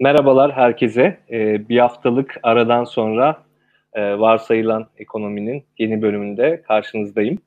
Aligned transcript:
Merhabalar 0.00 0.52
herkese. 0.52 1.18
Ee, 1.30 1.68
bir 1.68 1.78
haftalık 1.78 2.36
aradan 2.42 2.84
sonra 2.84 3.42
e, 3.92 4.18
varsayılan 4.18 4.86
ekonominin 4.98 5.64
yeni 5.78 6.02
bölümünde 6.02 6.62
karşınızdayım. 6.62 7.38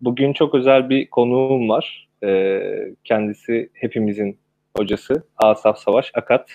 Bugün 0.00 0.32
çok 0.32 0.54
özel 0.54 0.88
bir 0.88 1.10
konuğum 1.10 1.68
var. 1.68 2.08
Ee, 2.24 2.60
kendisi 3.04 3.70
hepimizin 3.72 4.38
hocası 4.76 5.22
Asaf 5.36 5.78
Savaş 5.78 6.10
Akat. 6.14 6.50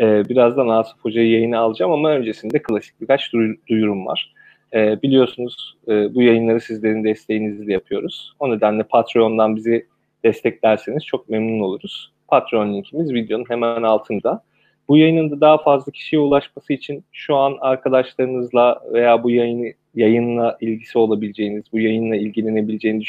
Ee, 0.00 0.28
birazdan 0.28 0.68
Asaf 0.68 0.98
Hoca'yı 1.00 1.30
yayına 1.30 1.58
alacağım 1.58 1.92
ama 1.92 2.10
öncesinde 2.10 2.62
klasik 2.62 3.00
birkaç 3.00 3.32
duyurum 3.68 4.06
var. 4.06 4.34
Biliyorsunuz 4.74 5.76
e, 5.88 6.14
bu 6.14 6.22
yayınları 6.22 6.60
sizlerin 6.60 7.04
desteğinizle 7.04 7.72
yapıyoruz. 7.72 8.34
O 8.38 8.50
nedenle 8.50 8.82
Patreon'dan 8.82 9.56
bizi 9.56 9.86
desteklerseniz 10.24 11.04
çok 11.06 11.28
memnun 11.28 11.60
oluruz. 11.60 12.12
Patreon 12.28 12.74
linkimiz 12.74 13.14
videonun 13.14 13.44
hemen 13.48 13.82
altında. 13.82 14.44
Bu 14.88 14.96
yayının 14.96 15.30
da 15.30 15.40
daha 15.40 15.58
fazla 15.58 15.92
kişiye 15.92 16.20
ulaşması 16.20 16.72
için 16.72 17.04
şu 17.12 17.36
an 17.36 17.56
arkadaşlarınızla 17.60 18.80
veya 18.92 19.22
bu 19.22 19.30
yayını 19.30 19.72
yayınla 19.94 20.58
ilgisi 20.60 20.98
olabileceğiniz, 20.98 21.64
bu 21.72 21.80
yayınla 21.80 22.16
ilgilenebileceğini 22.16 23.04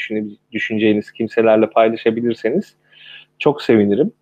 düşüneceğiniz 0.52 1.12
kimselerle 1.12 1.66
paylaşabilirseniz 1.66 2.76
çok 3.38 3.62
sevinirim. 3.62 4.12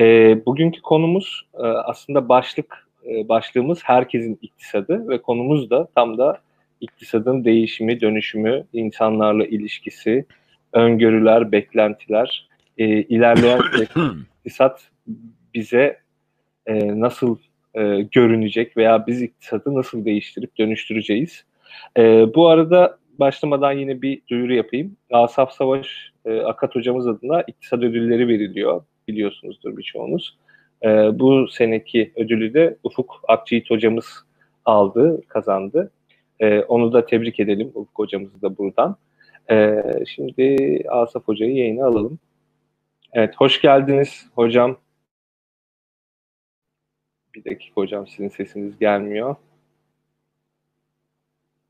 E, 0.00 0.04
bugünkü 0.46 0.80
konumuz 0.82 1.46
e, 1.54 1.62
aslında 1.62 2.28
başlık 2.28 2.88
e, 3.06 3.28
başlığımız 3.28 3.80
herkesin 3.84 4.38
iktisadı 4.42 5.08
ve 5.08 5.22
konumuz 5.22 5.70
da 5.70 5.88
tam 5.94 6.18
da 6.18 6.38
iktisadın 6.80 7.44
değişimi, 7.44 8.00
dönüşümü, 8.00 8.64
insanlarla 8.72 9.46
ilişkisi, 9.46 10.26
öngörüler, 10.72 11.52
beklentiler, 11.52 12.48
e, 12.78 12.86
ilerleyen 12.86 13.60
iktisat 14.38 14.90
bize 15.54 16.01
e, 16.66 17.00
nasıl 17.00 17.38
e, 17.74 18.00
görünecek 18.12 18.76
veya 18.76 19.06
biz 19.06 19.22
iktisadı 19.22 19.74
nasıl 19.74 20.04
değiştirip 20.04 20.58
dönüştüreceğiz. 20.58 21.44
E, 21.98 22.34
bu 22.34 22.48
arada 22.48 22.98
başlamadan 23.18 23.72
yine 23.72 24.02
bir 24.02 24.22
duyuru 24.30 24.54
yapayım. 24.54 24.96
Asaf 25.10 25.52
Savaş 25.52 26.12
e, 26.24 26.40
Akat 26.40 26.74
hocamız 26.74 27.06
adına 27.06 27.42
iktisat 27.42 27.78
ödülleri 27.78 28.28
veriliyor. 28.28 28.84
Biliyorsunuzdur 29.08 29.76
birçoğunuz. 29.76 30.38
E, 30.84 30.88
bu 31.18 31.48
seneki 31.48 32.12
ödülü 32.16 32.54
de 32.54 32.76
Ufuk 32.82 33.20
Akçiğit 33.28 33.70
hocamız 33.70 34.06
aldı, 34.64 35.20
kazandı. 35.28 35.90
E, 36.40 36.60
onu 36.60 36.92
da 36.92 37.06
tebrik 37.06 37.40
edelim 37.40 37.68
Ufuk 37.74 37.98
hocamızı 37.98 38.42
da 38.42 38.58
buradan. 38.58 38.96
E, 39.50 39.82
şimdi 40.06 40.78
Asaf 40.88 41.28
hocayı 41.28 41.54
yayına 41.54 41.86
alalım. 41.86 42.18
Evet, 43.12 43.34
hoş 43.38 43.60
geldiniz 43.60 44.26
hocam. 44.34 44.76
Bir 47.34 47.44
dakika 47.44 47.74
hocam 47.74 48.06
sizin 48.06 48.28
sesiniz 48.28 48.78
gelmiyor. 48.78 49.36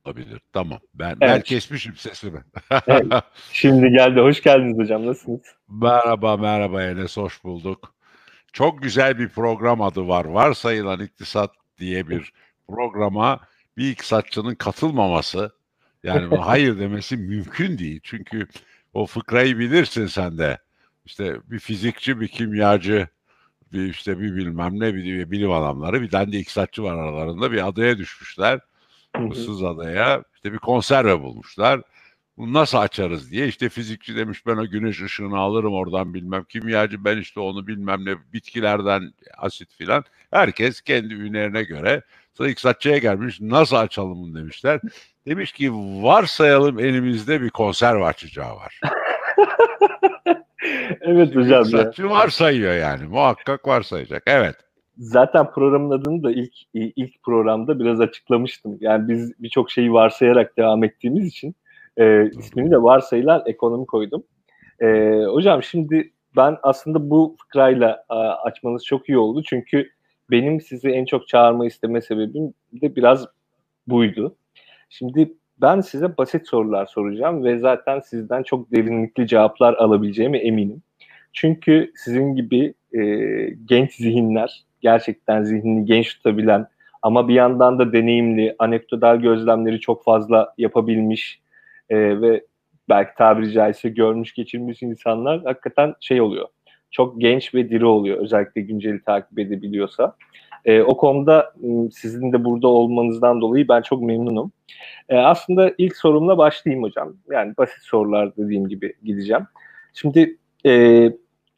Olabilir. 0.05 0.41
Tamam. 0.53 0.81
Ben 0.95 1.09
evet. 1.09 1.21
ben 1.21 1.41
kesmişim 1.41 1.97
sesimi. 1.97 2.45
evet. 2.87 3.07
Şimdi 3.53 3.91
geldi. 3.91 4.21
Hoş 4.21 4.43
geldiniz 4.43 4.79
hocam. 4.79 5.07
Nasılsınız? 5.07 5.55
Merhaba, 5.69 6.37
merhaba 6.37 6.83
Enes. 6.83 7.17
Hoş 7.17 7.45
bulduk. 7.45 7.95
Çok 8.53 8.83
güzel 8.83 9.19
bir 9.19 9.29
program 9.29 9.83
adı 9.83 10.09
var. 10.09 10.25
Varsayılan 10.25 11.01
iktisat 11.01 11.51
diye 11.79 12.09
bir 12.09 12.33
programa 12.69 13.41
bir 13.77 13.91
iktisatçının 13.91 14.55
katılmaması 14.55 15.53
yani 16.03 16.37
hayır 16.41 16.79
demesi 16.79 17.17
mümkün 17.17 17.79
değil. 17.79 18.01
Çünkü 18.03 18.47
o 18.95 19.07
fıkrayı 19.07 19.59
bilirsin 19.59 20.07
sen 20.07 20.39
de. 20.39 20.59
İşte 21.05 21.37
bir 21.51 21.59
fizikçi, 21.59 22.21
bir 22.21 22.29
kimyacı, 22.29 23.09
bir 23.73 23.91
işte 23.91 24.21
bir 24.21 24.37
bilmem 24.37 24.81
ne 24.81 24.95
bir 24.95 25.31
bilim 25.31 25.53
adamları 25.53 26.03
bir 26.03 26.11
tane 26.11 26.33
de 26.33 26.39
iktisatçı 26.39 26.83
var 26.83 26.99
aralarında 26.99 27.53
bir 27.53 27.69
adaya 27.69 27.99
düşmüşler. 27.99 28.61
Issız 29.33 29.63
adaya 29.63 30.25
işte 30.35 30.53
bir 30.53 30.59
konserve 30.59 31.21
bulmuşlar. 31.21 31.83
Bunu 32.37 32.53
nasıl 32.53 32.79
açarız 32.79 33.31
diye 33.31 33.49
işte 33.49 33.69
fizikçi 33.69 34.17
demiş 34.17 34.47
ben 34.47 34.57
o 34.57 34.67
güneş 34.67 35.03
ışığını 35.03 35.39
alırım 35.39 35.75
oradan 35.75 36.15
bilmem 36.15 36.45
kimyacı 36.45 37.05
ben 37.05 37.19
işte 37.19 37.41
onu 37.41 37.67
bilmem 37.67 38.05
ne 38.05 38.33
bitkilerden 38.33 39.13
asit 39.39 39.75
filan. 39.75 40.05
Herkes 40.31 40.81
kendi 40.81 41.15
ünlerine 41.15 41.63
göre 41.63 42.03
sonra 42.35 42.49
iktisatçıya 42.49 42.99
gelmiş 42.99 43.41
nasıl 43.41 43.77
açalım 43.77 44.23
bunu 44.23 44.35
demişler. 44.35 44.81
Demiş 45.27 45.53
ki 45.53 45.73
varsayalım 46.03 46.79
elimizde 46.79 47.43
bir 47.43 47.51
konserve 47.51 48.05
açacağı 48.05 48.57
var. 48.57 48.81
evet 51.01 51.37
hocam. 51.37 51.65
Saçı 51.65 52.11
varsayıyor 52.11 52.75
yani. 52.75 53.05
Muhakkak 53.05 53.69
varsayacak. 53.69 54.23
Evet. 54.27 54.57
Zaten 54.99 55.51
programın 55.51 55.91
adını 55.91 56.23
da 56.23 56.33
ilk 56.33 56.55
ilk 56.75 57.23
programda 57.23 57.79
biraz 57.79 58.01
açıklamıştım. 58.01 58.79
Yani 58.81 59.09
biz 59.09 59.43
birçok 59.43 59.71
şeyi 59.71 59.93
varsayarak 59.93 60.57
devam 60.57 60.85
ettiğimiz 60.85 61.27
için 61.27 61.55
e, 61.97 62.31
ismini 62.39 62.71
de 62.71 62.83
varsayılan 62.83 63.43
ekonomi 63.47 63.87
koydum. 63.87 64.25
E, 64.81 64.87
hocam 65.27 65.63
şimdi 65.63 66.13
ben 66.37 66.57
aslında 66.63 67.11
bu 67.11 67.37
fıkrayla 67.39 68.05
a, 68.09 68.17
açmanız 68.19 68.85
çok 68.85 69.09
iyi 69.09 69.19
oldu. 69.19 69.43
Çünkü 69.43 69.89
benim 70.31 70.61
sizi 70.61 70.89
en 70.89 71.05
çok 71.05 71.29
çağırma 71.29 71.67
isteme 71.67 72.01
sebebim 72.01 72.55
de 72.73 72.97
biraz 72.97 73.27
buydu. 73.87 74.37
Şimdi 74.89 75.35
ben 75.63 75.81
size 75.81 76.17
basit 76.17 76.49
sorular 76.49 76.87
soracağım 76.87 77.45
ve 77.45 77.59
zaten 77.59 78.01
sizden 78.01 78.43
çok 78.43 78.73
derinlikli 78.73 79.27
cevaplar 79.27 79.75
alabileceğime 79.75 80.39
eminim. 80.39 80.83
Çünkü 81.33 81.93
sizin 81.97 82.35
gibi 82.35 82.75
e, 82.93 83.03
genç 83.65 83.95
zihinler, 83.95 84.65
gerçekten 84.81 85.43
zihnini 85.45 85.85
genç 85.85 86.15
tutabilen 86.15 86.67
ama 87.03 87.29
bir 87.29 87.35
yandan 87.35 87.79
da 87.79 87.93
deneyimli, 87.93 88.57
anekdotal 88.59 89.17
gözlemleri 89.17 89.81
çok 89.81 90.05
fazla 90.05 90.55
yapabilmiş 90.59 91.41
e, 91.91 92.21
ve 92.21 92.45
belki 92.89 93.11
tabiri 93.19 93.53
caizse 93.53 93.89
görmüş 93.89 94.35
geçirmiş 94.35 94.83
insanlar 94.83 95.43
hakikaten 95.45 95.95
şey 96.01 96.21
oluyor. 96.21 96.49
Çok 96.91 97.21
genç 97.21 97.55
ve 97.55 97.71
diri 97.71 97.85
oluyor 97.85 98.19
özellikle 98.19 98.61
günceli 98.61 99.03
takip 99.03 99.39
edebiliyorsa. 99.39 100.17
E, 100.65 100.83
o 100.83 100.97
konuda 100.97 101.55
sizin 101.93 102.33
de 102.33 102.45
burada 102.45 102.69
olmanızdan 102.69 103.41
dolayı 103.41 103.69
ben 103.69 103.83
çok 103.83 104.03
memnunum. 104.03 104.53
E, 105.09 105.17
aslında 105.17 105.73
ilk 105.79 105.97
sorumla 105.97 106.39
başlayayım 106.39 106.85
hocam. 106.85 107.17
Yani 107.31 107.55
basit 107.59 107.83
sorular 107.83 108.37
dediğim 108.37 108.69
gibi 108.69 108.95
gideceğim. 109.05 109.47
Şimdi 109.95 110.39
e, 110.67 111.05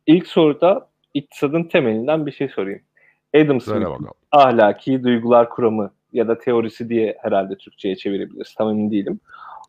ilk 0.07 0.27
soruda 0.27 0.89
iktisadın 1.15 1.65
temelinden 1.65 2.27
bir 2.27 2.33
şey 2.33 2.49
sorayım. 2.49 2.81
Adam 3.37 3.61
Smith'in 3.61 4.09
ahlaki 4.33 5.05
duygular 5.05 5.49
kuramı 5.51 5.91
ya 6.13 6.29
da 6.29 6.39
teorisi 6.39 6.89
diye 6.89 7.17
herhalde 7.23 7.57
Türkçe'ye 7.57 7.97
çevirebiliriz. 7.97 8.55
Tam 8.55 8.71
emin 8.71 8.91
değilim. 8.91 9.21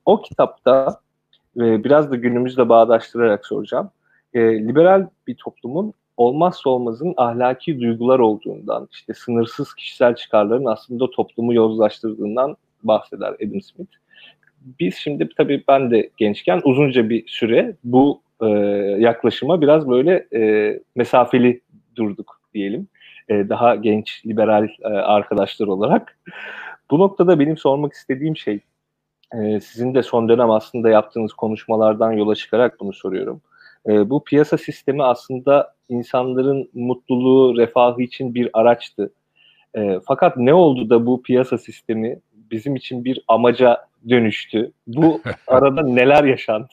O 0.05 0.21
kitapta 0.21 0.99
biraz 1.55 2.11
da 2.11 2.15
günümüzle 2.15 2.69
bağdaştırarak 2.69 3.45
soracağım. 3.45 3.89
E, 4.33 4.39
liberal 4.67 5.07
bir 5.27 5.35
toplumun 5.35 5.93
olmazsa 6.17 6.69
olmazın 6.69 7.13
ahlaki 7.17 7.79
duygular 7.79 8.19
olduğundan, 8.19 8.87
işte 8.91 9.13
sınırsız 9.13 9.73
kişisel 9.73 10.15
çıkarların 10.15 10.65
aslında 10.65 11.09
toplumu 11.11 11.53
yozlaştırdığından 11.53 12.57
bahseder 12.83 13.29
Adam 13.29 13.61
Smith. 13.61 13.91
Biz 14.79 14.95
şimdi 14.95 15.29
tabii 15.37 15.63
ben 15.67 15.91
de 15.91 16.09
gençken 16.17 16.61
uzunca 16.63 17.09
bir 17.09 17.27
süre 17.27 17.75
bu 17.83 18.21
e, 18.41 18.47
yaklaşıma 18.99 19.61
biraz 19.61 19.89
böyle 19.89 20.27
e, 20.35 20.79
mesafeli 20.95 21.61
durduk 21.95 22.41
diyelim. 22.53 22.87
E, 23.29 23.49
daha 23.49 23.75
genç 23.75 24.25
liberal 24.25 24.67
e, 24.81 24.87
arkadaşlar 24.87 25.67
olarak. 25.67 26.19
Bu 26.91 26.99
noktada 26.99 27.39
benim 27.39 27.57
sormak 27.57 27.93
istediğim 27.93 28.37
şey, 28.37 28.59
e, 29.33 29.59
sizin 29.59 29.95
de 29.95 30.03
son 30.03 30.29
dönem 30.29 30.51
aslında 30.51 30.89
yaptığınız 30.89 31.33
konuşmalardan 31.33 32.11
yola 32.11 32.35
çıkarak 32.35 32.79
bunu 32.79 32.93
soruyorum. 32.93 33.41
Bu 33.85 34.23
piyasa 34.23 34.57
sistemi 34.57 35.03
aslında 35.03 35.75
insanların 35.89 36.69
mutluluğu, 36.73 37.57
refahı 37.57 38.01
için 38.01 38.35
bir 38.35 38.49
araçtı. 38.53 39.13
E, 39.75 39.99
fakat 40.07 40.37
ne 40.37 40.53
oldu 40.53 40.89
da 40.89 41.05
bu 41.05 41.23
piyasa 41.23 41.57
sistemi 41.57 42.19
bizim 42.33 42.75
için 42.75 43.05
bir 43.05 43.23
amaca 43.27 43.87
dönüştü? 44.09 44.71
Bu 44.87 45.21
arada 45.47 45.81
neler 45.81 46.23
yaşandı? 46.23 46.69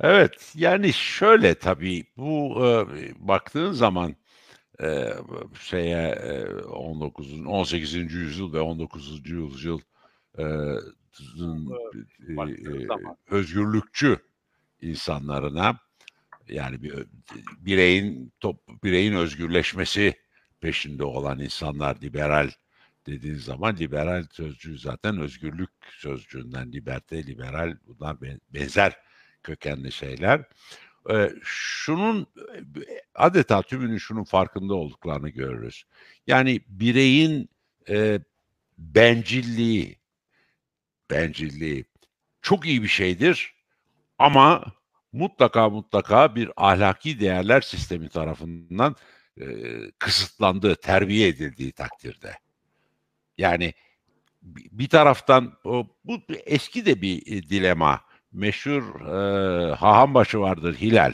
Evet, 0.00 0.52
yani 0.54 0.92
şöyle 0.92 1.54
tabii 1.54 2.04
bu 2.16 2.66
e, 2.66 2.68
baktığın 3.28 3.72
zaman 3.72 4.14
e, 4.82 5.08
şeye 5.60 6.08
e, 6.08 6.44
19. 6.62 7.46
18. 7.46 7.94
yüzyıl 7.94 8.52
ve 8.52 8.60
19. 8.60 9.30
yüzyıl 9.30 9.80
e, 10.38 10.42
e, 10.42 10.46
e, 12.32 12.86
özgürlükçü 13.30 14.18
insanlarına 14.84 15.78
yani 16.48 16.82
bir 16.82 17.06
bireyin 17.58 18.32
top, 18.40 18.84
bireyin 18.84 19.12
özgürleşmesi 19.12 20.14
peşinde 20.60 21.04
olan 21.04 21.40
insanlar 21.40 21.96
liberal 22.02 22.50
dediğin 23.06 23.34
zaman 23.34 23.76
liberal 23.76 24.26
sözcüğü 24.32 24.78
zaten 24.78 25.18
özgürlük 25.18 25.70
sözcüğünden 25.90 26.72
liberte 26.72 27.26
liberal 27.26 27.76
bunlar 27.86 28.16
benzer 28.54 28.96
kökenli 29.42 29.92
şeyler. 29.92 30.44
e, 31.10 31.30
şunun 31.42 32.26
adeta 33.14 33.62
tümünün 33.62 33.98
şunun 33.98 34.24
farkında 34.24 34.74
olduklarını 34.74 35.28
görürüz. 35.28 35.84
Yani 36.26 36.60
bireyin 36.68 37.48
e, 37.88 38.20
bencilliği, 38.78 39.98
bencilliği 41.10 41.84
çok 42.42 42.66
iyi 42.66 42.82
bir 42.82 42.88
şeydir 42.88 43.54
ama 44.18 44.64
mutlaka 45.12 45.70
mutlaka 45.70 46.34
bir 46.34 46.50
ahlaki 46.56 47.20
değerler 47.20 47.60
sistemi 47.60 48.08
tarafından 48.08 48.96
e, 49.40 49.46
kısıtlandığı, 49.98 50.74
terbiye 50.76 51.28
edildiği 51.28 51.72
takdirde. 51.72 52.34
Yani 53.38 53.74
bir 54.44 54.88
taraftan 54.88 55.52
o, 55.64 55.86
bu 56.04 56.18
eski 56.46 56.86
de 56.86 57.02
bir 57.02 57.18
e, 57.26 57.48
dilema. 57.48 58.00
Meşhur 58.32 59.00
e, 59.00 59.74
Hahambaşı 59.74 60.40
vardır 60.40 60.74
Hilal. 60.74 61.12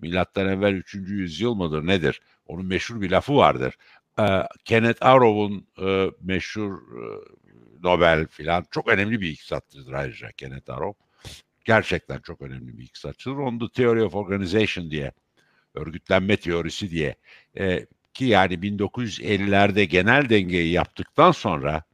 Milattan 0.00 0.48
evvel 0.48 0.72
3. 0.72 0.94
yüzyıl 0.94 1.54
mıdır 1.54 1.86
nedir? 1.86 2.20
Onun 2.46 2.66
meşhur 2.66 3.00
bir 3.00 3.10
lafı 3.10 3.36
vardır. 3.36 3.74
E, 4.18 4.24
Kenneth 4.64 5.06
Arrow'un 5.06 5.66
e, 5.88 6.10
meşhur 6.20 6.72
e, 6.72 7.04
Nobel 7.82 8.26
filan 8.26 8.66
çok 8.70 8.88
önemli 8.88 9.20
bir 9.20 9.30
iktisatçıdır 9.30 9.92
ayrıca 9.92 10.32
Kenneth 10.32 10.70
Arrow. 10.70 11.03
Gerçekten 11.64 12.20
çok 12.20 12.42
önemli 12.42 12.78
bir 12.78 12.84
iktisatçıdır. 12.84 13.36
Onu 13.36 13.60
da 13.60 13.68
Theory 13.68 14.02
of 14.02 14.14
Organization 14.14 14.90
diye, 14.90 15.12
örgütlenme 15.74 16.36
teorisi 16.36 16.90
diye 16.90 17.14
e, 17.58 17.86
ki 18.14 18.24
yani 18.24 18.54
1950'lerde 18.54 19.84
genel 19.84 20.28
dengeyi 20.28 20.72
yaptıktan 20.72 21.32
sonra 21.32 21.84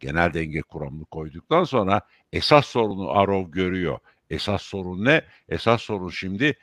genel 0.00 0.34
denge 0.34 0.60
kuramını 0.60 1.04
koyduktan 1.04 1.64
sonra 1.64 2.00
esas 2.32 2.66
sorunu 2.66 3.10
Arrow 3.10 3.50
görüyor. 3.50 3.98
Esas 4.30 4.62
sorun 4.62 5.04
ne? 5.04 5.24
Esas 5.48 5.82
sorun 5.82 6.10
şimdi 6.10 6.58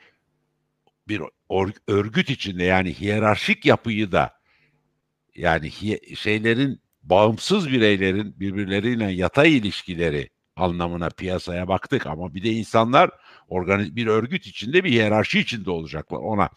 bir 1.08 1.22
örgüt 1.88 2.30
içinde 2.30 2.64
yani 2.64 2.94
hiyerarşik 2.94 3.66
yapıyı 3.66 4.12
da 4.12 4.40
yani 5.34 5.70
şeylerin 6.16 6.80
bağımsız 7.02 7.70
bireylerin 7.70 8.40
birbirleriyle 8.40 9.12
yatay 9.12 9.56
ilişkileri 9.56 10.30
anlamına 10.56 11.08
piyasaya 11.08 11.68
baktık 11.68 12.06
ama 12.06 12.34
bir 12.34 12.42
de 12.42 12.50
insanlar 12.50 13.10
organiz 13.48 13.96
bir 13.96 14.06
örgüt 14.06 14.46
içinde 14.46 14.84
bir 14.84 14.90
hiyerarşi 14.90 15.40
içinde 15.40 15.70
olacaklar. 15.70 16.18
Ona 16.18 16.48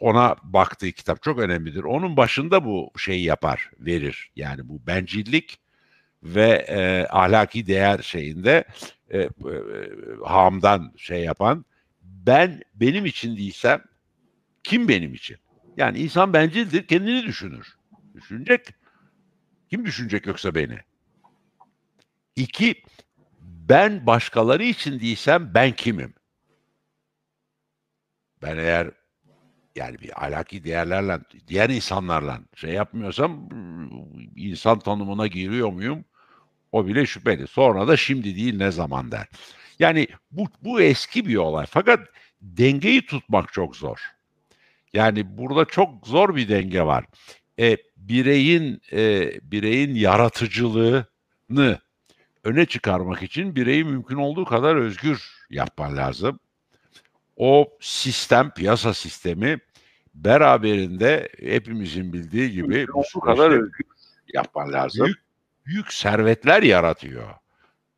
ona 0.00 0.36
baktığı 0.42 0.92
kitap 0.92 1.22
çok 1.22 1.38
önemlidir. 1.38 1.82
Onun 1.82 2.16
başında 2.16 2.64
bu 2.64 2.92
şeyi 2.98 3.24
yapar, 3.24 3.70
verir. 3.78 4.30
Yani 4.36 4.68
bu 4.68 4.86
bencillik 4.86 5.58
ve 6.22 6.66
e, 6.68 7.06
ahlaki 7.10 7.66
değer 7.66 7.98
şeyinde 8.02 8.64
e, 9.10 9.18
e, 9.18 9.28
hamdan 10.24 10.92
şey 10.96 11.24
yapan 11.24 11.64
ben 12.02 12.62
benim 12.74 13.06
için 13.06 13.36
değilsem 13.36 13.82
kim 14.64 14.88
benim 14.88 15.14
için? 15.14 15.36
Yani 15.76 15.98
insan 15.98 16.32
bencildir, 16.32 16.86
kendini 16.86 17.22
düşünür. 17.22 17.76
Düşünecek. 18.14 18.66
Kim 19.70 19.86
düşünecek 19.86 20.26
yoksa 20.26 20.54
beni? 20.54 20.78
İki, 22.36 22.82
ben 23.68 24.06
başkaları 24.06 24.64
için 24.64 25.00
değilsem 25.00 25.54
ben 25.54 25.72
kimim? 25.72 26.14
Ben 28.42 28.56
eğer 28.56 28.90
yani 29.76 29.98
bir 30.00 30.24
alaki 30.24 30.64
değerlerle, 30.64 31.18
diğer 31.48 31.70
insanlarla 31.70 32.40
şey 32.54 32.70
yapmıyorsam 32.70 33.48
insan 34.36 34.78
tanımına 34.78 35.26
giriyor 35.26 35.72
muyum? 35.72 36.04
O 36.72 36.86
bile 36.86 37.06
şüpheli. 37.06 37.46
Sonra 37.46 37.88
da 37.88 37.96
şimdi 37.96 38.36
değil 38.36 38.56
ne 38.56 38.70
zaman 38.70 39.12
der. 39.12 39.26
Yani 39.78 40.08
bu, 40.30 40.46
bu 40.62 40.80
eski 40.80 41.26
bir 41.26 41.36
olay. 41.36 41.66
Fakat 41.66 42.00
dengeyi 42.42 43.06
tutmak 43.06 43.52
çok 43.52 43.76
zor. 43.76 43.98
Yani 44.92 45.38
burada 45.38 45.64
çok 45.64 46.06
zor 46.06 46.36
bir 46.36 46.48
denge 46.48 46.82
var. 46.82 47.04
E, 47.58 47.76
bireyin 47.96 48.80
e, 48.92 49.30
bireyin 49.42 49.94
yaratıcılığını 49.94 51.78
öne 52.48 52.66
çıkarmak 52.66 53.22
için 53.22 53.56
bireyi 53.56 53.84
mümkün 53.84 54.16
olduğu 54.16 54.44
kadar 54.44 54.76
özgür 54.76 55.46
yapman 55.50 55.96
lazım. 55.96 56.40
O 57.36 57.68
sistem, 57.80 58.50
piyasa 58.50 58.94
sistemi 58.94 59.58
beraberinde 60.14 61.28
hepimizin 61.40 62.12
bildiği 62.12 62.50
gibi 62.50 62.86
bu 63.14 63.20
kadar 63.20 63.50
özgür 63.50 63.86
yapman 64.34 64.72
lazım. 64.72 65.06
Büyük, 65.06 65.18
büyük 65.66 65.92
servetler 65.92 66.62
yaratıyor. 66.62 67.34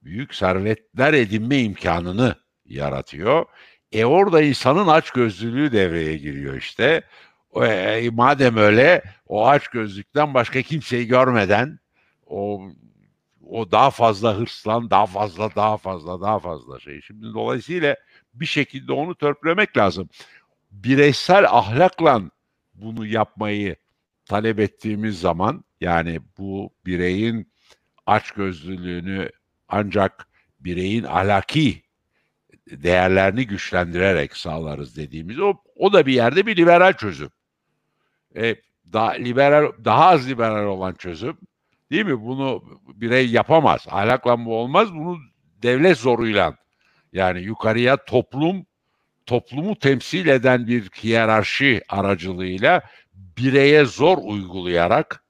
Büyük 0.03 0.35
servetler 0.35 1.13
edinme 1.13 1.59
imkanını 1.59 2.35
yaratıyor. 2.65 3.45
E 3.93 4.05
orada 4.05 4.43
insanın 4.43 4.87
aç 4.89 5.11
gözlülüğü 5.11 5.73
devreye 5.73 6.17
giriyor 6.17 6.57
işte. 6.57 7.03
E, 7.63 8.11
madem 8.13 8.57
öyle 8.57 9.03
o 9.27 9.49
aç 9.49 9.69
gözlükten 9.69 10.35
başka 10.35 10.63
kimseyi 10.63 11.07
görmeden 11.07 11.79
o 12.27 12.71
o 13.51 13.71
daha 13.71 13.91
fazla 13.91 14.39
hırslan, 14.39 14.91
daha 14.91 15.07
fazla, 15.07 15.55
daha 15.57 15.77
fazla, 15.77 16.21
daha 16.21 16.39
fazla 16.39 16.81
şey. 16.81 17.01
Şimdi 17.01 17.35
dolayısıyla 17.35 17.97
bir 18.35 18.47
şekilde 18.47 18.93
onu 18.93 19.15
törpülemek 19.15 19.77
lazım. 19.77 20.09
Bireysel 20.71 21.45
ahlakla 21.49 22.23
bunu 22.75 23.07
yapmayı 23.07 23.77
talep 24.25 24.61
ettiğimiz 24.61 25.21
zaman 25.21 25.65
yani 25.81 26.21
bu 26.39 26.71
bireyin 26.87 27.53
açgözlülüğünü 28.07 29.31
ancak 29.69 30.29
bireyin 30.61 31.05
ahlaki 31.05 31.83
değerlerini 32.71 33.47
güçlendirerek 33.47 34.37
sağlarız 34.37 34.97
dediğimiz 34.97 35.41
o 35.41 35.55
o 35.77 35.93
da 35.93 36.07
bir 36.07 36.13
yerde 36.13 36.47
bir 36.47 36.57
liberal 36.57 36.93
çözüm. 36.93 37.31
E, 38.37 38.57
daha 38.93 39.11
liberal 39.11 39.73
daha 39.85 40.07
az 40.07 40.31
liberal 40.31 40.67
olan 40.67 40.95
çözüm 40.95 41.39
Değil 41.91 42.07
mi? 42.07 42.21
Bunu 42.21 42.65
birey 42.95 43.31
yapamaz. 43.31 43.87
Ahlakla 43.91 44.45
bu 44.45 44.57
olmaz. 44.57 44.95
Bunu 44.95 45.19
devlet 45.63 45.99
zoruyla 45.99 46.57
yani 47.13 47.41
yukarıya 47.41 48.05
toplum 48.05 48.67
toplumu 49.27 49.79
temsil 49.79 50.27
eden 50.27 50.67
bir 50.67 50.91
hiyerarşi 51.03 51.83
aracılığıyla 51.89 52.83
bireye 53.15 53.85
zor 53.85 54.19
uygulayarak 54.23 55.25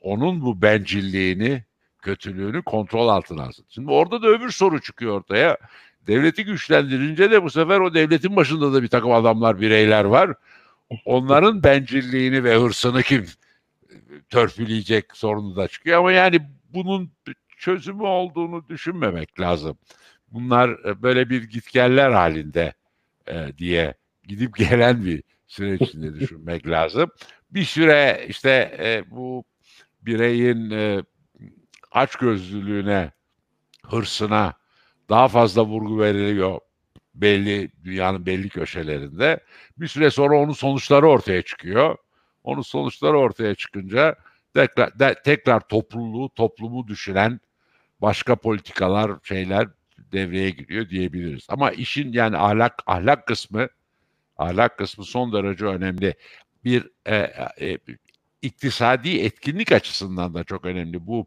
onun 0.00 0.42
bu 0.42 0.62
bencilliğini, 0.62 1.64
kötülüğünü 2.02 2.62
kontrol 2.62 3.08
altına 3.08 3.42
alsın. 3.42 3.66
Şimdi 3.68 3.90
orada 3.90 4.22
da 4.22 4.28
öbür 4.28 4.50
soru 4.50 4.80
çıkıyor 4.80 5.16
ortaya. 5.16 5.56
Devleti 6.06 6.44
güçlendirince 6.44 7.30
de 7.30 7.42
bu 7.42 7.50
sefer 7.50 7.80
o 7.80 7.94
devletin 7.94 8.36
başında 8.36 8.72
da 8.72 8.82
bir 8.82 8.88
takım 8.88 9.12
adamlar, 9.12 9.60
bireyler 9.60 10.04
var. 10.04 10.34
Onların 11.04 11.62
bencilliğini 11.62 12.44
ve 12.44 12.56
hırsını 12.56 13.02
kim 13.02 13.26
törpüleyecek 14.30 15.16
sorunu 15.16 15.56
da 15.56 15.68
çıkıyor 15.68 15.98
ama 15.98 16.12
yani 16.12 16.40
bunun 16.68 17.12
çözümü 17.58 18.02
olduğunu 18.02 18.68
düşünmemek 18.68 19.40
lazım. 19.40 19.78
Bunlar 20.28 20.70
e, 20.70 21.02
böyle 21.02 21.30
bir 21.30 21.42
gitgeller 21.42 22.10
halinde 22.10 22.74
e, 23.28 23.58
diye 23.58 23.94
gidip 24.28 24.56
gelen 24.70 25.04
bir 25.04 25.22
süreç 25.46 25.80
içinde 25.80 26.20
düşünmek 26.20 26.68
lazım. 26.68 27.10
Bir 27.50 27.64
süre 27.64 28.26
işte 28.28 28.50
e, 28.78 29.10
bu 29.10 29.44
bireyin 30.02 30.70
e, 30.70 31.02
açgözlülüğüne, 31.92 33.12
hırsına 33.86 34.54
daha 35.08 35.28
fazla 35.28 35.64
vurgu 35.66 36.00
veriliyor 36.00 36.60
belli 37.14 37.70
dünyanın 37.84 38.26
belli 38.26 38.48
köşelerinde. 38.48 39.40
Bir 39.76 39.88
süre 39.88 40.10
sonra 40.10 40.38
onun 40.38 40.52
sonuçları 40.52 41.08
ortaya 41.08 41.42
çıkıyor. 41.42 41.96
Onun 42.44 42.62
sonuçları 42.62 43.18
ortaya 43.18 43.54
çıkınca 43.54 44.16
tekrar, 44.54 44.98
de, 44.98 45.14
tekrar 45.24 45.60
topluluğu, 45.60 46.28
toplumu 46.34 46.88
düşünen 46.88 47.40
başka 48.00 48.36
politikalar, 48.36 49.12
şeyler 49.22 49.68
devreye 49.98 50.50
giriyor 50.50 50.88
diyebiliriz. 50.88 51.46
Ama 51.48 51.70
işin 51.70 52.12
yani 52.12 52.36
ahlak 52.36 52.82
ahlak 52.86 53.26
kısmı 53.26 53.68
ahlak 54.38 54.78
kısmı 54.78 55.04
son 55.04 55.32
derece 55.32 55.64
önemli. 55.64 56.14
Bir 56.64 56.88
e, 57.06 57.16
e, 57.60 57.78
iktisadi 58.42 59.18
etkinlik 59.18 59.72
açısından 59.72 60.34
da 60.34 60.44
çok 60.44 60.64
önemli. 60.64 61.06
Bu 61.06 61.26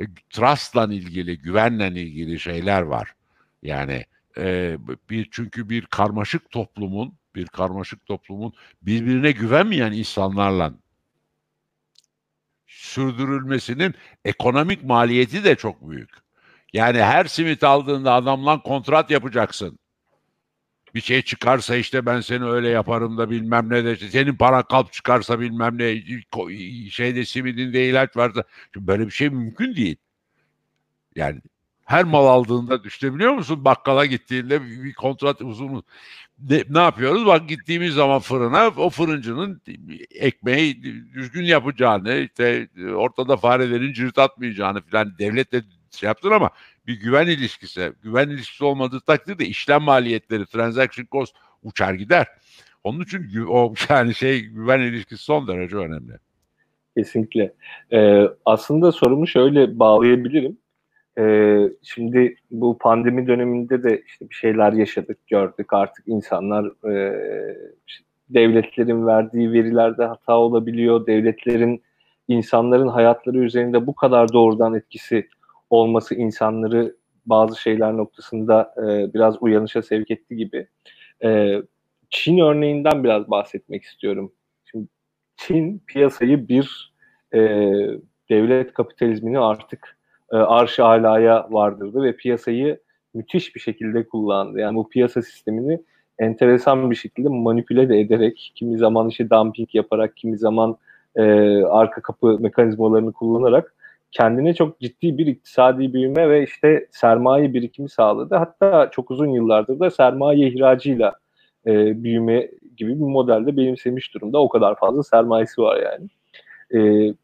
e, 0.00 0.04
trust'la 0.30 0.84
ilgili, 0.84 1.38
güvenle 1.38 2.02
ilgili 2.02 2.40
şeyler 2.40 2.82
var. 2.82 3.14
Yani 3.62 4.04
e, 4.38 4.76
bir 5.10 5.28
çünkü 5.30 5.68
bir 5.68 5.86
karmaşık 5.86 6.50
toplumun 6.50 7.14
bir 7.34 7.46
karmaşık 7.46 8.06
toplumun 8.06 8.52
birbirine 8.82 9.32
güvenmeyen 9.32 9.92
insanlarla 9.92 10.74
sürdürülmesinin 12.66 13.94
ekonomik 14.24 14.84
maliyeti 14.84 15.44
de 15.44 15.56
çok 15.56 15.90
büyük. 15.90 16.10
Yani 16.72 17.02
her 17.02 17.24
simit 17.24 17.64
aldığında 17.64 18.12
adamla 18.12 18.62
kontrat 18.62 19.10
yapacaksın. 19.10 19.78
Bir 20.94 21.00
şey 21.00 21.22
çıkarsa 21.22 21.76
işte 21.76 22.06
ben 22.06 22.20
seni 22.20 22.44
öyle 22.44 22.68
yaparım 22.68 23.18
da 23.18 23.30
bilmem 23.30 23.70
ne 23.70 23.84
de 23.84 23.96
senin 23.96 24.36
para 24.36 24.62
kalp 24.62 24.92
çıkarsa 24.92 25.40
bilmem 25.40 25.78
ne 25.78 26.02
şeyde 26.90 27.24
simidinde 27.24 27.88
ilaç 27.88 28.16
varsa 28.16 28.44
böyle 28.76 29.06
bir 29.06 29.10
şey 29.10 29.30
mümkün 29.30 29.76
değil. 29.76 29.96
Yani 31.16 31.40
Her 31.84 32.04
mal 32.04 32.26
aldığında 32.26 32.84
düşünebiliyor 32.84 33.32
musun? 33.34 33.64
Bakkala 33.64 34.06
gittiğinde 34.06 34.62
bir 34.64 34.94
kontrat 34.94 35.42
uzun 35.42 35.84
ne, 36.50 36.62
ne 36.70 36.78
yapıyoruz? 36.78 37.26
Bak 37.26 37.48
gittiğimiz 37.48 37.94
zaman 37.94 38.18
fırına 38.20 38.68
o 38.76 38.90
fırıncının 38.90 39.62
ekmeği 40.10 40.82
düzgün 41.14 41.42
yapacağını, 41.42 42.14
işte 42.14 42.68
ortada 42.94 43.36
farelerin 43.36 43.92
cırt 43.92 44.18
atmayacağını 44.18 44.80
falan 44.82 45.18
devletle 45.18 45.62
şey 45.90 46.06
yaptın 46.06 46.30
ama 46.30 46.50
bir 46.86 47.00
güven 47.00 47.26
ilişkisi, 47.26 47.92
güven 48.02 48.28
ilişkisi 48.28 48.64
olmadığı 48.64 49.00
takdirde 49.00 49.46
işlem 49.46 49.82
maliyetleri, 49.82 50.46
transaction 50.46 51.06
cost 51.12 51.36
uçar 51.62 51.94
gider. 51.94 52.26
Onun 52.84 53.00
için 53.00 53.46
o 53.48 53.74
yani 53.88 54.14
şey 54.14 54.40
güven 54.40 54.80
ilişkisi 54.80 55.24
son 55.24 55.48
derece 55.48 55.76
önemli. 55.76 56.12
Kesinlikle. 56.96 57.54
Ee, 57.92 58.22
aslında 58.44 58.92
sorumu 58.92 59.26
şöyle 59.26 59.78
bağlayabilirim. 59.78 60.58
Ee, 61.18 61.68
şimdi 61.82 62.36
bu 62.50 62.78
pandemi 62.78 63.26
döneminde 63.26 63.82
de 63.82 64.02
işte 64.06 64.30
bir 64.30 64.34
şeyler 64.34 64.72
yaşadık, 64.72 65.26
gördük. 65.26 65.72
Artık 65.72 66.08
insanlar 66.08 66.90
e, 66.90 67.14
işte 67.86 68.04
devletlerin 68.28 69.06
verdiği 69.06 69.52
verilerde 69.52 70.04
hata 70.04 70.38
olabiliyor. 70.38 71.06
Devletlerin 71.06 71.82
insanların 72.28 72.88
hayatları 72.88 73.38
üzerinde 73.38 73.86
bu 73.86 73.94
kadar 73.94 74.32
doğrudan 74.32 74.74
etkisi 74.74 75.28
olması 75.70 76.14
insanları 76.14 76.96
bazı 77.26 77.60
şeyler 77.60 77.96
noktasında 77.96 78.74
e, 78.78 79.14
biraz 79.14 79.42
uyanışa 79.42 79.82
sevk 79.82 80.10
etti 80.10 80.36
gibi. 80.36 80.66
E, 81.24 81.62
Çin 82.10 82.38
örneğinden 82.38 83.04
biraz 83.04 83.30
bahsetmek 83.30 83.82
istiyorum. 83.82 84.32
Şimdi 84.64 84.88
Çin 85.36 85.82
piyasayı 85.86 86.48
bir 86.48 86.94
e, 87.34 87.40
devlet 88.30 88.72
kapitalizmini 88.72 89.38
artık 89.38 89.98
e, 90.32 90.36
arş 90.36 90.78
alaya 90.78 91.46
vardırdı 91.50 92.02
ve 92.02 92.16
piyasayı 92.16 92.80
müthiş 93.14 93.54
bir 93.54 93.60
şekilde 93.60 94.08
kullandı. 94.08 94.58
Yani 94.58 94.76
bu 94.76 94.88
piyasa 94.88 95.22
sistemini 95.22 95.80
enteresan 96.18 96.90
bir 96.90 96.96
şekilde 96.96 97.28
manipüle 97.28 97.88
de 97.88 98.00
ederek, 98.00 98.52
kimi 98.54 98.78
zaman 98.78 99.08
işte 99.08 99.30
dumping 99.30 99.74
yaparak, 99.74 100.16
kimi 100.16 100.38
zaman 100.38 100.76
e, 101.16 101.22
arka 101.64 102.02
kapı 102.02 102.38
mekanizmalarını 102.40 103.12
kullanarak 103.12 103.74
kendine 104.14 104.54
çok 104.54 104.80
ciddi 104.80 105.18
bir 105.18 105.26
iktisadi 105.26 105.92
büyüme 105.92 106.30
ve 106.30 106.42
işte 106.42 106.86
sermaye 106.90 107.54
birikimi 107.54 107.88
sağladı. 107.88 108.34
Hatta 108.34 108.90
çok 108.90 109.10
uzun 109.10 109.26
yıllardır 109.26 109.80
da 109.80 109.90
sermaye 109.90 110.48
ihracıyla 110.48 111.12
e, 111.66 112.02
büyüme 112.02 112.50
gibi 112.76 112.90
bir 112.94 113.04
modelde 113.04 113.56
benimsemiş 113.56 114.14
durumda. 114.14 114.38
O 114.38 114.48
kadar 114.48 114.74
fazla 114.74 115.02
sermayesi 115.02 115.62
var 115.62 115.80
yani. 115.82 116.08
E, 116.74 117.14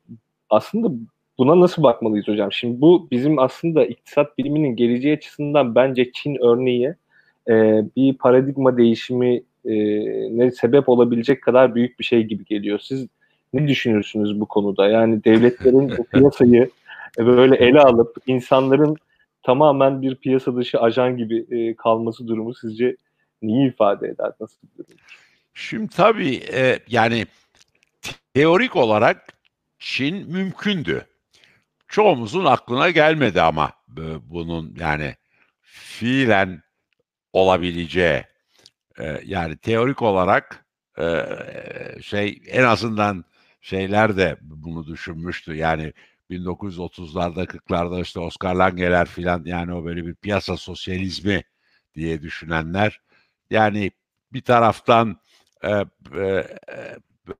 aslında 0.50 0.88
buna 1.40 1.60
nasıl 1.60 1.82
bakmalıyız 1.82 2.28
hocam? 2.28 2.52
Şimdi 2.52 2.80
bu 2.80 3.08
bizim 3.10 3.38
aslında 3.38 3.86
iktisat 3.86 4.38
biliminin 4.38 4.76
geleceği 4.76 5.16
açısından 5.16 5.74
bence 5.74 6.12
Çin 6.12 6.36
örneği 6.44 6.94
e, 7.48 7.82
bir 7.96 8.18
paradigma 8.18 8.76
değişimi 8.76 9.42
e, 9.64 9.74
ne 10.38 10.50
sebep 10.50 10.88
olabilecek 10.88 11.42
kadar 11.42 11.74
büyük 11.74 11.98
bir 11.98 12.04
şey 12.04 12.22
gibi 12.22 12.44
geliyor. 12.44 12.78
Siz 12.78 13.06
ne 13.52 13.68
düşünürsünüz 13.68 14.40
bu 14.40 14.46
konuda? 14.46 14.88
Yani 14.88 15.24
devletlerin 15.24 15.92
bu 15.98 16.04
piyasayı 16.12 16.70
böyle 17.18 17.56
ele 17.56 17.80
alıp 17.80 18.16
insanların 18.26 18.96
tamamen 19.42 20.02
bir 20.02 20.14
piyasa 20.14 20.56
dışı 20.56 20.80
ajan 20.80 21.16
gibi 21.16 21.46
e, 21.50 21.74
kalması 21.74 22.28
durumu 22.28 22.54
sizce 22.54 22.96
neyi 23.42 23.68
ifade 23.68 24.08
eder? 24.08 24.32
Nasıl 24.40 24.58
bir 24.62 24.84
durum? 24.84 24.98
Şimdi 25.54 25.88
tabii 25.88 26.40
e, 26.52 26.78
yani 26.88 27.26
teorik 28.34 28.76
olarak 28.76 29.26
Çin 29.78 30.30
mümkündü. 30.32 31.06
Çoğumuzun 31.90 32.44
aklına 32.44 32.90
gelmedi 32.90 33.42
ama 33.42 33.72
bunun 34.22 34.74
yani 34.78 35.16
fiilen 35.60 36.62
olabileceği 37.32 38.24
e, 38.98 39.20
yani 39.24 39.56
teorik 39.56 40.02
olarak 40.02 40.66
e, 40.98 41.26
şey 42.02 42.42
en 42.46 42.62
azından 42.62 43.24
şeyler 43.60 44.16
de 44.16 44.38
bunu 44.40 44.86
düşünmüştü. 44.86 45.54
Yani 45.54 45.92
1930'larda 46.30 47.46
40'larda 47.46 48.02
işte 48.02 48.20
Oscar 48.20 48.54
Lange'ler 48.54 49.08
filan 49.08 49.42
yani 49.44 49.74
o 49.74 49.84
böyle 49.84 50.06
bir 50.06 50.14
piyasa 50.14 50.56
sosyalizmi 50.56 51.42
diye 51.94 52.22
düşünenler 52.22 53.00
yani 53.50 53.90
bir 54.32 54.42
taraftan 54.42 55.20
e, 55.64 55.84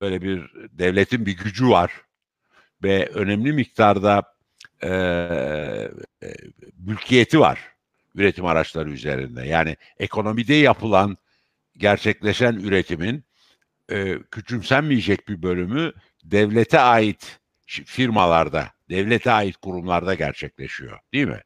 böyle 0.01 0.23
bir 0.23 0.51
devletin 0.73 1.27
bir 1.27 1.37
gücü 1.37 1.69
var 1.69 1.93
ve 2.83 3.07
önemli 3.07 3.53
miktarda 3.53 4.40
e, 4.83 5.91
mülkiyeti 6.79 7.41
var 7.41 7.71
üretim 8.15 8.47
araçları 8.47 8.91
üzerinde. 8.91 9.47
Yani 9.47 9.77
ekonomide 9.99 10.55
yapılan, 10.55 11.17
gerçekleşen 11.77 12.55
üretimin 12.55 13.25
e, 13.91 14.19
küçümsenmeyecek 14.31 15.29
bir 15.29 15.43
bölümü 15.43 15.93
devlete 16.25 16.81
ait 16.81 17.41
firmalarda, 17.67 18.71
devlete 18.91 19.31
ait 19.31 19.57
kurumlarda 19.57 20.15
gerçekleşiyor. 20.15 20.99
Değil 21.13 21.27
mi? 21.27 21.41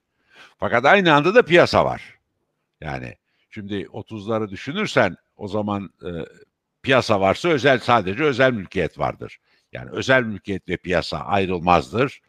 Fakat 0.59 0.85
aynı 0.85 1.15
anda 1.15 1.35
da 1.35 1.43
piyasa 1.43 1.85
var. 1.85 2.19
Yani 2.81 3.15
şimdi 3.51 3.75
30'ları 3.75 4.51
düşünürsen 4.51 5.17
o 5.37 5.49
zaman 5.49 5.91
e, 6.05 6.11
piyasa 6.83 7.21
varsa 7.21 7.49
özel 7.49 7.79
sadece 7.79 8.25
özel 8.25 8.53
mülkiyet 8.53 8.99
vardır. 8.99 9.39
Yani 9.73 9.91
özel 9.91 10.23
mülkiyet 10.23 10.69
ve 10.69 10.77
piyasa 10.77 11.19
ayrılmazdır. 11.19 12.21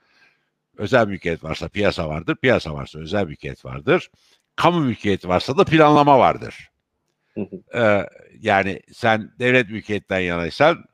Özel 0.78 1.08
mülkiyet 1.08 1.44
varsa 1.44 1.68
piyasa 1.68 2.10
vardır, 2.10 2.36
piyasa 2.36 2.74
varsa 2.74 3.00
özel 3.00 3.26
mülkiyet 3.26 3.66
vardır. 3.66 4.12
Kamu 4.56 4.80
mülkiyeti 4.80 5.30
varsa 5.30 5.58
da 5.58 5.64
planlama 5.66 6.20
vardır. 6.20 6.70
ee, 7.76 8.06
yani 8.40 8.82
sen 8.94 9.32
devlet 9.40 9.70
mülkiyetten 9.70 10.20
yanaysan 10.20 10.86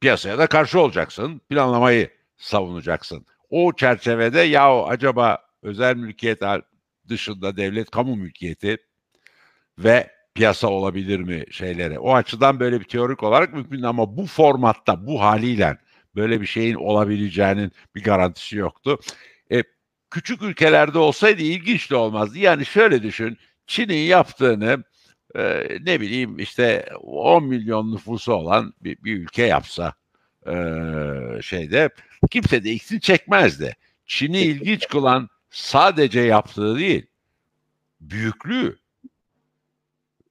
piyasaya 0.00 0.38
da 0.38 0.46
karşı 0.46 0.80
olacaksın. 0.80 1.40
Planlamayı 1.48 2.10
savunacaksın. 2.36 3.26
O 3.50 3.72
çerçevede 3.72 4.40
ya 4.40 4.82
acaba 4.84 5.38
özel 5.62 5.96
mülkiyet 5.96 6.42
dışında 7.08 7.56
devlet 7.56 7.90
kamu 7.90 8.16
mülkiyeti 8.16 8.76
ve 9.78 10.10
piyasa 10.34 10.68
olabilir 10.68 11.20
mi 11.20 11.44
şeylere? 11.50 11.98
O 11.98 12.14
açıdan 12.14 12.60
böyle 12.60 12.80
bir 12.80 12.84
teorik 12.84 13.22
olarak 13.22 13.52
mümkün 13.52 13.82
ama 13.82 14.16
bu 14.16 14.26
formatta, 14.26 15.06
bu 15.06 15.20
haliyle 15.20 15.78
böyle 16.14 16.40
bir 16.40 16.46
şeyin 16.46 16.74
olabileceğinin 16.74 17.72
bir 17.94 18.02
garantisi 18.04 18.56
yoktu. 18.56 19.00
E, 19.52 19.62
küçük 20.10 20.42
ülkelerde 20.42 20.98
olsaydı 20.98 21.42
ilginç 21.42 21.90
de 21.90 21.96
olmazdı. 21.96 22.38
Yani 22.38 22.66
şöyle 22.66 23.02
düşün, 23.02 23.38
Çin'in 23.66 24.06
yaptığını 24.06 24.84
e, 25.34 25.68
ne 25.80 26.00
bileyim 26.00 26.38
işte 26.38 26.88
10 27.00 27.44
milyon 27.44 27.94
nüfusu 27.94 28.32
olan 28.32 28.74
bir, 28.80 29.04
bir 29.04 29.16
ülke 29.16 29.42
yapsa 29.42 29.94
e, 30.46 30.54
şeyde 31.42 31.90
kimse 32.30 32.64
de 32.64 32.72
ikisini 32.72 33.00
çekmezdi. 33.00 33.76
Çin'i 34.06 34.40
ilginç 34.40 34.88
kılan 34.88 35.28
sadece 35.50 36.20
yaptığı 36.20 36.78
değil, 36.78 37.06
büyüklüğü. 38.00 38.78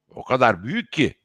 O 0.09 0.23
kadar 0.23 0.63
büyük 0.63 0.91
ki 0.91 1.15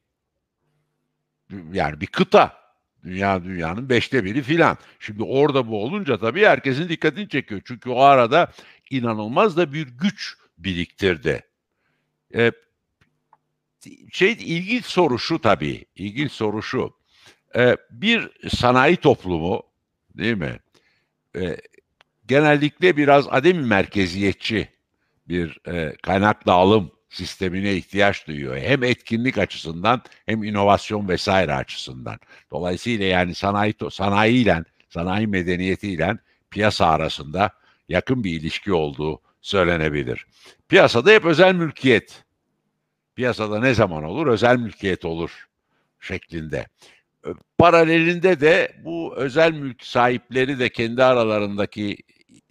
yani 1.71 2.01
bir 2.01 2.07
kıta. 2.07 2.66
Dünya 3.03 3.43
dünyanın 3.43 3.89
beşte 3.89 4.23
biri 4.23 4.41
filan. 4.41 4.77
Şimdi 4.99 5.23
orada 5.23 5.67
bu 5.67 5.83
olunca 5.83 6.17
tabii 6.17 6.45
herkesin 6.45 6.89
dikkatini 6.89 7.29
çekiyor. 7.29 7.61
Çünkü 7.65 7.89
o 7.89 8.01
arada 8.01 8.51
inanılmaz 8.89 9.57
da 9.57 9.73
bir 9.73 9.87
güç 9.87 10.37
biriktirdi. 10.57 11.43
Ee, 12.35 12.51
şey 14.11 14.31
ilginç 14.31 14.85
soru 14.85 15.19
şu 15.19 15.41
tabii. 15.41 15.85
İlginç 15.95 16.31
soru 16.31 16.63
şu. 16.63 16.93
Ee, 17.55 17.77
bir 17.91 18.49
sanayi 18.49 18.97
toplumu 18.97 19.63
değil 20.17 20.37
mi? 20.37 20.59
Ee, 21.35 21.57
genellikle 22.27 22.97
biraz 22.97 23.27
ademi 23.29 23.65
merkeziyetçi 23.65 24.69
bir 25.27 25.59
e, 25.67 25.95
kaynak 26.03 26.47
dağılım 26.47 26.91
sistemine 27.09 27.73
ihtiyaç 27.73 28.27
duyuyor. 28.27 28.57
Hem 28.57 28.83
etkinlik 28.83 29.37
açısından 29.37 30.01
hem 30.25 30.43
inovasyon 30.43 31.07
vesaire 31.07 31.53
açısından. 31.53 32.19
Dolayısıyla 32.51 33.05
yani 33.05 33.35
sanayi 33.35 33.73
sanayiyle, 33.91 34.63
sanayi 34.89 35.27
medeniyetiyle 35.27 36.17
piyasa 36.49 36.87
arasında 36.87 37.51
yakın 37.89 38.23
bir 38.23 38.31
ilişki 38.31 38.73
olduğu 38.73 39.21
söylenebilir. 39.41 40.25
Piyasada 40.69 41.11
hep 41.11 41.25
özel 41.25 41.55
mülkiyet. 41.55 42.23
Piyasada 43.15 43.59
ne 43.59 43.73
zaman 43.73 44.03
olur? 44.03 44.27
Özel 44.27 44.57
mülkiyet 44.57 45.05
olur 45.05 45.47
şeklinde. 45.99 46.67
Paralelinde 47.57 48.39
de 48.39 48.75
bu 48.83 49.15
özel 49.15 49.51
mülk 49.51 49.85
sahipleri 49.85 50.59
de 50.59 50.69
kendi 50.69 51.03
aralarındaki 51.03 51.97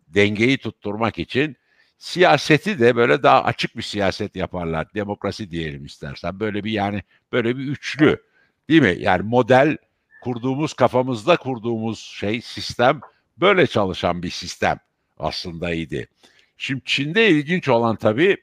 dengeyi 0.09 0.59
tutturmak 0.59 1.19
için 1.19 1.57
siyaseti 1.99 2.79
de 2.79 2.97
böyle 2.97 3.23
daha 3.23 3.45
açık 3.45 3.77
bir 3.77 3.83
siyaset 3.83 4.37
yaparlar. 4.37 4.95
Demokrasi 4.95 5.51
diyelim 5.51 5.85
istersen. 5.85 6.41
Böyle 6.41 6.65
bir 6.65 6.71
yani 6.71 7.03
böyle 7.33 7.57
bir 7.57 7.65
üçlü. 7.65 8.23
Değil 8.69 8.83
mi? 8.83 8.97
Yani 8.99 9.23
model 9.23 9.77
kurduğumuz 10.23 10.75
kafamızda 10.75 11.37
kurduğumuz 11.37 11.99
şey 11.99 12.41
sistem 12.41 13.01
böyle 13.39 13.67
çalışan 13.67 14.23
bir 14.23 14.31
sistem 14.31 14.79
aslında 15.19 15.75
idi. 15.75 16.09
Şimdi 16.57 16.83
Çin'de 16.85 17.29
ilginç 17.31 17.69
olan 17.69 17.97
tabii 17.97 18.37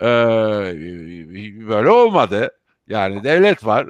e, 0.00 0.06
böyle 1.68 1.88
olmadı. 1.90 2.58
Yani 2.88 3.24
devlet 3.24 3.66
var. 3.66 3.86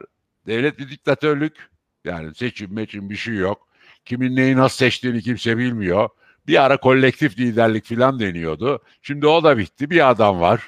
Devlet 0.46 0.78
bir 0.78 0.88
diktatörlük. 0.88 1.70
Yani 2.04 2.34
seçim 2.34 2.74
meçim 2.74 3.10
bir 3.10 3.16
şey 3.16 3.34
yok. 3.34 3.68
Kimin 4.04 4.36
neyi 4.36 4.56
nasıl 4.56 4.76
seçtiğini 4.76 5.22
kimse 5.22 5.58
bilmiyor. 5.58 6.08
Bir 6.46 6.64
ara 6.64 6.76
kolektif 6.76 7.38
liderlik 7.38 7.84
falan 7.84 8.20
deniyordu. 8.20 8.82
Şimdi 9.02 9.26
o 9.26 9.44
da 9.44 9.58
bitti. 9.58 9.90
Bir 9.90 10.10
adam 10.10 10.40
var. 10.40 10.62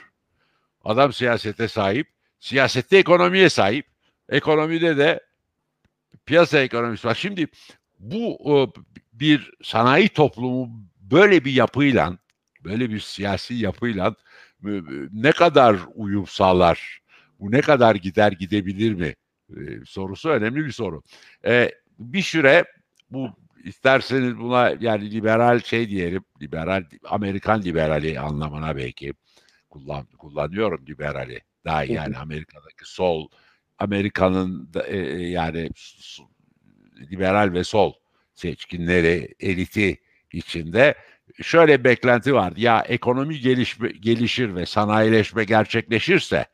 Adam 0.84 1.12
siyasete 1.12 1.68
sahip. 1.68 2.08
Siyasette 2.40 2.98
ekonomiye 2.98 3.48
sahip. 3.48 3.86
Ekonomide 4.28 4.96
de 4.96 5.20
piyasa 6.26 6.60
ekonomisi 6.60 7.08
var. 7.08 7.14
Şimdi 7.14 7.46
bu 7.98 8.38
bir 9.12 9.50
sanayi 9.62 10.08
toplumu 10.08 10.70
böyle 11.00 11.44
bir 11.44 11.52
yapıyla, 11.52 12.18
böyle 12.64 12.90
bir 12.90 13.00
siyasi 13.00 13.54
yapıyla 13.54 14.14
ne 15.12 15.32
kadar 15.32 15.76
uyum 15.94 16.26
sağlar? 16.26 17.00
Bu 17.40 17.50
ne 17.50 17.60
kadar 17.60 17.94
gider 17.94 18.32
gidebilir 18.32 18.94
mi? 18.94 19.14
sorusu 19.86 20.28
önemli 20.28 20.64
bir 20.66 20.72
soru. 20.72 21.02
bir 21.98 22.22
süre 22.22 22.64
bu 23.10 23.28
isterseniz 23.64 24.38
buna 24.38 24.74
yani 24.80 25.10
liberal 25.10 25.60
şey 25.60 25.88
diyelim, 25.88 26.24
liberal 26.42 26.84
Amerikan 27.04 27.62
liberali 27.62 28.20
anlamına 28.20 28.76
belki 28.76 29.12
kullan 29.70 30.06
kullanıyorum 30.06 30.86
liberali. 30.86 31.40
Daha 31.64 31.84
yani 31.84 32.18
Amerika'daki 32.18 32.84
sol 32.84 33.28
Amerika'nın 33.78 34.70
e, 34.86 34.96
yani 35.28 35.70
liberal 37.10 37.52
ve 37.52 37.64
sol 37.64 37.92
seçkinleri, 38.34 39.34
eliti 39.40 40.00
içinde 40.32 40.94
şöyle 41.42 41.78
bir 41.80 41.84
beklenti 41.84 42.34
var. 42.34 42.52
Ya 42.56 42.80
ekonomi 42.88 43.40
gelişme, 43.40 43.88
gelişir 43.88 44.54
ve 44.54 44.66
sanayileşme 44.66 45.44
gerçekleşirse 45.44 46.46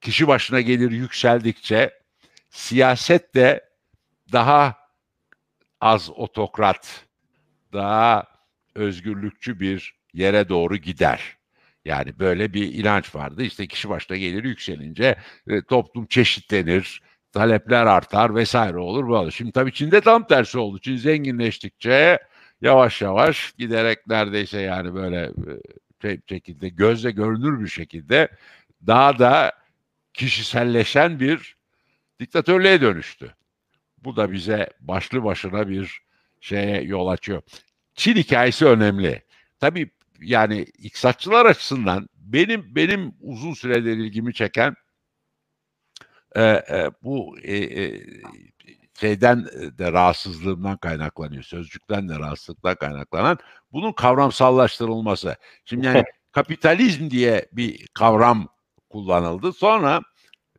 kişi 0.00 0.28
başına 0.28 0.60
gelir 0.60 0.90
yükseldikçe 0.90 1.90
siyaset 2.50 3.34
de 3.34 3.70
daha 4.32 4.79
az 5.80 6.10
otokrat, 6.10 7.06
daha 7.72 8.24
özgürlükçü 8.74 9.60
bir 9.60 9.94
yere 10.14 10.48
doğru 10.48 10.76
gider. 10.76 11.36
Yani 11.84 12.18
böyle 12.18 12.54
bir 12.54 12.74
inanç 12.74 13.14
vardı. 13.14 13.42
İşte 13.42 13.66
kişi 13.66 13.88
başına 13.88 14.16
gelir 14.16 14.44
yükselince 14.44 15.16
e, 15.48 15.62
toplum 15.62 16.06
çeşitlenir, 16.06 17.02
talepler 17.32 17.86
artar 17.86 18.34
vesaire 18.34 18.78
olur 18.78 19.10
böyle. 19.10 19.30
Şimdi 19.30 19.52
tabii 19.52 19.72
Çin'de 19.72 20.00
tam 20.00 20.26
tersi 20.26 20.58
oldu. 20.58 20.78
Çin 20.78 20.96
zenginleştikçe 20.96 22.18
yavaş 22.60 23.02
yavaş 23.02 23.52
giderek 23.52 24.06
neredeyse 24.06 24.60
yani 24.60 24.94
böyle 24.94 25.22
e, 25.22 25.32
şey, 26.02 26.20
şekilde 26.28 26.68
gözle 26.68 27.10
görünür 27.10 27.60
bir 27.60 27.68
şekilde 27.68 28.28
daha 28.86 29.18
da 29.18 29.52
kişiselleşen 30.14 31.20
bir 31.20 31.56
diktatörlüğe 32.20 32.80
dönüştü. 32.80 33.34
Bu 34.04 34.16
da 34.16 34.32
bize 34.32 34.70
başlı 34.80 35.24
başına 35.24 35.68
bir 35.68 36.02
şeye 36.40 36.82
yol 36.82 37.08
açıyor. 37.08 37.42
Çin 37.94 38.16
hikayesi 38.16 38.66
önemli. 38.66 39.24
Tabii 39.60 39.90
yani 40.20 40.60
iktisatçılar 40.60 41.46
açısından 41.46 42.08
benim 42.14 42.74
benim 42.74 43.14
uzun 43.20 43.54
süredir 43.54 43.96
ilgimi 43.96 44.34
çeken 44.34 44.74
e, 46.36 46.42
e, 46.42 46.90
bu 47.02 47.38
e, 47.42 47.56
e, 47.56 48.02
şeyden 49.00 49.44
de 49.78 49.92
rahatsızlığından 49.92 50.76
kaynaklanıyor. 50.76 51.42
Sözcükten 51.42 52.08
de 52.08 52.18
rahatsızlıktan 52.18 52.74
kaynaklanan 52.74 53.38
bunun 53.72 53.92
kavramsallaştırılması. 53.92 55.36
Şimdi 55.64 55.86
yani 55.86 56.04
kapitalizm 56.32 57.10
diye 57.10 57.48
bir 57.52 57.86
kavram 57.94 58.48
kullanıldı. 58.90 59.52
Sonra 59.52 60.00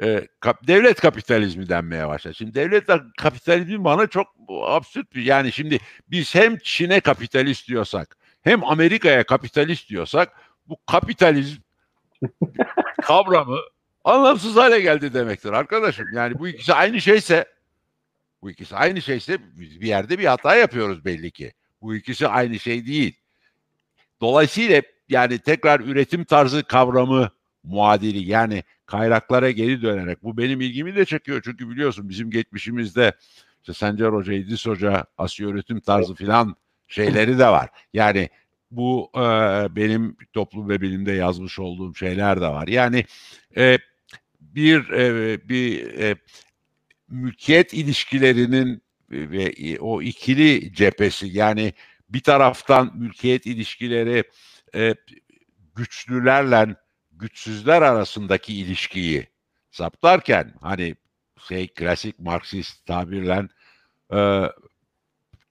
e, 0.01 0.27
kap, 0.39 0.67
devlet 0.67 1.01
kapitalizmi 1.01 1.69
denmeye 1.69 2.07
başladı. 2.07 2.35
Şimdi 2.35 2.53
devlet 2.53 2.87
kapitalizmi 3.17 3.83
bana 3.83 4.07
çok 4.07 4.27
absürt 4.49 5.15
bir 5.15 5.23
yani 5.23 5.51
şimdi 5.51 5.79
biz 6.07 6.35
hem 6.35 6.57
Çin'e 6.57 6.99
kapitalist 6.99 7.67
diyorsak 7.67 8.17
hem 8.41 8.63
Amerika'ya 8.63 9.23
kapitalist 9.23 9.89
diyorsak 9.89 10.33
bu 10.67 10.77
kapitalizm 10.91 11.61
kavramı 13.01 13.57
anlamsız 14.03 14.55
hale 14.55 14.79
geldi 14.79 15.13
demektir 15.13 15.51
arkadaşım. 15.51 16.05
Yani 16.13 16.39
bu 16.39 16.47
ikisi 16.47 16.73
aynı 16.73 17.01
şeyse 17.01 17.45
bu 18.41 18.49
ikisi 18.49 18.75
aynı 18.75 19.01
şeyse 19.01 19.37
biz 19.59 19.81
bir 19.81 19.87
yerde 19.87 20.19
bir 20.19 20.25
hata 20.25 20.55
yapıyoruz 20.55 21.05
belli 21.05 21.31
ki. 21.31 21.53
Bu 21.81 21.95
ikisi 21.95 22.27
aynı 22.27 22.59
şey 22.59 22.85
değil. 22.85 23.17
Dolayısıyla 24.21 24.81
yani 25.09 25.39
tekrar 25.39 25.79
üretim 25.79 26.23
tarzı 26.23 26.63
kavramı 26.63 27.31
muadili 27.63 28.29
yani 28.29 28.63
kaynaklara 28.85 29.51
geri 29.51 29.81
dönerek 29.81 30.23
bu 30.23 30.37
benim 30.37 30.61
ilgimi 30.61 30.95
de 30.95 31.05
çekiyor 31.05 31.41
çünkü 31.45 31.69
biliyorsun 31.69 32.09
bizim 32.09 32.31
geçmişimizde 32.31 33.13
işte 33.61 33.73
Sencer 33.73 34.07
Hoca, 34.07 34.33
İdris 34.33 34.65
Hoca, 34.65 35.05
Asya 35.17 35.47
üretim 35.47 35.79
tarzı 35.79 36.15
filan 36.15 36.55
şeyleri 36.87 37.39
de 37.39 37.47
var. 37.47 37.69
Yani 37.93 38.29
bu 38.71 39.11
e, 39.15 39.21
benim 39.75 40.17
toplum 40.33 40.69
ve 40.69 40.81
bilimde 40.81 41.11
yazmış 41.11 41.59
olduğum 41.59 41.95
şeyler 41.95 42.41
de 42.41 42.47
var. 42.47 42.67
Yani 42.67 43.05
e, 43.57 43.77
bir 44.39 44.89
e, 44.89 45.37
bir 45.49 45.93
e, 45.99 46.15
mülkiyet 47.09 47.73
ilişkilerinin 47.73 48.81
ve 49.11 49.77
o 49.79 50.01
ikili 50.01 50.73
cephesi 50.73 51.27
yani 51.27 51.73
bir 52.09 52.23
taraftan 52.23 52.91
mülkiyet 52.97 53.45
ilişkileri 53.45 54.23
e, 54.75 54.95
güçlülerle 55.75 56.75
güçsüzler 57.21 57.81
arasındaki 57.81 58.53
ilişkiyi 58.53 59.27
saptarken 59.71 60.53
hani 60.61 60.95
şey 61.47 61.67
klasik 61.67 62.19
Marksist 62.19 62.85
tabirle 62.85 63.47
e, 64.13 64.49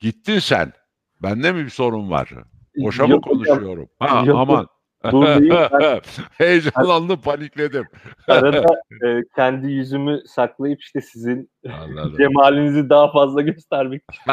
gittin 0.00 0.38
sen 0.38 0.72
bende 1.22 1.52
mi 1.52 1.64
bir 1.64 1.70
sorun 1.70 2.10
var? 2.10 2.30
Boşa 2.76 3.06
mı 3.06 3.20
konuşuyorum? 3.20 3.88
Ha, 3.98 4.24
yok, 4.26 4.38
aman. 4.38 4.66
Buradayım. 5.12 5.68
Heyecanlandım, 6.38 7.20
panikledim. 7.20 7.84
Arada 8.28 8.80
e, 9.06 9.22
kendi 9.36 9.72
yüzümü 9.72 10.22
saklayıp 10.26 10.82
işte 10.82 11.00
sizin 11.00 11.50
cemalinizi 12.18 12.90
daha 12.90 13.12
fazla 13.12 13.42
göstermek 13.42 14.02
için. 14.12 14.32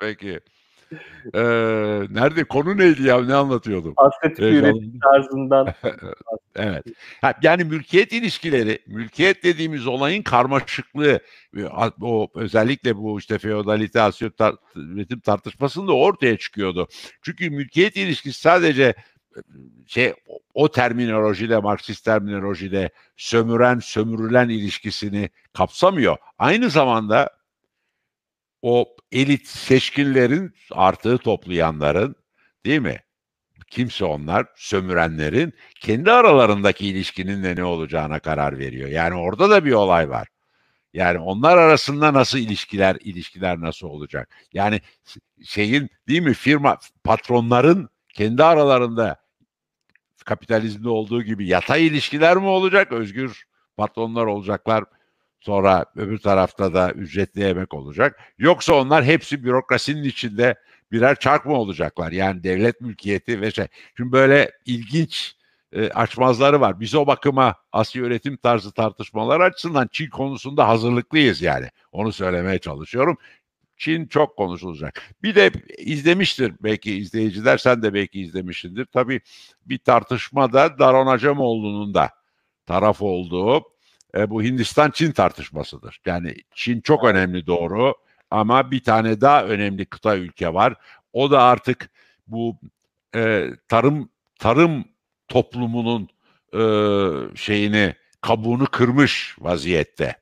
Peki. 0.00 0.40
Ee, 1.34 1.40
nerede? 2.10 2.44
Konu 2.44 2.78
neydi 2.78 3.02
ya? 3.02 3.20
Ne 3.24 3.34
anlatıyordum? 3.34 3.94
Asketik 3.96 4.38
üretim 4.38 5.00
tarzından. 5.00 5.74
evet. 6.56 6.84
Yani 7.42 7.64
mülkiyet 7.64 8.12
ilişkileri, 8.12 8.78
mülkiyet 8.86 9.44
dediğimiz 9.44 9.86
olayın 9.86 10.22
karmaşıklığı, 10.22 11.20
o 12.02 12.28
özellikle 12.34 12.96
bu 12.96 13.18
işte 13.18 13.38
feodalite, 13.38 14.00
asyo 14.00 14.30
tar 14.30 14.54
üretim 14.74 15.20
tartışmasında 15.20 15.92
ortaya 15.92 16.38
çıkıyordu. 16.38 16.88
Çünkü 17.22 17.50
mülkiyet 17.50 17.96
ilişkisi 17.96 18.40
sadece 18.40 18.94
şey 19.86 20.14
o 20.54 20.70
terminolojide 20.70 21.58
Marksist 21.58 22.04
terminolojide 22.04 22.90
sömüren 23.16 23.78
sömürülen 23.78 24.48
ilişkisini 24.48 25.30
kapsamıyor. 25.52 26.16
Aynı 26.38 26.70
zamanda 26.70 27.30
o 28.64 28.96
elit 29.12 29.46
seçkinlerin 29.46 30.54
artığı 30.70 31.18
toplayanların 31.18 32.16
değil 32.66 32.80
mi? 32.80 33.00
Kimse 33.70 34.04
onlar 34.04 34.46
sömürenlerin 34.56 35.52
kendi 35.80 36.10
aralarındaki 36.10 36.86
ilişkinin 36.86 37.44
de 37.44 37.56
ne 37.56 37.64
olacağına 37.64 38.18
karar 38.18 38.58
veriyor. 38.58 38.88
Yani 38.88 39.14
orada 39.14 39.50
da 39.50 39.64
bir 39.64 39.72
olay 39.72 40.10
var. 40.10 40.28
Yani 40.94 41.18
onlar 41.18 41.58
arasında 41.58 42.14
nasıl 42.14 42.38
ilişkiler, 42.38 42.96
ilişkiler 43.00 43.60
nasıl 43.60 43.86
olacak? 43.86 44.28
Yani 44.52 44.80
şeyin 45.44 45.90
değil 46.08 46.22
mi 46.22 46.34
firma 46.34 46.78
patronların 47.04 47.88
kendi 48.14 48.44
aralarında 48.44 49.16
kapitalizmde 50.24 50.88
olduğu 50.88 51.22
gibi 51.22 51.48
yatay 51.48 51.86
ilişkiler 51.86 52.36
mi 52.36 52.46
olacak? 52.46 52.92
Özgür 52.92 53.44
patronlar 53.76 54.26
olacaklar. 54.26 54.84
Sonra 55.44 55.84
öbür 55.96 56.18
tarafta 56.18 56.74
da 56.74 56.92
ücretli 56.92 57.44
emek 57.44 57.74
olacak. 57.74 58.20
Yoksa 58.38 58.74
onlar 58.74 59.04
hepsi 59.04 59.44
bürokrasinin 59.44 60.02
içinde 60.04 60.54
birer 60.92 61.18
çark 61.18 61.46
mı 61.46 61.54
olacaklar? 61.54 62.12
Yani 62.12 62.42
devlet 62.42 62.80
mülkiyeti 62.80 63.40
ve 63.40 63.50
şey. 63.50 63.66
Şimdi 63.96 64.12
böyle 64.12 64.50
ilginç 64.66 65.36
e, 65.72 65.88
açmazları 65.88 66.60
var. 66.60 66.80
Biz 66.80 66.94
o 66.94 67.06
bakıma 67.06 67.54
Asya 67.72 68.02
üretim 68.02 68.36
tarzı 68.36 68.72
tartışmalar 68.72 69.40
açısından 69.40 69.88
Çin 69.92 70.10
konusunda 70.10 70.68
hazırlıklıyız 70.68 71.42
yani. 71.42 71.68
Onu 71.92 72.12
söylemeye 72.12 72.58
çalışıyorum. 72.58 73.16
Çin 73.76 74.06
çok 74.06 74.36
konuşulacak. 74.36 75.02
Bir 75.22 75.34
de 75.34 75.50
izlemiştir 75.78 76.52
belki 76.60 76.96
izleyiciler, 76.96 77.58
sen 77.58 77.82
de 77.82 77.94
belki 77.94 78.20
izlemişsindir. 78.20 78.84
Tabii 78.86 79.20
bir 79.66 79.78
tartışmada 79.78 80.78
Daron 80.78 81.06
Acemoğlu'nun 81.06 81.94
da 81.94 82.10
taraf 82.66 83.02
olduğu 83.02 83.73
e, 84.16 84.30
bu 84.30 84.42
Hindistan-Çin 84.42 85.12
tartışmasıdır. 85.12 86.00
Yani 86.06 86.34
Çin 86.54 86.80
çok 86.80 87.04
önemli 87.04 87.46
doğru 87.46 87.94
ama 88.30 88.70
bir 88.70 88.82
tane 88.82 89.20
daha 89.20 89.44
önemli 89.44 89.86
kıta 89.86 90.16
ülke 90.16 90.54
var. 90.54 90.74
O 91.12 91.30
da 91.30 91.42
artık 91.42 91.90
bu 92.26 92.58
e, 93.14 93.50
tarım 93.68 94.08
tarım 94.38 94.84
toplumunun 95.28 96.08
e, 96.52 96.62
şeyini 97.36 97.94
kabuğunu 98.20 98.66
kırmış 98.66 99.36
vaziyette. 99.38 100.16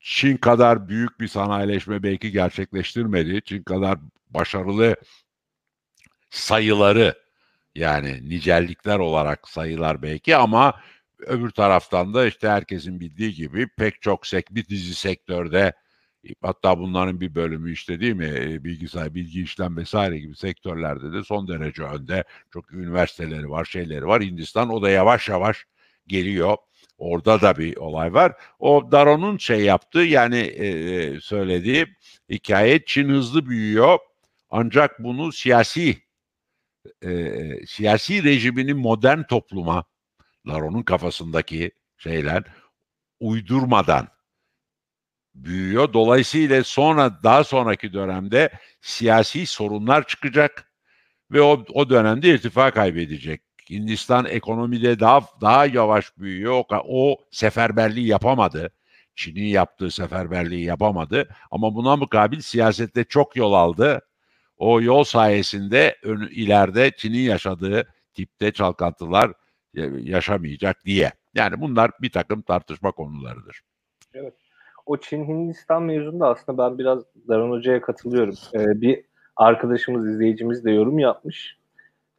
Çin 0.00 0.36
kadar 0.36 0.88
büyük 0.88 1.20
bir 1.20 1.28
sanayileşme 1.28 2.02
belki 2.02 2.32
gerçekleştirmedi. 2.32 3.42
Çin 3.44 3.62
kadar 3.62 3.98
başarılı 4.30 4.96
sayıları 6.30 7.14
yani 7.74 8.28
nicellikler 8.28 8.98
olarak 8.98 9.48
sayılar 9.48 10.02
belki 10.02 10.36
ama 10.36 10.80
öbür 11.18 11.50
taraftan 11.50 12.14
da 12.14 12.26
işte 12.26 12.48
herkesin 12.48 13.00
bildiği 13.00 13.34
gibi 13.34 13.68
pek 13.68 14.02
çok 14.02 14.26
sek 14.26 14.54
bir 14.54 14.68
dizi 14.68 14.94
sektörde 14.94 15.72
hatta 16.42 16.78
bunların 16.78 17.20
bir 17.20 17.34
bölümü 17.34 17.72
işte 17.72 18.00
değil 18.00 18.14
mi 18.14 18.32
e, 18.38 18.64
bilgisayar, 18.64 19.14
bilgi 19.14 19.42
işlem 19.42 19.76
vesaire 19.76 20.18
gibi 20.18 20.36
sektörlerde 20.36 21.12
de 21.12 21.24
son 21.24 21.48
derece 21.48 21.82
önde. 21.82 22.24
Çok 22.52 22.72
üniversiteleri 22.72 23.50
var, 23.50 23.64
şeyleri 23.64 24.06
var. 24.06 24.22
Hindistan 24.22 24.70
o 24.70 24.82
da 24.82 24.90
yavaş 24.90 25.28
yavaş 25.28 25.66
geliyor. 26.06 26.56
Orada 26.98 27.40
da 27.40 27.58
bir 27.58 27.76
olay 27.76 28.14
var. 28.14 28.32
O 28.58 28.92
Daron'un 28.92 29.38
şey 29.38 29.60
yaptığı 29.60 29.98
yani 29.98 30.38
e, 30.38 30.66
e, 30.66 31.20
söylediği 31.20 31.86
hikaye 32.30 32.84
Çin 32.86 33.08
hızlı 33.08 33.46
büyüyor. 33.46 33.98
Ancak 34.50 35.04
bunu 35.04 35.32
siyasi 35.32 35.96
e, 37.04 37.30
siyasi 37.66 38.24
rejiminin 38.24 38.76
modern 38.76 39.22
topluma 39.22 39.84
Laron'un 40.48 40.82
kafasındaki 40.82 41.70
şeyler 41.98 42.44
uydurmadan 43.20 44.08
büyüyor. 45.34 45.92
Dolayısıyla 45.92 46.64
sonra 46.64 47.22
daha 47.22 47.44
sonraki 47.44 47.92
dönemde 47.92 48.50
siyasi 48.80 49.46
sorunlar 49.46 50.06
çıkacak 50.06 50.72
ve 51.30 51.42
o, 51.42 51.64
o 51.74 51.90
dönemde 51.90 52.28
irtifa 52.28 52.70
kaybedecek. 52.70 53.42
Hindistan 53.70 54.26
ekonomide 54.26 55.00
daha 55.00 55.20
daha 55.40 55.66
yavaş 55.66 56.18
büyüyor. 56.18 56.52
O, 56.52 56.64
o 56.88 57.16
seferberliği 57.30 58.06
yapamadı. 58.06 58.70
Çin'in 59.14 59.46
yaptığı 59.46 59.90
seferberliği 59.90 60.64
yapamadı. 60.64 61.28
Ama 61.50 61.74
buna 61.74 61.96
mukabil 61.96 62.40
siyasette 62.40 63.04
çok 63.04 63.36
yol 63.36 63.52
aldı. 63.52 64.00
O 64.58 64.80
yol 64.80 65.04
sayesinde 65.04 65.96
ön, 66.02 66.28
ileride 66.32 66.90
Çin'in 66.96 67.18
yaşadığı 67.18 67.94
tipte 68.14 68.52
çalkantılar 68.52 69.32
yaşamayacak 70.02 70.84
diye. 70.84 71.12
Yani 71.34 71.60
bunlar 71.60 71.90
bir 72.02 72.10
takım 72.10 72.42
tartışma 72.42 72.92
konularıdır. 72.92 73.60
Evet. 74.14 74.34
O 74.86 74.96
Çin-Hindistan 74.96 75.82
mevzunda 75.82 76.28
aslında 76.28 76.58
ben 76.58 76.78
biraz 76.78 77.02
Daran 77.28 77.50
Hoca'ya 77.50 77.80
katılıyorum. 77.80 78.34
Ee, 78.54 78.80
bir 78.80 79.04
arkadaşımız, 79.36 80.08
izleyicimiz 80.08 80.64
de 80.64 80.70
yorum 80.70 80.98
yapmış. 80.98 81.56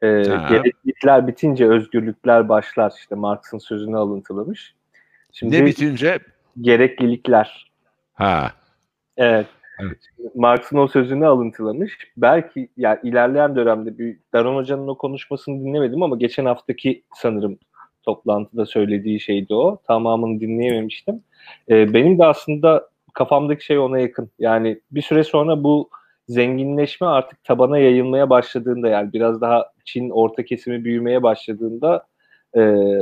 Ee, 0.01 0.07
gereklilikler 0.49 1.27
bitince 1.27 1.67
özgürlükler 1.67 2.49
başlar. 2.49 2.93
İşte 2.99 3.15
Marx'ın 3.15 3.57
sözünü 3.57 3.97
alıntılamış. 3.97 4.75
Şimdi 5.31 5.61
ne 5.61 5.65
bitince? 5.65 6.19
Gereklilikler. 6.61 7.71
Ha. 8.13 8.51
Evet. 9.17 9.47
Evet. 9.79 9.97
Marx'ın 10.35 10.77
o 10.77 10.87
sözünü 10.87 11.27
alıntılamış. 11.27 11.97
Belki 12.17 12.69
yani 12.77 12.99
ilerleyen 13.03 13.55
dönemde 13.55 13.97
bir 13.97 14.17
Daron 14.33 14.55
Hoca'nın 14.55 14.87
o 14.87 14.97
konuşmasını 14.97 15.59
dinlemedim 15.59 16.03
ama 16.03 16.15
geçen 16.15 16.45
haftaki 16.45 17.03
sanırım 17.15 17.59
toplantıda 18.03 18.65
söylediği 18.65 19.19
şeydi 19.19 19.53
o. 19.53 19.81
Tamamını 19.87 20.39
dinleyememiştim. 20.39 21.23
Ee, 21.69 21.93
benim 21.93 22.19
de 22.19 22.25
aslında 22.25 22.89
kafamdaki 23.13 23.65
şey 23.65 23.79
ona 23.79 23.99
yakın. 23.99 24.31
Yani 24.39 24.81
bir 24.91 25.01
süre 25.01 25.23
sonra 25.23 25.63
bu 25.63 25.89
zenginleşme 26.27 27.07
artık 27.07 27.43
tabana 27.43 27.77
yayılmaya 27.77 28.29
başladığında 28.29 28.87
yani 28.89 29.13
biraz 29.13 29.41
daha 29.41 29.71
Çin 29.85 30.09
orta 30.09 30.45
kesimi 30.45 30.83
büyümeye 30.83 31.23
başladığında 31.23 32.07
e, 32.53 32.61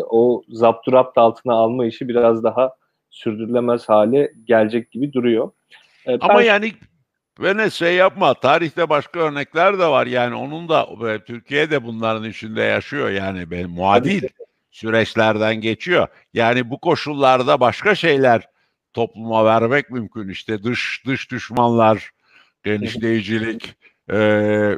o 0.09 0.41
zapturapt 0.49 1.17
altına 1.17 1.53
alma 1.53 1.85
işi 1.85 2.07
biraz 2.07 2.43
daha 2.43 2.75
sürdürülemez 3.09 3.89
hale 3.89 4.31
gelecek 4.45 4.91
gibi 4.91 5.13
duruyor. 5.13 5.51
E, 6.05 6.17
Ama 6.19 6.39
ben... 6.39 6.43
yani 6.43 6.73
Vene 7.39 7.69
şey 7.69 7.95
yapma. 7.95 8.33
Tarihte 8.33 8.89
başka 8.89 9.19
örnekler 9.19 9.79
de 9.79 9.87
var. 9.87 10.07
Yani 10.07 10.35
onun 10.35 10.69
da 10.69 10.87
Türkiye 11.25 11.71
de 11.71 11.83
bunların 11.83 12.29
içinde 12.29 12.61
yaşıyor. 12.61 13.09
Yani 13.09 13.51
ben 13.51 13.69
muadil 13.69 14.23
süreçlerden 14.71 15.55
geçiyor. 15.55 16.07
Yani 16.33 16.69
bu 16.69 16.79
koşullarda 16.79 17.59
başka 17.59 17.95
şeyler 17.95 18.47
topluma 18.93 19.45
vermek 19.45 19.89
mümkün. 19.89 20.29
İşte 20.29 20.63
dış 20.63 21.03
dış 21.05 21.31
düşmanlar, 21.31 22.09
genişleyicilik, 22.63 23.75
e, 24.11 24.17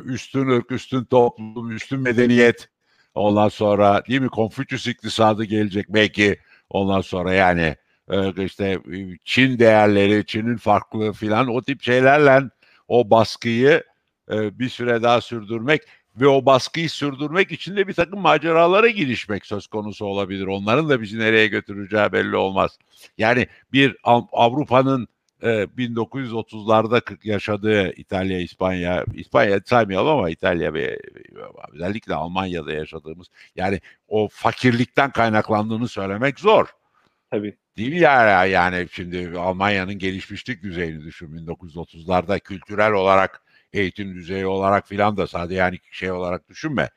üstün 0.06 0.48
ırk, 0.48 0.72
üstün 0.72 1.04
toplum, 1.04 1.72
üstün 1.72 2.00
medeniyet. 2.00 2.70
Ondan 3.16 3.50
sonra 3.50 4.04
değil 4.06 4.22
mi 4.22 4.30
Konfüçyüs 4.30 4.88
iktisadı 4.88 5.44
gelecek 5.44 5.86
belki. 5.90 6.40
Ondan 6.70 7.02
sonra 7.02 7.34
yani 7.34 7.62
e, 7.62 7.78
işte 8.38 8.80
Çin 9.24 9.60
değerleri, 9.60 10.26
Çin'in 10.26 10.58
farklı 10.58 11.13
filan 11.13 11.48
o 11.48 11.62
tip 11.62 11.84
şeylerle 11.84 12.50
o 12.88 13.10
baskıyı 13.10 13.84
bir 14.30 14.70
süre 14.70 15.04
daha 15.04 15.22
sürdürmek 15.22 15.82
ve 16.22 16.28
o 16.28 16.46
baskıyı 16.46 16.89
sürdürmek 16.89 17.52
için 17.52 17.76
de 17.76 17.88
bir 17.88 17.93
takım 17.93 18.20
maceralara 18.20 18.88
girişmek 18.88 19.46
söz 19.46 19.67
konusu 19.67 20.06
olabilir. 20.06 20.48
Onların 20.48 20.89
da 20.89 21.02
bizi 21.02 21.20
nereye 21.20 21.48
götüreceği 21.48 22.12
belli 22.12 22.36
olmaz. 22.36 22.78
Yani 23.17 23.48
bir 23.74 23.96
Avrupa'nın 24.32 25.08
e, 25.41 25.48
1930'larda 25.48 27.17
yaşadığı 27.24 27.93
İtalya, 27.93 28.39
İspanya, 28.39 29.06
İspanya 29.13 29.60
saymayalım 29.65 30.17
ama 30.17 30.30
İtalya 30.30 30.74
ve 30.74 31.00
özellikle 31.74 32.15
Almanya'da 32.15 32.72
yaşadığımız 32.72 33.28
yani 33.56 33.82
o 34.08 34.28
fakirlikten 34.32 35.12
kaynaklandığını 35.12 35.88
söylemek 35.88 36.39
zor. 36.39 36.67
Tabii. 37.32 37.58
Değil 37.78 38.02
ya 38.02 38.46
yani 38.46 38.88
şimdi 38.92 39.40
Almanya'nın 39.40 39.94
gelişmişlik 40.00 40.63
düzeyini 40.63 41.04
düşün 41.04 41.28
1930'larda 41.28 42.40
kültürel 42.40 42.92
olarak 42.92 43.42
eğitim 43.74 44.16
düzeyi 44.16 44.46
olarak 44.46 44.88
filan 44.88 45.18
da 45.18 45.28
sadece 45.28 45.56
yani 45.56 45.78
şey 45.92 46.12
olarak 46.12 46.50
düşünme. 46.50 46.90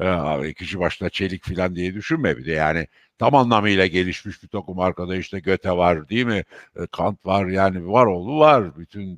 Ee, 0.00 0.54
kişi 0.54 0.78
başına 0.80 1.10
çelik 1.10 1.44
filan 1.44 1.74
diye 1.74 1.94
düşünme 1.94 2.36
bir 2.38 2.46
de 2.46 2.52
yani 2.52 2.86
tam 3.18 3.34
anlamıyla 3.34 3.86
gelişmiş 3.86 4.42
bir 4.42 4.48
tokum 4.48 4.80
arkada 4.80 5.16
işte 5.16 5.40
Göte 5.40 5.70
var 5.72 6.08
değil 6.08 6.26
mi? 6.26 6.44
Ee, 6.76 6.86
Kant 6.92 7.26
var 7.26 7.46
yani 7.46 7.88
var 7.88 8.06
oğlu 8.06 8.38
var. 8.38 8.78
Bütün 8.78 9.14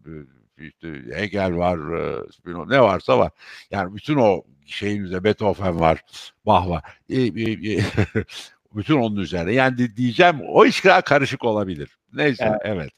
e, 0.58 0.64
işte 0.64 0.88
Hegel 1.14 1.56
var, 1.56 1.78
e, 1.98 2.32
Spinoza 2.32 2.70
ne 2.70 2.80
varsa 2.80 3.18
var. 3.18 3.32
Yani 3.70 3.94
bütün 3.94 4.16
o 4.16 4.42
şeyin 4.66 5.02
üzerinde 5.02 5.24
Beethoven 5.24 5.80
var, 5.80 6.02
Bach 6.46 6.68
var. 6.68 6.82
E, 7.08 7.22
e, 7.22 7.72
e, 7.74 7.80
bütün 8.76 8.96
onun 8.96 9.16
üzerine. 9.16 9.52
Yani 9.52 9.96
diyeceğim 9.96 10.36
o 10.48 10.66
iş 10.66 10.84
daha 10.84 11.00
karışık 11.00 11.44
olabilir. 11.44 11.98
Neyse 12.12 12.44
evet. 12.48 12.60
evet. 12.64 12.90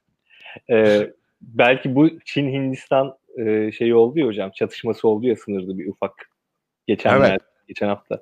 Ee, 0.71 1.11
belki 1.41 1.95
bu 1.95 2.11
Çin 2.25 2.49
Hindistan 2.49 3.17
e, 3.39 3.73
şeyi 3.73 3.95
oldu 3.95 4.19
ya 4.19 4.27
hocam 4.27 4.51
çatışması 4.51 5.09
oldu 5.09 5.27
ya 5.27 5.37
sınırda 5.37 5.79
bir 5.79 5.89
ufak 5.89 6.31
geçen 6.87 7.21
evet. 7.21 7.41
geçen 7.69 7.89
hafta. 7.89 8.21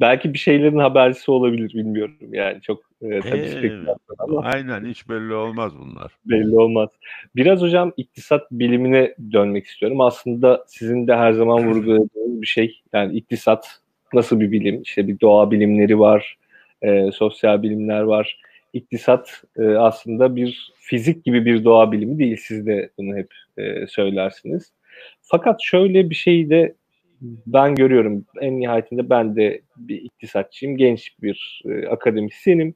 Belki 0.00 0.32
bir 0.32 0.38
şeylerin 0.38 0.78
habercisi 0.78 1.30
olabilir 1.30 1.74
bilmiyorum 1.74 2.16
yani 2.30 2.60
çok 2.60 2.82
e, 3.02 3.20
tabii 3.20 3.38
ee, 3.38 3.94
ama. 4.18 4.40
Aynen 4.40 4.84
hiç 4.84 5.08
belli 5.08 5.34
olmaz 5.34 5.72
bunlar. 5.78 6.12
Belli 6.24 6.56
olmaz. 6.56 6.90
Biraz 7.36 7.60
hocam 7.60 7.92
iktisat 7.96 8.50
bilimine 8.50 9.14
dönmek 9.32 9.66
istiyorum. 9.66 10.00
Aslında 10.00 10.64
sizin 10.68 11.06
de 11.06 11.16
her 11.16 11.32
zaman 11.32 11.66
vurguladığınız 11.66 12.42
bir 12.42 12.46
şey. 12.46 12.82
Yani 12.92 13.16
iktisat 13.16 13.80
nasıl 14.12 14.40
bir 14.40 14.52
bilim? 14.52 14.82
İşte 14.82 15.08
bir 15.08 15.20
doğa 15.20 15.50
bilimleri 15.50 15.98
var, 15.98 16.36
e, 16.82 17.12
sosyal 17.12 17.62
bilimler 17.62 18.00
var. 18.00 18.40
İktisat 18.72 19.42
e, 19.58 19.62
aslında 19.66 20.36
bir 20.36 20.72
fizik 20.78 21.24
gibi 21.24 21.44
bir 21.44 21.64
doğa 21.64 21.92
bilimi 21.92 22.18
değil. 22.18 22.36
Siz 22.40 22.66
de 22.66 22.90
bunu 22.98 23.16
hep 23.16 23.34
e, 23.58 23.86
söylersiniz. 23.86 24.72
Fakat 25.22 25.60
şöyle 25.62 26.10
bir 26.10 26.14
şey 26.14 26.50
de 26.50 26.74
ben 27.46 27.74
görüyorum. 27.74 28.24
En 28.40 28.60
nihayetinde 28.60 29.10
ben 29.10 29.36
de 29.36 29.60
bir 29.76 30.02
iktisatçıyım, 30.02 30.76
genç 30.76 31.22
bir 31.22 31.62
e, 31.64 31.86
akademisyenim. 31.86 32.74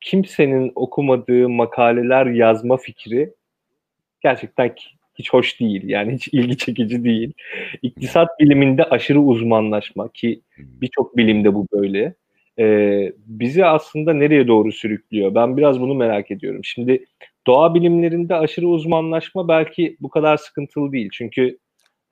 Kimsenin 0.00 0.72
okumadığı 0.74 1.48
makaleler 1.48 2.26
yazma 2.26 2.76
fikri 2.76 3.34
gerçekten 4.20 4.74
hiç 5.14 5.32
hoş 5.32 5.60
değil. 5.60 5.82
Yani 5.88 6.12
hiç 6.12 6.28
ilgi 6.28 6.56
çekici 6.56 7.04
değil. 7.04 7.32
İktisat 7.82 8.28
biliminde 8.40 8.84
aşırı 8.84 9.20
uzmanlaşma 9.20 10.12
ki 10.12 10.40
birçok 10.58 11.16
bilimde 11.16 11.54
bu 11.54 11.66
böyle 11.72 12.14
e, 12.60 13.12
bizi 13.26 13.64
aslında 13.64 14.12
nereye 14.12 14.48
doğru 14.48 14.72
sürüklüyor? 14.72 15.34
Ben 15.34 15.56
biraz 15.56 15.80
bunu 15.80 15.94
merak 15.94 16.30
ediyorum. 16.30 16.60
Şimdi 16.64 17.04
doğa 17.46 17.74
bilimlerinde 17.74 18.34
aşırı 18.34 18.68
uzmanlaşma 18.68 19.48
belki 19.48 19.96
bu 20.00 20.08
kadar 20.08 20.36
sıkıntılı 20.36 20.92
değil. 20.92 21.08
Çünkü 21.12 21.58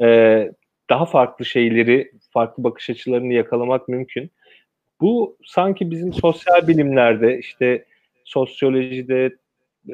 e, 0.00 0.50
daha 0.90 1.06
farklı 1.06 1.44
şeyleri, 1.44 2.12
farklı 2.30 2.64
bakış 2.64 2.90
açılarını 2.90 3.32
yakalamak 3.32 3.88
mümkün. 3.88 4.30
Bu 5.00 5.36
sanki 5.44 5.90
bizim 5.90 6.12
sosyal 6.12 6.68
bilimlerde, 6.68 7.38
işte 7.38 7.84
sosyolojide, 8.24 9.36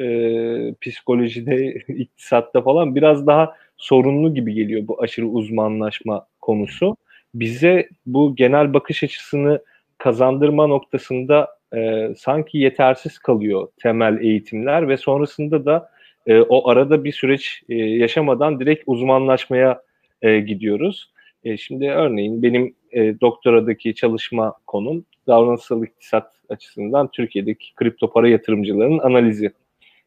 e, 0.01 0.75
psikolojide, 0.81 1.75
iktisatta 1.89 2.63
falan 2.63 2.95
biraz 2.95 3.27
daha 3.27 3.57
sorunlu 3.77 4.35
gibi 4.35 4.55
geliyor 4.55 4.89
bu 4.89 5.03
aşırı 5.03 5.27
uzmanlaşma 5.27 6.27
konusu. 6.41 6.97
bize 7.35 7.89
bu 8.07 8.37
genel 8.37 8.75
bakış 8.75 9.03
açısını 9.03 9.61
kazandırma 10.05 10.67
noktasında 10.67 11.49
e, 11.77 12.09
sanki 12.19 12.59
yetersiz 12.59 13.19
kalıyor 13.19 13.69
temel 13.83 14.21
eğitimler 14.21 14.89
ve 14.89 14.97
sonrasında 14.97 15.65
da 15.65 15.91
e, 16.27 16.41
o 16.41 16.69
arada 16.69 17.05
bir 17.05 17.13
süreç 17.13 17.63
e, 17.69 17.75
yaşamadan 17.75 18.61
direkt 18.61 18.83
uzmanlaşmaya 18.87 19.83
e, 20.23 20.41
gidiyoruz. 20.41 21.13
E, 21.45 21.57
şimdi 21.57 21.91
örneğin 21.91 22.43
benim 22.43 22.75
e, 22.93 23.21
doktoradaki 23.21 23.95
çalışma 23.95 24.55
konum 24.67 25.05
davranışsal 25.27 25.85
iktisat 25.85 26.33
açısından 26.49 27.11
Türkiye'deki 27.11 27.75
kripto 27.75 28.13
para 28.13 28.29
yatırımcılarının 28.29 28.99
analizi. 28.99 29.53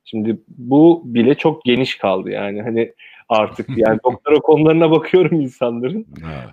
Şimdi 0.03 0.37
bu 0.47 1.01
bile 1.05 1.35
çok 1.35 1.63
geniş 1.65 1.95
kaldı 1.97 2.29
yani 2.29 2.61
hani 2.61 2.93
artık 3.29 3.69
yani 3.77 3.99
doktora 4.03 4.39
konularına 4.39 4.91
bakıyorum 4.91 5.41
insanların. 5.41 6.07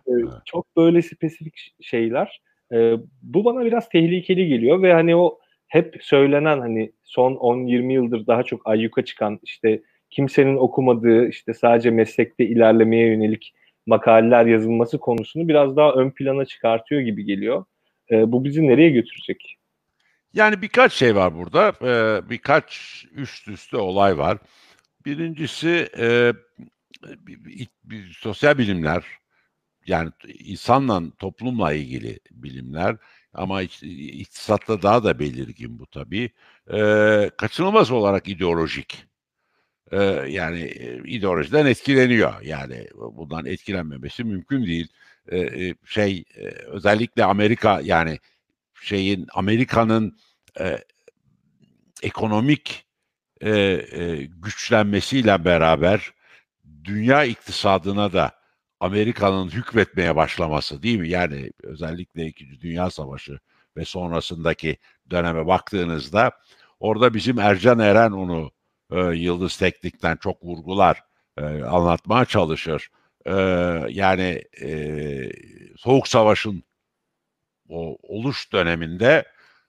Evet, 0.09 0.25
ee, 0.25 0.31
Çok 0.45 0.77
böyle 0.77 1.03
spesifik 1.03 1.75
şeyler. 1.81 2.41
Ee, 2.75 2.97
bu 3.23 3.45
bana 3.45 3.65
biraz 3.65 3.89
tehlikeli 3.89 4.49
geliyor 4.49 4.83
ve 4.83 4.93
hani 4.93 5.17
o 5.17 5.39
hep 5.69 5.97
söylenen 6.01 6.61
hani 6.61 6.93
son 7.05 7.33
10-20 7.33 7.93
yıldır 7.93 8.27
daha 8.27 8.43
çok 8.43 8.67
ayyuka 8.67 9.05
çıkan 9.05 9.41
işte 9.43 9.83
kimsenin 10.11 10.57
okumadığı 10.57 11.29
işte 11.29 11.55
sadece 11.55 11.91
meslekte 11.91 12.47
ilerlemeye 12.47 13.07
yönelik 13.07 13.55
makaleler 13.87 14.47
yazılması 14.47 14.99
konusunu 14.99 15.49
biraz 15.49 15.77
daha 15.77 15.93
ön 15.93 16.11
plana 16.11 16.45
çıkartıyor 16.45 17.01
gibi 17.01 17.25
geliyor. 17.25 17.65
Ee, 18.11 18.33
bu 18.33 18.45
bizi 18.45 18.69
nereye 18.69 18.91
götürecek? 18.91 19.59
Yani 20.35 20.63
birkaç 20.63 20.93
şey 20.93 21.17
var 21.17 21.35
burada. 21.35 21.73
Ee, 21.83 22.31
birkaç 22.31 23.05
üst 23.13 23.49
üste 23.49 23.77
olay 23.77 24.19
var. 24.19 24.39
Birincisi 25.07 25.89
e, 25.99 26.33
bir, 27.03 27.69
bir, 27.85 28.17
sosyal 28.21 28.59
bilimler 28.59 29.05
yani 29.87 30.11
insanla 30.39 31.03
toplumla 31.19 31.73
ilgili 31.73 32.21
bilimler 32.31 32.97
ama 33.35 33.63
iktisatta 33.63 34.83
daha 34.83 35.05
da 35.05 35.19
belirgin 35.19 35.79
bu 35.79 35.87
tabii. 35.87 36.31
E, 36.73 37.31
kaçınılmaz 37.37 37.91
olarak 37.91 38.29
ideolojik. 38.29 39.07
E, 39.93 40.03
yani 40.29 40.61
ideolojiden 41.05 41.67
etkileniyor. 41.67 42.41
Yani 42.43 42.89
bundan 42.95 43.47
etkilenmemesi 43.47 44.25
mümkün 44.25 44.67
değil. 44.67 44.89
E, 45.33 45.75
şey 45.87 46.25
e, 46.37 46.45
özellikle 46.49 47.25
Amerika 47.25 47.81
yani 47.85 48.19
şeyin 48.83 49.27
Amerika'nın 49.35 50.19
e, 50.61 50.85
ekonomik 52.03 52.87
e, 53.41 53.51
e, 53.51 54.25
güçlenmesiyle 54.25 55.45
beraber 55.45 56.13
dünya 56.85 57.25
iktisadına 57.25 58.13
da 58.13 58.44
Amerika'nın 58.81 59.49
hükmetmeye 59.49 60.17
başlaması 60.17 60.83
değil 60.83 60.99
mi? 60.99 61.09
Yani 61.09 61.51
özellikle 61.63 62.27
İkinci 62.27 62.61
Dünya 62.61 62.91
Savaşı 62.91 63.39
ve 63.77 63.85
sonrasındaki 63.85 64.79
döneme 65.11 65.47
baktığınızda 65.47 66.33
orada 66.81 67.15
bizim 67.15 67.39
Ercan 67.39 67.79
Eren 67.79 68.11
onu 68.11 68.51
e, 68.91 69.01
Yıldız 69.01 69.57
Teknik'ten 69.57 70.17
çok 70.17 70.45
vurgular, 70.45 71.03
e, 71.39 71.43
anlatmaya 71.45 72.25
çalışır. 72.25 72.91
E, 73.27 73.33
yani 73.89 74.45
e, 74.63 75.31
Soğuk 75.77 76.09
Savaş'ın 76.09 76.65
o 77.69 77.99
oluş 78.03 78.53
döneminde 78.53 79.25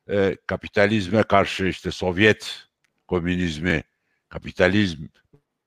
e, 0.10 0.38
kapitalizme 0.48 1.24
karşı 1.24 1.66
işte 1.66 1.92
Sovyet 1.92 2.68
komünizmi, 3.08 3.84
kapitalizm 4.30 5.04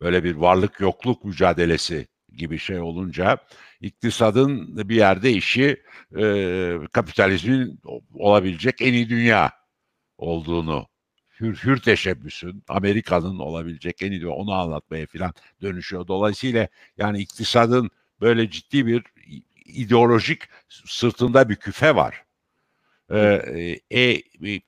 böyle 0.00 0.24
bir 0.24 0.34
varlık 0.34 0.80
yokluk 0.80 1.24
mücadelesi 1.24 2.06
gibi 2.36 2.58
şey 2.58 2.80
olunca 2.80 3.38
iktisadın 3.80 4.88
bir 4.88 4.96
yerde 4.96 5.30
işi 5.32 5.82
e, 6.18 6.74
kapitalizmin 6.92 7.80
olabilecek 8.14 8.82
en 8.82 8.92
iyi 8.92 9.08
dünya 9.08 9.52
olduğunu 10.18 10.86
hür, 11.40 11.56
hür 11.56 11.76
teşebbüsün 11.76 12.64
Amerika'nın 12.68 13.38
olabilecek 13.38 14.02
en 14.02 14.12
iyi 14.12 14.20
dünya 14.20 14.32
onu 14.32 14.52
anlatmaya 14.52 15.06
filan 15.06 15.32
dönüşüyor. 15.62 16.06
Dolayısıyla 16.08 16.68
yani 16.96 17.18
iktisadın 17.18 17.90
böyle 18.20 18.50
ciddi 18.50 18.86
bir 18.86 19.02
ideolojik 19.64 20.42
sırtında 20.68 21.48
bir 21.48 21.56
küfe 21.56 21.96
var. 21.96 22.24
Ee, 23.12 23.80
e, 23.94 24.22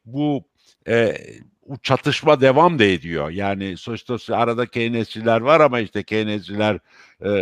bu 0.05 0.45
e, 0.89 1.17
bu 1.67 1.79
çatışma 1.83 2.41
devam 2.41 2.79
da 2.79 2.85
ediyor. 2.85 3.31
Yani 3.31 3.77
sonuçta 3.77 4.37
arada 4.37 4.67
Keynesciler 4.67 5.41
var 5.41 5.61
ama 5.61 5.81
işte 5.81 6.03
Keynesciler 6.03 6.79
e, 7.21 7.31
e, 7.31 7.35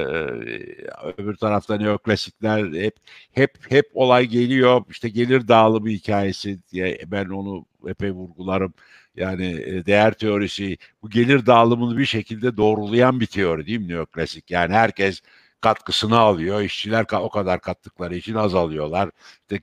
öbür 1.19 1.37
tarafta 1.37 1.77
neoklasikler 1.77 2.73
hep 2.83 2.97
hep 3.33 3.59
hep 3.69 3.91
olay 3.95 4.27
geliyor. 4.27 4.85
İşte 4.91 5.09
gelir 5.09 5.49
dağılımı 5.49 5.89
hikayesi 5.89 6.59
diye 6.73 6.99
ben 7.07 7.27
onu 7.29 7.67
epey 7.89 8.11
vurgularım. 8.11 8.75
Yani 9.17 9.47
e, 9.47 9.87
değer 9.87 10.13
teorisi 10.13 10.77
bu 11.03 11.11
gelir 11.11 11.47
dağılımını 11.47 11.99
bir 11.99 12.07
şekilde 12.07 12.57
doğrulayan 12.57 13.21
bir 13.21 13.27
teori 13.27 13.67
değil 13.67 13.81
mi 13.81 13.89
neoklasik? 13.89 14.51
Yani 14.51 14.75
herkes 14.75 15.23
katkısını 15.61 16.19
alıyor. 16.19 16.63
İşçiler 16.63 17.07
o 17.13 17.29
kadar 17.29 17.61
kattıkları 17.61 18.17
için 18.17 18.35
azalıyorlar. 18.35 19.11
İşte 19.51 19.61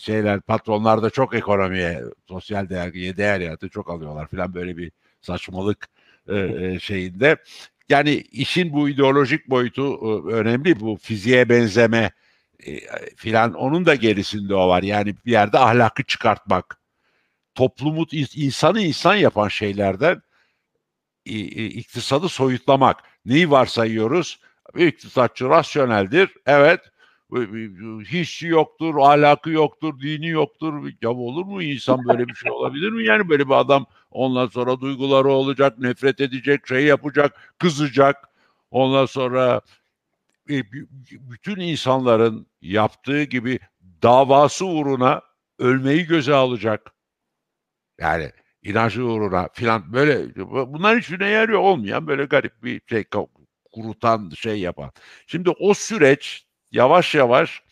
şeyler 0.00 0.40
patronlar 0.40 1.02
da 1.02 1.10
çok 1.10 1.34
ekonomiye, 1.34 2.02
sosyal 2.28 2.68
değer, 2.68 2.94
değer 2.94 3.40
yaratı 3.40 3.68
çok 3.68 3.90
alıyorlar 3.90 4.26
falan 4.26 4.54
böyle 4.54 4.76
bir 4.76 4.92
saçmalık 5.20 5.88
e, 6.28 6.36
e, 6.38 6.78
şeyinde. 6.80 7.36
Yani 7.88 8.10
işin 8.14 8.72
bu 8.72 8.88
ideolojik 8.88 9.50
boyutu 9.50 9.82
e, 9.82 10.32
önemli. 10.32 10.80
Bu 10.80 10.96
fiziğe 11.02 11.48
benzeme 11.48 12.10
filan 13.16 13.54
onun 13.54 13.86
da 13.86 13.94
gerisinde 13.94 14.54
o 14.54 14.68
var. 14.68 14.82
Yani 14.82 15.14
bir 15.26 15.32
yerde 15.32 15.58
ahlakı 15.58 16.02
çıkartmak, 16.02 16.80
toplumu 17.54 18.06
insanı 18.34 18.80
insan 18.80 19.14
yapan 19.14 19.48
şeylerden 19.48 20.22
iktisadı 21.24 22.28
soyutlamak. 22.28 22.96
Neyi 23.24 23.50
varsayıyoruz? 23.50 24.40
İktisatçı 24.76 25.48
rasyoneldir. 25.48 26.34
Evet. 26.46 26.80
Hissi 28.04 28.46
yoktur, 28.46 28.94
ahlakı 28.98 29.50
yoktur, 29.50 30.00
dini 30.00 30.28
yoktur. 30.28 30.92
Ya 31.02 31.10
olur 31.10 31.44
mu 31.44 31.62
insan 31.62 32.08
böyle 32.08 32.28
bir 32.28 32.34
şey 32.34 32.50
olabilir 32.50 32.90
mi? 32.90 33.04
Yani 33.04 33.28
böyle 33.28 33.46
bir 33.46 33.54
adam 33.54 33.86
ondan 34.10 34.46
sonra 34.46 34.80
duyguları 34.80 35.28
olacak, 35.28 35.78
nefret 35.78 36.20
edecek, 36.20 36.66
şey 36.66 36.84
yapacak, 36.84 37.54
kızacak. 37.58 38.16
Ondan 38.70 39.06
sonra 39.06 39.60
e, 40.50 40.62
bütün 41.10 41.60
insanların 41.60 42.46
yaptığı 42.62 43.22
gibi 43.22 43.58
davası 44.02 44.66
uğruna 44.66 45.22
ölmeyi 45.58 46.06
göze 46.06 46.34
alacak. 46.34 46.92
Yani 48.00 48.32
inancı 48.62 49.04
uğruna 49.04 49.48
filan 49.52 49.92
böyle 49.92 50.36
bunlar 50.72 50.98
hiçbirine 50.98 51.28
yarıyor 51.28 51.58
olmayan 51.58 52.06
böyle 52.06 52.24
garip 52.24 52.62
bir 52.62 52.80
şey 52.86 53.04
kurutan 53.72 54.30
şey 54.30 54.60
yapan. 54.60 54.92
Şimdi 55.26 55.50
o 55.50 55.74
süreç 55.74 56.46
yavaş 56.72 57.14
yavaş 57.14 57.62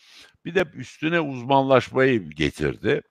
bir 0.44 0.54
de 0.54 0.64
üstüne 0.74 1.20
uzmanlaşmayı 1.20 2.30
getirdi. 2.30 3.02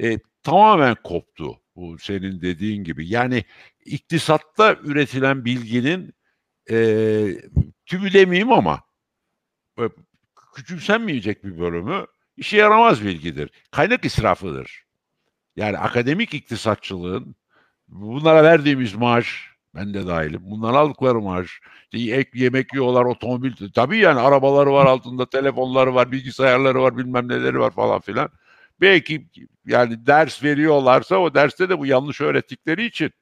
E, 0.00 0.18
tamamen 0.42 0.96
koptu 1.04 1.60
bu 1.76 1.98
senin 1.98 2.42
dediğin 2.42 2.84
gibi. 2.84 3.08
Yani 3.08 3.44
iktisatta 3.84 4.74
üretilen 4.82 5.44
bilginin 5.44 6.14
e, 6.70 6.76
tümü 7.86 8.12
demeyeyim 8.12 8.52
ama 8.52 8.82
e, 9.78 9.82
küçümsenmeyecek 10.54 11.44
bir 11.44 11.58
bölümü 11.58 12.06
işe 12.36 12.56
yaramaz 12.56 13.04
bilgidir. 13.04 13.50
Kaynak 13.70 14.04
israfıdır. 14.04 14.84
Yani 15.56 15.78
akademik 15.78 16.34
iktisatçılığın 16.34 17.36
bunlara 17.88 18.44
verdiğimiz 18.44 18.94
maaş 18.94 19.49
ben 19.74 19.94
de 19.94 20.06
dahilim. 20.06 20.40
Bunlar 20.44 20.74
aldıkları 20.74 21.20
maaş. 21.20 21.60
İşte 21.92 22.16
ek 22.16 22.30
yemek 22.34 22.74
yiyorlar, 22.74 23.04
otomobil. 23.04 23.52
Tabii 23.74 23.98
yani 23.98 24.20
arabaları 24.20 24.72
var 24.72 24.86
altında, 24.86 25.30
telefonları 25.30 25.94
var, 25.94 26.12
bilgisayarları 26.12 26.82
var, 26.82 26.96
bilmem 26.96 27.28
neleri 27.28 27.58
var 27.58 27.70
falan 27.70 28.00
filan. 28.00 28.28
Belki 28.80 29.26
yani 29.66 30.06
ders 30.06 30.44
veriyorlarsa 30.44 31.16
o 31.16 31.34
derste 31.34 31.68
de 31.68 31.78
bu 31.78 31.86
yanlış 31.86 32.20
öğrettikleri 32.20 32.84
için 32.84 33.12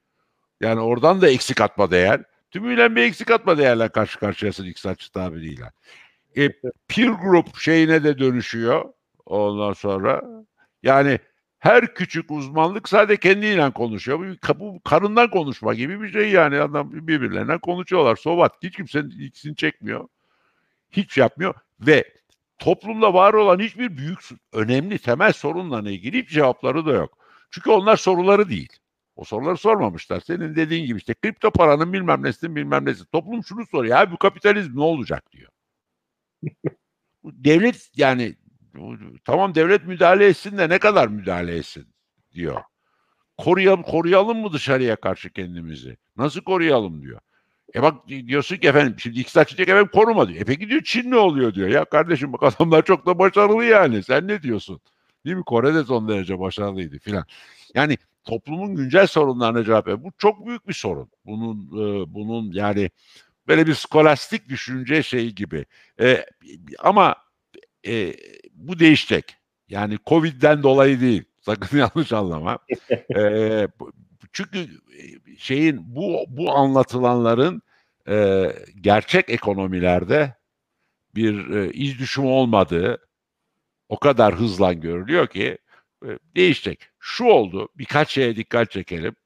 yani 0.61 0.81
oradan 0.81 1.21
da 1.21 1.29
eksik 1.29 1.61
atma 1.61 1.91
değer. 1.91 2.23
Tümüyle 2.51 2.97
bir 2.97 3.03
eksik 3.03 3.31
atma 3.31 3.59
değerle 3.59 3.89
karşı 3.89 4.19
karşıyasın 4.19 4.65
iktisatçı 4.65 5.13
tabiriyle. 5.13 5.73
E, 6.37 6.49
peer 6.89 7.09
group 7.09 7.57
şeyine 7.59 8.05
de 8.05 8.19
dönüşüyor 8.19 8.85
ondan 9.27 9.73
sonra. 9.73 10.23
Yani 10.83 11.19
her 11.59 11.95
küçük 11.95 12.31
uzmanlık 12.31 12.89
sadece 12.89 13.21
kendiyle 13.21 13.71
konuşuyor. 13.71 14.37
Bu 14.59 14.81
karından 14.81 15.31
konuşma 15.31 15.75
gibi 15.75 16.01
bir 16.01 16.13
şey 16.13 16.31
yani. 16.31 16.61
Adam 16.61 16.93
birbirlerine 16.93 17.59
konuşuyorlar. 17.59 18.17
Sovat 18.17 18.53
hiç 18.63 18.77
kimsenin 18.77 19.11
ilgisini 19.11 19.57
çekmiyor. 19.57 20.09
Hiç 20.91 21.19
yapmıyor 21.19 21.55
ve 21.81 22.05
toplumda 22.59 23.15
var 23.15 23.35
olan 23.35 23.59
hiçbir 23.59 23.97
büyük, 23.97 24.19
önemli, 24.53 24.99
temel 24.99 25.33
sorunla 25.33 25.91
ilgili 25.91 26.23
hiç 26.23 26.31
cevapları 26.31 26.87
da 26.87 26.93
yok. 26.93 27.19
Çünkü 27.51 27.71
onlar 27.71 27.97
soruları 27.97 28.49
değil. 28.49 28.73
O 29.17 29.25
soruları 29.25 29.57
sormamışlar. 29.57 30.21
Senin 30.21 30.57
dediğin 30.57 30.87
gibi 30.87 30.99
işte 30.99 31.15
kripto 31.15 31.51
paranın 31.51 31.93
bilmem 31.93 32.23
nesinin 32.23 32.57
bilmem 32.57 32.85
nesi. 32.85 33.07
Toplum 33.07 33.45
şunu 33.45 33.67
soruyor. 33.67 33.99
Abi 33.99 34.13
bu 34.13 34.17
kapitalizm 34.19 34.77
ne 34.77 34.83
olacak 34.83 35.33
diyor. 35.33 35.51
Devlet 37.25 37.91
yani 37.97 38.37
tamam 39.25 39.55
devlet 39.55 39.87
müdahale 39.87 40.27
etsin 40.27 40.59
de 40.59 40.69
ne 40.69 40.79
kadar 40.79 41.09
müdahale 41.09 41.57
etsin 41.57 41.87
diyor. 42.35 42.63
Koruyalım, 43.39 43.83
koruyalım 43.83 44.39
mı 44.39 44.53
dışarıya 44.53 44.97
karşı 44.97 45.31
kendimizi? 45.31 45.97
Nasıl 46.17 46.41
koruyalım 46.41 47.03
diyor. 47.03 47.21
E 47.75 47.83
bak 47.83 48.09
diyorsun 48.09 48.57
ki 48.57 48.69
efendim 48.69 48.95
şimdi 48.99 49.21
iktisat 49.21 49.49
çiçek 49.49 49.69
efendim 49.69 49.91
koruma 49.93 50.29
diyor. 50.29 50.41
E 50.41 50.45
peki 50.45 50.69
diyor 50.69 50.83
Çin 50.85 51.11
ne 51.11 51.17
oluyor 51.17 51.55
diyor. 51.55 51.69
Ya 51.69 51.85
kardeşim 51.85 52.33
bak 52.33 52.43
adamlar 52.59 52.85
çok 52.85 53.07
da 53.07 53.19
başarılı 53.19 53.65
yani. 53.65 54.03
Sen 54.03 54.29
ne 54.29 54.43
diyorsun? 54.43 54.81
Değil 55.25 55.37
mi? 55.37 55.45
Kore 55.45 55.75
de 55.75 55.85
son 55.85 56.09
derece 56.09 56.39
başarılıydı 56.39 56.99
filan. 56.99 57.25
Yani 57.75 57.99
toplumun 58.25 58.75
güncel 58.75 59.07
sorunlarına 59.07 59.65
cevap 59.65 59.87
ver. 59.87 60.05
Bu 60.05 60.13
çok 60.19 60.47
büyük 60.47 60.69
bir 60.69 60.73
sorun. 60.75 61.11
Bunun 61.27 61.67
e, 61.67 62.15
bunun 62.15 62.53
yani 62.53 62.91
böyle 63.49 63.67
bir 63.67 63.75
skolastik 63.75 64.49
düşünce 64.49 65.03
şeyi 65.03 65.35
gibi. 65.35 65.67
E, 66.01 66.27
ama 66.79 67.17
e, 67.87 68.15
bu 68.59 68.79
değişecek. 68.79 69.37
Yani 69.69 69.99
Covid'den 70.07 70.63
dolayı 70.63 71.01
değil. 71.01 71.25
Sakın 71.41 71.79
yanlış 71.79 72.13
anlama. 72.13 72.59
e, 73.17 73.69
çünkü 74.33 74.69
şeyin 75.39 75.97
bu 75.97 76.25
bu 76.29 76.53
anlatılanların 76.53 77.63
e, 78.09 78.47
gerçek 78.81 79.31
ekonomilerde 79.31 80.35
bir 81.15 81.51
e, 81.51 81.71
iz 81.73 81.99
düşümü 81.99 82.29
olmadığı 82.29 83.09
o 83.89 83.99
kadar 83.99 84.35
hızla 84.35 84.73
görülüyor 84.73 85.27
ki 85.27 85.59
e, 86.05 86.19
değişecek. 86.37 86.91
Şu 87.01 87.25
oldu, 87.25 87.69
birkaç 87.79 88.11
şeye 88.11 88.37
dikkat 88.37 88.71
çekelim. 88.71 89.17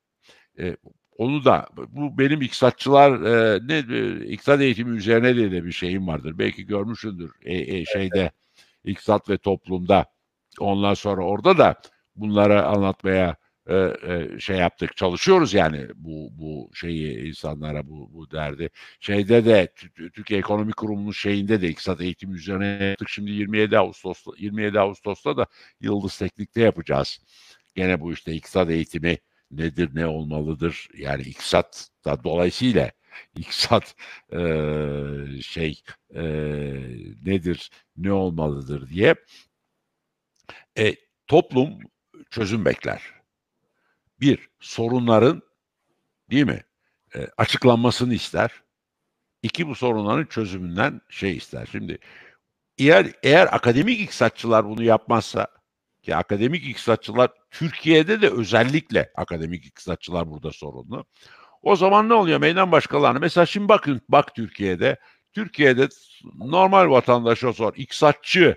E, 0.58 0.76
onu 1.16 1.44
da 1.44 1.68
bu 1.88 2.18
benim 2.18 2.42
iktisatçılar 2.42 3.12
e, 3.12 3.60
ne 3.66 3.96
e, 3.96 4.26
iktisat 4.26 4.60
eğitimi 4.60 4.96
üzerine 4.96 5.36
de, 5.36 5.52
de 5.52 5.64
bir 5.64 5.72
şeyim 5.72 6.06
vardır. 6.06 6.38
Belki 6.38 6.66
görmüşsündür 6.66 7.32
e, 7.42 7.76
e, 7.76 7.84
şeyde 7.84 8.30
iktisat 8.84 9.30
ve 9.30 9.38
toplumda. 9.38 10.06
Ondan 10.60 10.94
sonra 10.94 11.24
orada 11.24 11.58
da 11.58 11.74
bunları 12.16 12.66
anlatmaya 12.66 13.36
e, 13.66 13.74
e, 13.76 14.38
şey 14.40 14.56
yaptık 14.56 14.96
çalışıyoruz 14.96 15.54
yani 15.54 15.88
bu 15.94 16.28
bu 16.32 16.70
şeyi 16.74 17.28
insanlara 17.28 17.88
bu 17.88 18.10
bu 18.14 18.30
derdi. 18.30 18.70
Şeyde 19.00 19.44
de 19.44 19.72
Türkiye 19.94 20.40
Ekonomik 20.40 20.76
Kurumu'nun 20.76 21.12
şeyinde 21.12 21.62
de 21.62 21.68
iktisat 21.68 22.00
eğitimi 22.00 22.36
üzerine 22.36 22.66
yaptık. 22.66 23.08
Şimdi 23.08 23.30
27 23.30 23.78
Ağustos'ta 23.78 24.30
27 24.38 24.80
Ağustos'ta 24.80 25.36
da 25.36 25.46
Yıldız 25.80 26.18
Teknik'te 26.18 26.60
yapacağız. 26.60 27.18
Gene 27.74 28.00
bu 28.00 28.12
işte 28.12 28.32
iktisat 28.32 28.70
eğitimi 28.70 29.18
nedir 29.50 29.90
ne 29.94 30.06
olmalıdır? 30.06 30.88
Yani 30.98 31.22
iktisat 31.22 31.88
da 32.04 32.24
dolayısıyla 32.24 32.90
iktisat 33.36 33.94
e, 34.32 34.38
şey 35.42 35.82
e, 36.14 36.22
nedir 37.24 37.70
ne 37.96 38.12
olmalıdır 38.12 38.88
diye 38.88 39.14
e, 40.78 40.94
toplum 41.26 41.78
çözüm 42.30 42.64
bekler 42.64 43.02
bir 44.20 44.48
sorunların 44.60 45.42
değil 46.30 46.44
mi 46.44 46.62
e, 47.14 47.28
açıklanmasını 47.36 48.14
ister. 48.14 48.50
İki 49.42 49.68
bu 49.68 49.74
sorunların 49.74 50.24
çözümünden 50.26 51.00
şey 51.08 51.36
ister. 51.36 51.68
Şimdi 51.72 51.98
eğer 52.78 53.12
eğer 53.22 53.54
akademik 53.54 54.00
iktisatçılar 54.00 54.66
bunu 54.66 54.82
yapmazsa 54.82 55.48
ki 56.02 56.16
akademik 56.16 56.66
iktisatçılar 56.66 57.30
Türkiye'de 57.50 58.22
de 58.22 58.30
özellikle 58.30 59.12
akademik 59.16 59.66
iktisatçılar 59.66 60.30
burada 60.30 60.52
sorunlu. 60.52 61.06
O 61.62 61.76
zaman 61.76 62.08
ne 62.08 62.14
oluyor 62.14 62.40
meydan 62.40 62.72
başkalarına? 62.72 63.18
Mesela 63.18 63.46
şimdi 63.46 63.68
bakın 63.68 64.00
bak 64.08 64.34
Türkiye'de 64.34 64.96
Türkiye'de 65.32 65.88
normal 66.38 66.90
vatandaşa 66.90 67.52
sor 67.52 67.72
iktisatçı 67.76 68.56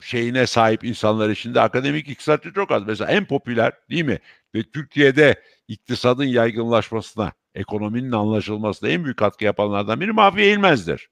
şeyine 0.00 0.46
sahip 0.46 0.84
insanlar 0.84 1.30
içinde 1.30 1.60
akademik 1.60 2.08
iktisatçı 2.08 2.52
çok 2.52 2.70
az. 2.70 2.86
Mesela 2.86 3.10
en 3.10 3.24
popüler 3.24 3.72
değil 3.90 4.04
mi? 4.04 4.18
Ve 4.54 4.62
Türkiye'de 4.62 5.42
iktisadın 5.68 6.24
yaygınlaşmasına, 6.24 7.32
ekonominin 7.54 8.12
anlaşılmasına 8.12 8.88
en 8.88 9.04
büyük 9.04 9.18
katkı 9.18 9.44
yapanlardan 9.44 10.00
biri 10.00 10.12
Mahfi 10.12 10.40
Eğilmez'dir. 10.40 11.08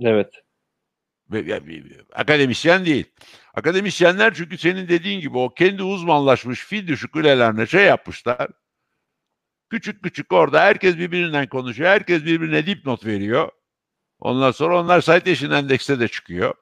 Evet. 0.00 0.34
Akademisyen 2.12 2.86
değil. 2.86 3.04
Akademisyenler 3.54 4.34
çünkü 4.34 4.58
senin 4.58 4.88
dediğin 4.88 5.20
gibi 5.20 5.38
o 5.38 5.54
kendi 5.54 5.82
uzmanlaşmış 5.82 6.64
fil 6.64 6.88
düşük 6.88 7.10
şey 7.70 7.84
yapmışlar. 7.84 8.48
Küçük 9.70 10.02
küçük 10.02 10.32
orada 10.32 10.60
herkes 10.60 10.98
birbirinden 10.98 11.48
konuşuyor. 11.48 11.90
Herkes 11.90 12.24
birbirine 12.24 12.66
dipnot 12.66 13.06
veriyor. 13.06 13.48
Ondan 14.20 14.50
sonra 14.50 14.80
onlar 14.80 15.00
Citation 15.00 15.50
Endex'te 15.50 16.00
de 16.00 16.08
çıkıyor 16.08 16.54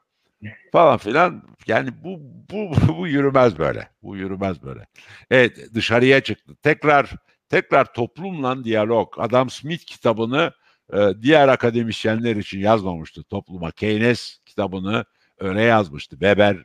falan 0.72 0.98
filan. 0.98 1.42
Yani 1.66 1.90
bu, 2.04 2.20
bu, 2.50 2.72
bu 2.98 3.06
yürümez 3.06 3.58
böyle. 3.58 3.88
Bu 4.02 4.16
yürümez 4.16 4.62
böyle. 4.62 4.86
Evet 5.30 5.74
dışarıya 5.74 6.20
çıktı. 6.20 6.56
Tekrar 6.62 7.10
tekrar 7.48 7.92
toplumla 7.92 8.64
diyalog. 8.64 9.14
Adam 9.18 9.50
Smith 9.50 9.84
kitabını 9.84 10.52
e, 10.92 11.10
diğer 11.22 11.48
akademisyenler 11.48 12.36
için 12.36 12.58
yazmamıştı 12.58 13.22
topluma. 13.22 13.70
Keynes 13.70 14.38
kitabını 14.46 15.04
öyle 15.38 15.62
yazmıştı. 15.62 16.10
Weber 16.10 16.56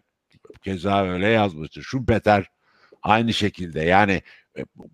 keza 0.64 1.04
öyle 1.04 1.28
yazmıştı. 1.28 1.84
Schumpeter 1.84 2.50
aynı 3.04 3.34
şekilde. 3.34 3.82
Yani 3.82 4.22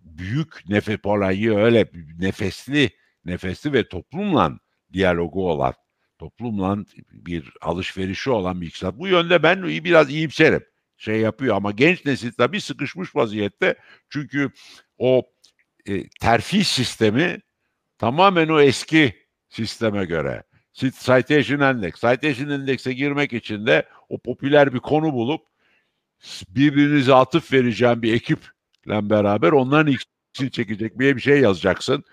büyük 0.03 0.69
nefes 0.69 0.99
olayı 1.03 1.55
öyle 1.55 1.91
nefesli 2.19 2.89
nefesli 3.25 3.73
ve 3.73 3.87
toplumla 3.87 4.59
diyalogu 4.93 5.49
olan 5.49 5.73
toplumla 6.19 6.77
bir 7.11 7.53
alışverişi 7.61 8.29
olan 8.29 8.61
bir 8.61 8.67
iktisat. 8.67 8.97
Bu 8.97 9.07
yönde 9.07 9.43
ben 9.43 9.63
biraz 9.63 10.09
iyimserim. 10.09 10.65
Şey 10.97 11.19
yapıyor 11.19 11.55
ama 11.55 11.71
genç 11.71 12.05
nesil 12.05 12.31
tabii 12.31 12.61
sıkışmış 12.61 13.15
vaziyette. 13.15 13.75
Çünkü 14.09 14.51
o 14.97 15.23
e, 15.85 16.09
terfi 16.09 16.63
sistemi 16.63 17.39
tamamen 17.97 18.47
o 18.47 18.59
eski 18.59 19.15
sisteme 19.49 20.05
göre. 20.05 20.43
Citation 20.73 21.75
Index. 21.75 21.93
Citation 21.95 22.49
Index'e 22.49 22.93
girmek 22.93 23.33
için 23.33 23.65
de 23.65 23.87
o 24.09 24.21
popüler 24.21 24.73
bir 24.73 24.79
konu 24.79 25.13
bulup 25.13 25.41
birbirinize 26.49 27.13
atıf 27.13 27.53
vereceğim 27.53 28.01
bir 28.01 28.13
ekiple 28.13 28.58
beraber 28.87 29.51
onların 29.51 29.93
ikisini 29.93 30.51
çekecek 30.51 30.99
bir 30.99 31.19
şey 31.19 31.39
yazacaksın 31.39 32.03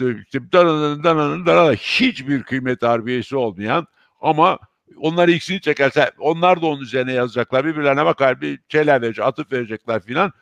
dananın 0.00 1.04
dananın 1.04 1.46
dananın 1.46 1.74
hiçbir 1.74 2.42
kıymet 2.42 2.82
harbiyesi 2.82 3.36
olmayan 3.36 3.86
ama 4.20 4.58
onları 4.96 5.30
ikisini 5.32 5.60
çekerse 5.60 6.10
onlar 6.18 6.62
da 6.62 6.66
onun 6.66 6.80
üzerine 6.80 7.12
yazacaklar. 7.12 7.64
Birbirlerine 7.64 8.04
bakar 8.04 8.40
bir 8.40 8.60
şeyler 8.68 9.02
verecek, 9.02 9.24
atıp 9.24 9.52
verecekler 9.52 10.02
filan. 10.02 10.32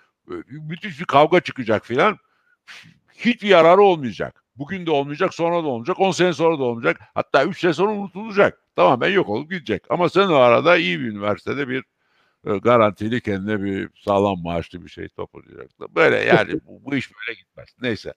Müthiş 0.48 1.00
bir 1.00 1.04
kavga 1.04 1.40
çıkacak 1.40 1.86
filan. 1.86 2.18
Hiçbir 3.12 3.48
yararı 3.48 3.82
olmayacak. 3.82 4.44
Bugün 4.56 4.86
de 4.86 4.90
olmayacak, 4.90 5.34
sonra 5.34 5.64
da 5.64 5.68
olmayacak, 5.68 6.00
10 6.00 6.10
sene 6.10 6.32
sonra 6.32 6.58
da 6.58 6.62
olmayacak. 6.62 7.00
Hatta 7.14 7.44
3 7.44 7.60
sene 7.60 7.74
sonra 7.74 7.92
unutulacak. 7.92 8.60
Tamam 8.76 9.00
ben 9.00 9.10
yok 9.10 9.28
olup 9.28 9.50
gidecek. 9.50 9.82
Ama 9.90 10.08
sen 10.08 10.28
o 10.28 10.34
arada 10.34 10.76
iyi 10.76 11.00
bir 11.00 11.04
üniversitede 11.04 11.68
bir 11.68 11.84
e, 12.46 12.58
garantili 12.58 13.20
kendine 13.20 13.62
bir 13.64 13.88
sağlam 13.94 14.42
maaşlı 14.42 14.84
bir 14.84 14.90
şey 14.90 15.08
toplayacaktı. 15.08 15.84
Böyle 15.94 16.16
yani 16.16 16.52
bu, 16.66 16.84
bu 16.84 16.96
iş 16.96 17.10
böyle 17.12 17.38
gitmez. 17.38 17.68
Neyse. 17.82 18.12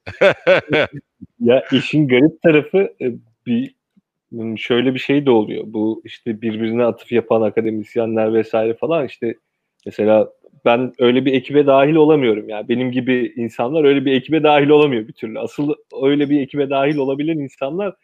ya 1.39 1.63
işin 1.71 2.07
garip 2.07 2.41
tarafı 2.41 2.77
e, 3.01 3.13
bir 3.45 3.77
şöyle 4.57 4.93
bir 4.93 4.99
şey 4.99 5.25
de 5.25 5.31
oluyor. 5.31 5.63
Bu 5.67 6.01
işte 6.05 6.41
birbirine 6.41 6.85
atıf 6.85 7.11
yapan 7.11 7.41
akademisyenler 7.41 8.33
vesaire 8.33 8.73
falan 8.73 9.05
işte 9.05 9.35
mesela 9.85 10.29
ben 10.65 10.93
öyle 10.99 11.25
bir 11.25 11.33
ekibe 11.33 11.65
dahil 11.67 11.95
olamıyorum. 11.95 12.49
Yani 12.49 12.69
benim 12.69 12.91
gibi 12.91 13.33
insanlar 13.35 13.83
öyle 13.83 14.05
bir 14.05 14.13
ekibe 14.13 14.43
dahil 14.43 14.69
olamıyor 14.69 15.07
bir 15.07 15.13
türlü. 15.13 15.39
Asıl 15.39 15.73
öyle 16.03 16.29
bir 16.29 16.41
ekibe 16.41 16.69
dahil 16.69 16.97
olabilen 16.97 17.37
insanlar 17.37 17.95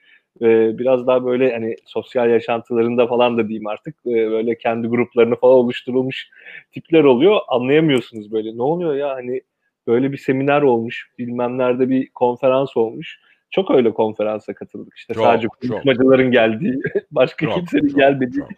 e, 0.41 0.77
biraz 0.77 1.07
daha 1.07 1.25
böyle 1.25 1.53
hani 1.53 1.75
sosyal 1.85 2.29
yaşantılarında 2.29 3.07
falan 3.07 3.37
da 3.37 3.47
diyeyim 3.47 3.67
artık 3.67 3.95
e, 4.05 4.31
böyle 4.31 4.57
kendi 4.57 4.87
gruplarını 4.87 5.35
falan 5.35 5.55
oluşturulmuş 5.55 6.29
tipler 6.71 7.03
oluyor. 7.03 7.39
Anlayamıyorsunuz 7.47 8.31
böyle 8.31 8.57
ne 8.57 8.61
oluyor 8.61 8.95
ya 8.95 9.09
hani 9.09 9.41
böyle 9.87 10.11
bir 10.11 10.17
seminer 10.17 10.61
olmuş 10.61 11.09
bilmem 11.19 11.57
nerede 11.57 11.89
bir 11.89 12.09
konferans 12.09 12.77
olmuş. 12.77 13.19
Çok 13.51 13.71
öyle 13.71 13.93
konferansa 13.93 14.53
katıldık 14.53 14.93
işte 14.97 15.13
çok, 15.13 15.23
sadece 15.23 15.47
konuşmacıların 15.47 16.31
geldiği 16.31 16.81
başka 17.11 17.45
çok, 17.45 17.55
kimsenin 17.55 17.87
çok, 17.87 17.97
gelmediği. 17.97 18.43
Çok, 18.43 18.49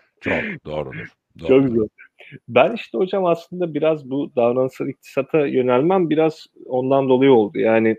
çok 0.20 0.32
doğrudur. 0.66 1.12
doğrudur. 1.40 1.48
Çok 1.48 1.62
güzel. 1.62 1.88
Ben 2.48 2.74
işte 2.74 2.98
hocam 2.98 3.24
aslında 3.24 3.74
biraz 3.74 4.10
bu 4.10 4.32
davranışsal 4.36 4.88
iktisata 4.88 5.46
yönelmem 5.46 6.10
biraz 6.10 6.46
ondan 6.66 7.08
dolayı 7.08 7.32
oldu. 7.32 7.58
Yani 7.58 7.96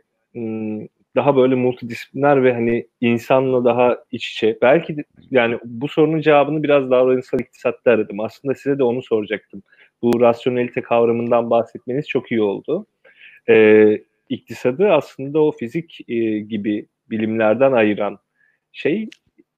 daha 1.16 1.36
böyle 1.36 1.56
multidisipliner 1.56 2.44
ve 2.44 2.54
hani 2.54 2.88
insanla 3.02 3.66
daha 3.66 3.98
iç 4.12 4.32
içe. 4.32 4.58
Belki 4.62 4.98
de, 4.98 5.04
yani 5.32 5.60
bu 5.64 5.88
sorunun 5.88 6.22
cevabını 6.22 6.64
biraz 6.64 6.92
davranışsal 6.92 7.40
iktisatta 7.40 7.92
aradım. 7.92 8.20
Aslında 8.20 8.56
size 8.56 8.78
de 8.78 8.84
onu 8.84 9.02
soracaktım. 9.04 9.64
Bu 10.02 10.22
rasyonelite 10.22 10.82
kavramından 10.82 11.50
bahsetmeniz 11.50 12.08
çok 12.08 12.32
iyi 12.32 12.42
oldu. 12.42 12.86
Ee, 13.50 14.02
iktisadı 14.30 14.92
aslında 14.92 15.42
o 15.42 15.52
fizik 15.52 16.10
e, 16.10 16.40
gibi 16.40 16.86
bilimlerden 17.10 17.72
ayıran 17.72 18.20
şey 18.72 19.10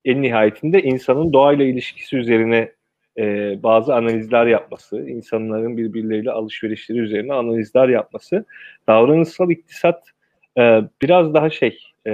en 0.06 0.22
nihayetinde 0.22 0.82
insanın 0.82 1.34
doğayla 1.34 1.66
ilişkisi 1.66 2.18
üzerine 2.18 2.72
e, 3.18 3.24
bazı 3.64 3.96
analizler 3.96 4.46
yapması, 4.46 5.10
insanların 5.10 5.78
birbirleriyle 5.78 6.32
alışverişleri 6.32 7.00
üzerine 7.00 7.34
analizler 7.34 7.90
yapması, 7.90 8.46
davranışsal 8.88 9.52
iktisat 9.52 10.13
e, 10.58 10.82
biraz 11.02 11.34
daha 11.34 11.50
şey, 11.50 11.80
e, 12.06 12.12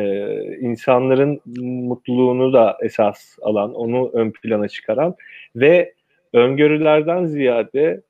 insanların 0.60 1.42
mutluluğunu 1.64 2.54
da 2.54 2.78
esas 2.84 3.38
alan, 3.42 3.74
onu 3.74 4.10
ön 4.14 4.32
plana 4.32 4.68
çıkaran 4.68 5.16
ve 5.56 5.94
öngörülerden 6.34 7.26
ziyade 7.26 8.02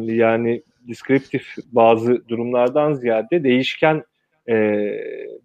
yani 0.00 0.62
deskriptif 0.88 1.54
bazı 1.72 2.28
durumlardan 2.28 2.92
ziyade 2.92 3.44
değişken 3.44 4.04
e, 4.48 4.86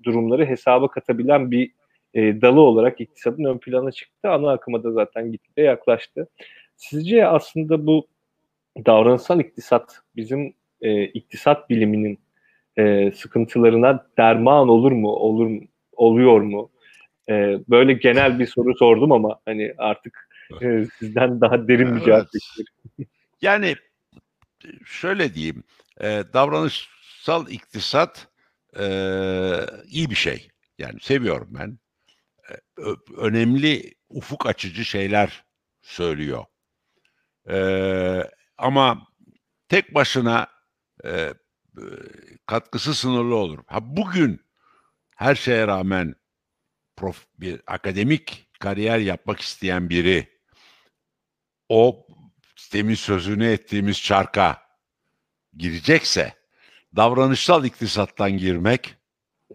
durumları 0.03 0.45
hesaba 0.45 0.87
katabilen 0.87 1.51
bir 1.51 1.71
e, 2.13 2.41
dalı 2.41 2.61
olarak 2.61 3.01
iktisadın 3.01 3.43
ön 3.43 3.57
plana 3.57 3.91
çıktı. 3.91 4.29
Ana 4.29 4.51
akıma 4.51 4.83
da 4.83 4.91
zaten 4.91 5.31
gitgide 5.31 5.61
yaklaştı. 5.61 6.27
Sizce 6.75 7.27
aslında 7.27 7.87
bu 7.87 8.07
davranışsal 8.85 9.39
iktisat 9.39 9.99
bizim 10.15 10.53
e, 10.81 11.03
iktisat 11.03 11.69
biliminin 11.69 12.19
e, 12.78 13.11
sıkıntılarına 13.11 14.07
derman 14.17 14.69
olur 14.69 14.91
mu, 14.91 15.09
olur 15.09 15.47
mu, 15.47 15.61
oluyor 15.91 16.41
mu? 16.41 16.72
E, 17.30 17.34
böyle 17.69 17.93
genel 17.93 18.39
bir 18.39 18.47
soru 18.47 18.76
sordum 18.76 19.11
ama 19.11 19.39
hani 19.45 19.74
artık 19.78 20.30
e, 20.61 20.86
sizden 20.99 21.41
daha 21.41 21.67
derin 21.67 21.95
bir 21.95 22.01
cevap 22.01 22.28
bekliyorum. 22.34 22.74
yani 23.41 23.76
şöyle 24.86 25.34
diyeyim, 25.34 25.63
e, 26.01 26.24
davranışsal 26.34 27.49
iktisat 27.49 28.28
e, 28.80 28.86
iyi 29.88 30.09
bir 30.09 30.15
şey. 30.15 30.47
Yani 30.78 30.99
seviyorum 30.99 31.49
ben. 31.51 31.80
E, 32.49 32.55
önemli 33.17 33.93
ufuk 34.09 34.45
açıcı 34.45 34.86
şeyler 34.86 35.43
söylüyor. 35.82 36.45
E, 37.49 37.57
ama 38.57 39.07
tek 39.69 39.95
başına 39.95 40.47
e, 41.05 41.34
katkısı 42.45 42.93
sınırlı 42.93 43.36
olur. 43.36 43.59
Ha 43.67 43.80
bugün 43.82 44.41
her 45.15 45.36
şeye 45.36 45.67
rağmen 45.67 46.15
prof, 46.95 47.26
bir 47.39 47.61
akademik 47.67 48.47
kariyer 48.59 48.99
yapmak 48.99 49.41
isteyen 49.41 49.89
biri 49.89 50.41
o 51.69 52.07
demin 52.74 52.95
sözünü 52.95 53.47
ettiğimiz 53.47 54.01
çarka 54.01 54.61
girecekse 55.57 56.34
davranışsal 56.95 57.65
iktisattan 57.65 58.32
girmek 58.32 58.95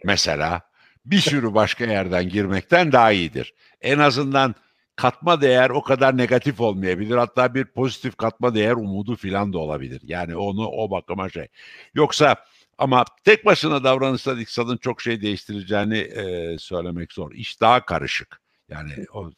mesela 0.04 0.70
bir 1.04 1.18
sürü 1.18 1.54
başka 1.54 1.84
yerden 1.84 2.28
girmekten 2.28 2.92
daha 2.92 3.12
iyidir. 3.12 3.54
En 3.80 3.98
azından 3.98 4.54
katma 4.96 5.40
değer 5.40 5.70
o 5.70 5.82
kadar 5.82 6.16
negatif 6.16 6.60
olmayabilir. 6.60 7.16
Hatta 7.16 7.54
bir 7.54 7.64
pozitif 7.64 8.16
katma 8.16 8.54
değer 8.54 8.72
umudu 8.72 9.16
filan 9.16 9.52
da 9.52 9.58
olabilir. 9.58 10.00
Yani 10.04 10.36
onu 10.36 10.68
o 10.68 10.90
bakıma 10.90 11.28
şey. 11.28 11.48
Yoksa 11.94 12.36
ama 12.78 13.04
tek 13.24 13.44
başına 13.44 13.84
davranışsal 13.84 14.38
iktisadın 14.38 14.76
çok 14.76 15.02
şey 15.02 15.22
değiştireceğini 15.22 15.98
e, 15.98 16.56
söylemek 16.58 17.12
zor. 17.12 17.32
İş 17.32 17.60
daha 17.60 17.84
karışık. 17.84 18.40
Yani 18.68 18.92
o 19.12 19.30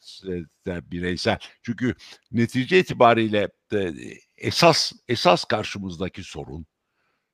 e, 0.67 0.91
bireysel. 0.91 1.37
Çünkü 1.63 1.95
netice 2.31 2.79
itibariyle 2.79 3.49
e, 3.73 3.93
esas 4.37 4.91
esas 5.07 5.43
karşımızdaki 5.45 6.23
sorun, 6.23 6.65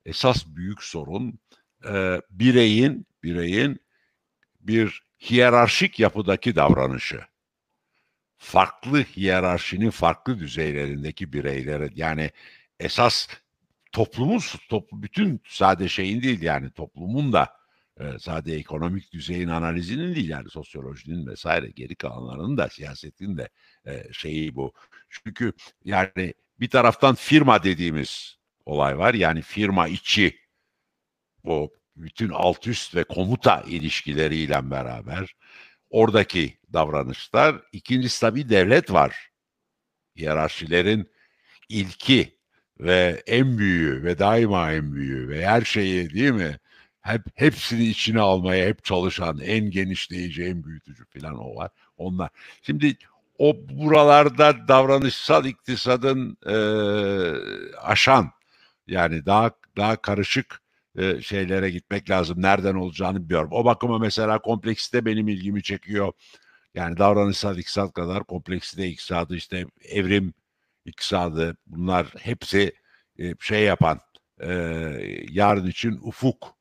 esas 0.05 0.45
büyük 0.47 0.83
sorun 0.83 1.39
e, 1.89 2.21
bireyin 2.29 3.07
bireyin 3.23 3.79
bir 4.59 5.03
hiyerarşik 5.19 5.99
yapıdaki 5.99 6.55
davranışı 6.55 7.21
farklı 8.37 9.03
hiyerarşinin 9.03 9.89
farklı 9.89 10.39
düzeylerindeki 10.39 11.33
bireyleri 11.33 11.91
yani 11.95 12.31
esas 12.79 13.27
toplumun 13.91 14.41
toplu 14.69 15.03
bütün 15.03 15.41
sade 15.47 15.89
şeyin 15.89 16.21
değil 16.21 16.41
yani 16.41 16.71
toplumun 16.71 17.33
da 17.33 17.57
e, 17.99 18.19
sade 18.19 18.55
ekonomik 18.55 19.13
düzeyin 19.13 19.47
analizinin 19.47 20.15
değil 20.15 20.29
yani 20.29 20.49
sosyolojinin 20.49 21.27
vesaire 21.27 21.67
geri 21.67 21.95
kalanlarının 21.95 22.57
da 22.57 22.69
siyasetin 22.69 23.37
de 23.37 23.49
e, 23.85 24.13
şeyi 24.13 24.55
bu. 24.55 24.73
Çünkü 25.09 25.53
yani 25.85 26.33
bir 26.59 26.69
taraftan 26.69 27.15
firma 27.15 27.63
dediğimiz 27.63 28.37
olay 28.65 28.97
var 28.97 29.13
yani 29.13 29.41
firma 29.41 29.87
içi 29.87 30.39
o 31.43 31.69
bütün 31.95 32.29
alt 32.29 32.67
üst 32.67 32.95
ve 32.95 33.03
komuta 33.03 33.61
ilişkileriyle 33.61 34.71
beraber 34.71 35.35
oradaki 35.95 36.57
davranışlar. 36.73 37.55
İkincisi 37.71 38.21
tabii 38.21 38.49
devlet 38.49 38.91
var. 38.93 39.29
Hiyerarşilerin 40.17 41.11
ilki 41.69 42.37
ve 42.79 43.23
en 43.27 43.57
büyüğü 43.57 44.03
ve 44.03 44.19
daima 44.19 44.73
en 44.73 44.93
büyüğü 44.93 45.29
ve 45.29 45.45
her 45.45 45.61
şeyi 45.61 46.13
değil 46.13 46.31
mi? 46.31 46.59
Hep 47.01 47.21
hepsini 47.35 47.85
içine 47.85 48.19
almaya 48.21 48.67
hep 48.67 48.83
çalışan 48.83 49.39
en 49.39 49.71
genişleyici, 49.71 50.43
en 50.43 50.63
büyütücü 50.63 51.05
falan 51.05 51.39
o 51.39 51.55
var. 51.55 51.71
Onlar. 51.97 52.29
Şimdi 52.61 52.97
o 53.37 53.55
buralarda 53.69 54.67
davranışsal 54.67 55.45
iktisadın 55.45 56.37
e, 56.45 56.55
aşan 57.77 58.31
yani 58.87 59.25
daha 59.25 59.51
daha 59.77 59.95
karışık 59.95 60.61
e, 60.97 61.21
şeylere 61.21 61.69
gitmek 61.69 62.09
lazım. 62.09 62.41
Nereden 62.41 62.75
olacağını 62.75 63.25
biliyorum. 63.25 63.49
O 63.51 63.65
bakıma 63.65 63.99
mesela 63.99 64.39
kompleksite 64.39 65.05
benim 65.05 65.27
ilgimi 65.27 65.63
çekiyor. 65.63 66.13
Yani 66.75 66.97
davranışsal 66.97 67.57
iktisat 67.57 67.93
kadar 67.93 68.23
kompleksite 68.23 68.87
iktisadı 68.87 69.35
işte 69.35 69.65
evrim 69.83 70.33
iktisadı 70.85 71.57
bunlar 71.67 72.07
hepsi 72.19 72.73
e, 73.19 73.33
şey 73.39 73.63
yapan 73.63 73.99
e, 74.41 74.49
yarın 75.29 75.67
için 75.67 75.99
ufuk 76.01 76.55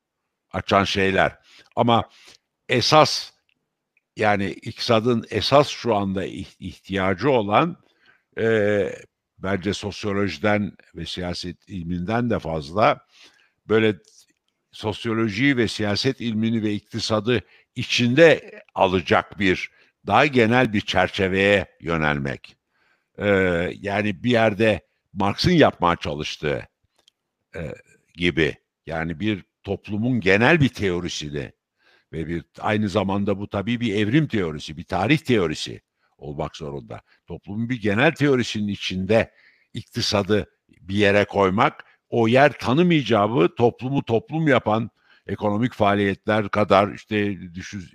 açan 0.51 0.83
şeyler. 0.83 1.39
Ama 1.75 2.09
esas 2.69 3.31
yani 4.15 4.49
iktisadın 4.49 5.25
esas 5.29 5.67
şu 5.67 5.95
anda 5.95 6.25
ihtiyacı 6.59 7.29
olan 7.29 7.77
e, 8.37 8.89
bence 9.37 9.73
sosyolojiden 9.73 10.71
ve 10.95 11.05
siyaset 11.05 11.69
ilminden 11.69 12.29
de 12.29 12.39
fazla 12.39 13.05
böyle 13.67 13.95
sosyolojiyi 14.75 15.57
ve 15.57 15.67
siyaset 15.67 16.21
ilmini 16.21 16.63
ve 16.63 16.73
iktisadı 16.73 17.41
içinde 17.75 18.61
alacak 18.75 19.39
bir 19.39 19.71
daha 20.07 20.25
genel 20.25 20.73
bir 20.73 20.81
çerçeveye 20.81 21.65
yönelmek. 21.81 22.57
Ee, 23.17 23.27
yani 23.75 24.23
bir 24.23 24.31
yerde 24.31 24.81
Marx'ın 25.13 25.51
yapmaya 25.51 25.95
çalıştığı 25.95 26.67
e, 27.55 27.73
gibi 28.15 28.55
yani 28.85 29.19
bir 29.19 29.43
toplumun 29.63 30.19
genel 30.19 30.61
bir 30.61 30.69
teorisini 30.69 31.51
ve 32.13 32.27
bir 32.27 32.43
aynı 32.59 32.89
zamanda 32.89 33.39
bu 33.39 33.49
tabii 33.49 33.79
bir 33.79 33.95
evrim 33.95 34.27
teorisi, 34.27 34.77
bir 34.77 34.83
tarih 34.83 35.17
teorisi 35.17 35.81
olmak 36.17 36.55
zorunda. 36.55 37.01
Toplumun 37.27 37.69
bir 37.69 37.81
genel 37.81 38.11
teorisinin 38.11 38.67
içinde 38.67 39.31
iktisadı 39.73 40.49
bir 40.69 40.95
yere 40.95 41.25
koymak 41.25 41.83
o 42.09 42.27
yer 42.27 42.59
tanımayacağı 42.59 43.55
toplumu 43.55 44.03
toplum 44.03 44.47
yapan 44.47 44.89
ekonomik 45.27 45.73
faaliyetler 45.73 46.49
kadar 46.49 46.93
işte 46.93 47.37
düşüz 47.53 47.93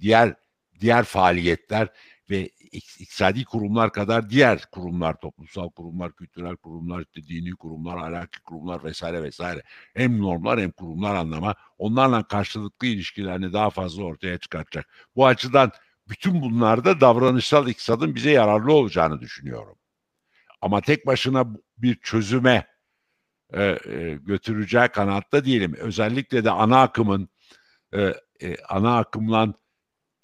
diğer 0.00 0.34
diğer 0.80 1.04
faaliyetler 1.04 1.88
ve 2.30 2.50
iktisadi 2.72 3.44
kurumlar 3.44 3.92
kadar 3.92 4.30
diğer 4.30 4.66
kurumlar, 4.72 5.20
toplumsal 5.20 5.70
kurumlar, 5.70 6.12
kültürel 6.12 6.56
kurumlar, 6.56 7.00
işte 7.00 7.28
dini 7.28 7.50
kurumlar, 7.50 7.96
ahlaki 7.96 8.42
kurumlar 8.42 8.84
vesaire 8.84 9.22
vesaire 9.22 9.62
hem 9.94 10.20
normlar 10.20 10.60
hem 10.60 10.70
kurumlar 10.70 11.14
anlama 11.14 11.54
onlarla 11.78 12.22
karşılıklı 12.22 12.86
ilişkilerini 12.86 13.52
daha 13.52 13.70
fazla 13.70 14.04
ortaya 14.04 14.38
çıkartacak. 14.38 14.88
Bu 15.16 15.26
açıdan 15.26 15.72
bütün 16.08 16.40
bunlarda 16.42 17.00
davranışsal 17.00 17.68
iktisadın 17.68 18.14
bize 18.14 18.30
yararlı 18.30 18.72
olacağını 18.72 19.20
düşünüyorum. 19.20 19.78
Ama 20.60 20.80
tek 20.80 21.06
başına 21.06 21.46
bir 21.78 21.94
çözüme 22.00 22.66
e, 23.52 23.62
e, 23.62 24.18
götüreceği 24.22 24.88
kanatta 24.88 25.44
değilim. 25.44 25.74
Özellikle 25.78 26.44
de 26.44 26.50
ana 26.50 26.82
akımın 26.82 27.28
e, 27.94 28.14
e, 28.42 28.56
ana 28.68 28.98
akımlan 28.98 29.54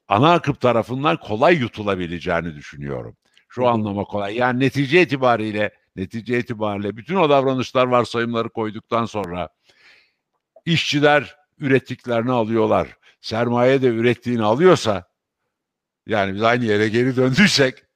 ana 0.08 0.32
akım 0.32 0.54
tarafından 0.54 1.16
kolay 1.16 1.56
yutulabileceğini 1.56 2.54
düşünüyorum. 2.54 3.16
Şu 3.48 3.68
anlama 3.68 4.04
kolay. 4.04 4.36
Yani 4.36 4.60
netice 4.60 5.02
itibariyle 5.02 5.70
netice 5.96 6.38
itibariyle 6.38 6.96
bütün 6.96 7.16
o 7.16 7.30
davranışlar 7.30 7.86
varsayımları 7.86 8.48
koyduktan 8.48 9.04
sonra 9.04 9.48
işçiler 10.64 11.36
ürettiklerini 11.58 12.32
alıyorlar. 12.32 12.88
Sermaye 13.20 13.82
de 13.82 13.86
ürettiğini 13.86 14.42
alıyorsa 14.42 15.08
yani 16.06 16.34
biz 16.34 16.42
aynı 16.42 16.64
yere 16.64 16.88
geri 16.88 17.16
döndüysek 17.16 17.86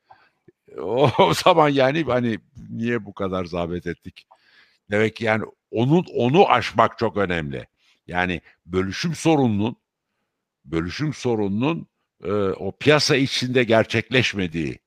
o, 0.78 1.10
o 1.18 1.34
zaman 1.34 1.68
yani 1.68 2.04
hani 2.04 2.38
niye 2.70 3.04
bu 3.04 3.14
kadar 3.14 3.44
zahmet 3.44 3.86
ettik? 3.86 4.26
Demek 4.90 5.20
yani 5.20 5.44
onu 5.70 6.04
onu 6.14 6.48
aşmak 6.50 6.98
çok 6.98 7.16
önemli. 7.16 7.66
Yani 8.06 8.40
bölüşüm 8.66 9.14
sorununun 9.14 9.76
bölüşüm 10.64 11.14
sorununun 11.14 11.88
e, 12.24 12.32
o 12.32 12.76
piyasa 12.78 13.16
içinde 13.16 13.64
gerçekleşmediği 13.64 14.78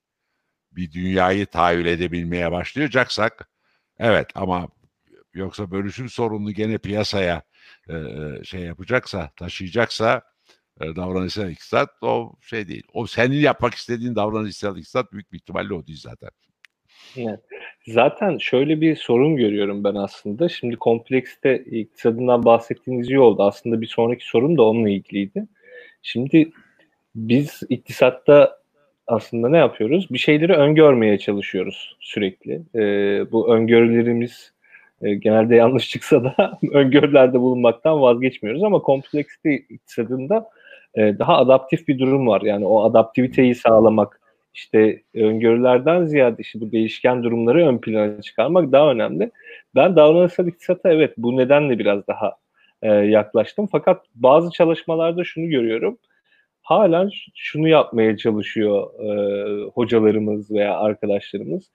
bir 0.71 0.91
dünyayı 0.91 1.45
tahayyül 1.45 1.85
edebilmeye 1.85 2.51
başlayacaksak 2.51 3.49
evet 3.99 4.27
ama 4.35 4.69
yoksa 5.33 5.71
bölüşüm 5.71 6.09
sorununu 6.09 6.51
gene 6.51 6.77
piyasaya 6.77 7.43
e, 7.89 7.93
e, 7.95 8.43
şey 8.43 8.61
yapacaksa, 8.61 9.31
taşıyacaksa 9.35 10.21
e, 10.81 10.95
davranışsal 10.95 11.49
iktisat 11.49 11.89
o 12.01 12.33
şey 12.41 12.67
değil. 12.67 12.83
O 12.93 13.07
senin 13.07 13.37
yapmak 13.39 13.73
istediğin 13.75 14.15
davranışsal 14.15 14.77
iktisat 14.77 15.11
büyük 15.13 15.31
bir 15.31 15.37
ihtimalle 15.37 15.73
o 15.73 15.87
değil 15.87 15.99
zaten. 16.01 16.29
Zaten 17.87 18.37
şöyle 18.37 18.81
bir 18.81 18.95
sorun 18.95 19.35
görüyorum 19.35 19.83
ben 19.83 19.95
aslında. 19.95 20.49
Şimdi 20.49 20.75
komplekste 20.75 21.57
iktisadından 21.57 22.45
bahsettiğiniz 22.45 23.09
iyi 23.09 23.19
oldu. 23.19 23.43
Aslında 23.43 23.81
bir 23.81 23.87
sonraki 23.87 24.27
sorun 24.27 24.57
da 24.57 24.63
onunla 24.63 24.89
ilgiliydi. 24.89 25.47
Şimdi 26.01 26.51
biz 27.15 27.61
iktisatta 27.69 28.57
aslında 29.07 29.49
ne 29.49 29.57
yapıyoruz? 29.57 30.07
Bir 30.11 30.17
şeyleri 30.17 30.53
öngörmeye 30.53 31.17
çalışıyoruz 31.17 31.97
sürekli. 31.99 32.61
Ee, 32.75 33.31
bu 33.31 33.55
öngörülerimiz 33.55 34.53
e, 35.01 35.15
genelde 35.15 35.55
yanlış 35.55 35.89
çıksa 35.89 36.23
da 36.23 36.59
öngörülerde 36.71 37.39
bulunmaktan 37.39 38.01
vazgeçmiyoruz 38.01 38.63
ama 38.63 38.79
kompleksite 38.79 39.55
iktisadında 39.55 40.49
e, 40.95 41.19
daha 41.19 41.37
adaptif 41.37 41.87
bir 41.87 41.99
durum 41.99 42.27
var. 42.27 42.41
Yani 42.41 42.65
o 42.65 42.83
adaptiviteyi 42.83 43.55
sağlamak, 43.55 44.21
işte 44.53 45.01
öngörülerden 45.13 46.05
ziyade 46.05 46.35
işte 46.39 46.61
bu 46.61 46.71
değişken 46.71 47.23
durumları 47.23 47.67
ön 47.67 47.77
plana 47.77 48.21
çıkarmak 48.21 48.71
daha 48.71 48.91
önemli. 48.91 49.31
Ben 49.75 49.95
davranışsal 49.95 50.47
iktisata 50.47 50.91
evet 50.91 51.13
bu 51.17 51.37
nedenle 51.37 51.79
biraz 51.79 52.07
daha 52.07 52.37
e, 52.81 52.89
yaklaştım. 52.91 53.67
Fakat 53.71 54.05
bazı 54.15 54.51
çalışmalarda 54.51 55.23
şunu 55.23 55.49
görüyorum. 55.49 55.97
Halen 56.61 57.09
şunu 57.35 57.67
yapmaya 57.67 58.17
çalışıyor 58.17 58.99
e, 58.99 59.63
hocalarımız 59.73 60.51
veya 60.51 60.77
arkadaşlarımız. 60.77 61.71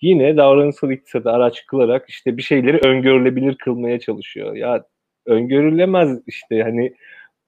Yine 0.00 0.36
davranışsal 0.36 0.90
iktisatı 0.90 1.30
araç 1.30 1.66
kılarak 1.66 2.08
işte 2.08 2.36
bir 2.36 2.42
şeyleri 2.42 2.78
öngörülebilir 2.78 3.54
kılmaya 3.54 4.00
çalışıyor. 4.00 4.56
Ya 4.56 4.84
öngörülemez 5.26 6.20
işte 6.26 6.62
hani 6.62 6.94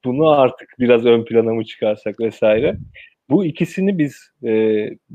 bunu 0.05 0.29
artık 0.29 0.75
biraz 0.79 1.05
ön 1.05 1.25
plana 1.25 1.53
mı 1.53 1.65
çıkarsak 1.65 2.19
vesaire. 2.19 2.77
Bu 3.29 3.45
ikisini 3.45 3.99
biz 3.99 4.31
e, 4.43 4.51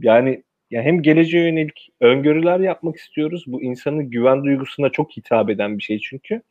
yani 0.00 0.42
ya 0.70 0.82
hem 0.82 1.02
geleceğe 1.02 1.46
yönelik 1.46 1.88
öngörüler 2.00 2.60
yapmak 2.60 2.96
istiyoruz. 2.96 3.44
Bu 3.46 3.62
insanın 3.62 4.10
güven 4.10 4.44
duygusuna 4.44 4.88
çok 4.90 5.16
hitap 5.16 5.50
eden 5.50 5.78
bir 5.78 5.82
şey 5.82 5.98
çünkü. 5.98 6.42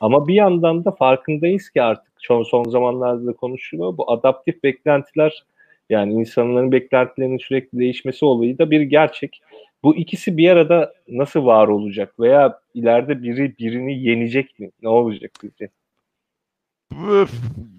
Ama 0.00 0.28
bir 0.28 0.34
yandan 0.34 0.84
da 0.84 0.90
farkındayız 0.90 1.70
ki 1.70 1.82
artık 1.82 2.12
son, 2.18 2.42
son 2.42 2.64
zamanlarda 2.64 3.26
da 3.26 3.32
konuşuluyor. 3.32 3.96
Bu 3.96 4.10
adaptif 4.10 4.62
beklentiler 4.62 5.44
yani 5.90 6.12
insanların 6.12 6.72
beklentilerinin 6.72 7.38
sürekli 7.38 7.78
değişmesi 7.78 8.24
olayı 8.24 8.58
da 8.58 8.70
bir 8.70 8.80
gerçek. 8.80 9.40
Bu 9.82 9.96
ikisi 9.96 10.36
bir 10.36 10.50
arada 10.50 10.94
nasıl 11.08 11.46
var 11.46 11.68
olacak 11.68 12.20
veya 12.20 12.58
ileride 12.74 13.22
biri 13.22 13.58
birini 13.58 14.02
yenecek 14.02 14.58
mi? 14.58 14.70
Ne 14.82 14.88
olacak 14.88 15.30
sizce? 15.40 15.68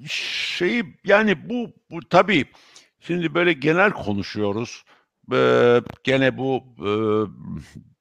Şey 0.10 0.82
yani 1.06 1.50
bu, 1.50 1.68
bu 1.92 2.00
tabii 2.10 2.46
Şimdi 3.08 3.34
böyle 3.34 3.54
genel 3.54 3.92
konuşuyoruz. 3.92 4.84
Ee, 5.34 5.82
gene 6.04 6.38
bu 6.38 6.64
e, 6.80 6.92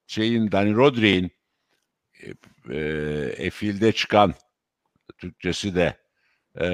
şeyin 0.07 0.53
Danny 0.53 0.75
Rodri'nin 0.75 1.31
e, 2.71 2.79
Efil'de 3.39 3.93
çıkan 3.93 4.35
Türkçesi 5.19 5.75
de 5.75 5.97
e, 6.61 6.69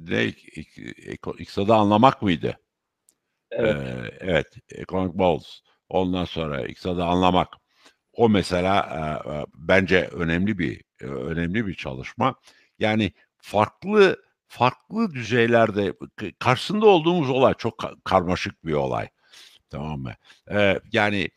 ne 0.00 0.26
iktisadı 1.38 1.74
anlamak 1.74 2.22
mıydı? 2.22 2.60
Evet. 3.50 3.76
E, 3.76 4.16
evet. 4.20 4.46
Economic 4.70 5.18
Balls. 5.18 5.46
Ondan 5.88 6.24
sonra 6.24 6.66
iktisadı 6.66 7.04
anlamak. 7.04 7.48
O 8.12 8.28
mesela 8.28 8.76
e, 9.26 9.30
bence 9.54 10.08
önemli 10.12 10.58
bir 10.58 10.82
e, 11.00 11.04
önemli 11.04 11.66
bir 11.66 11.74
çalışma. 11.74 12.34
Yani 12.78 13.12
farklı 13.38 14.29
farklı 14.50 15.14
düzeylerde 15.14 15.94
karşısında 16.38 16.86
olduğumuz 16.86 17.30
olay 17.30 17.54
çok 17.58 18.04
karmaşık 18.04 18.66
bir 18.66 18.72
olay. 18.72 19.08
Tamam 19.70 20.00
mı? 20.00 20.14
Ee, 20.50 20.80
yani 20.92 21.30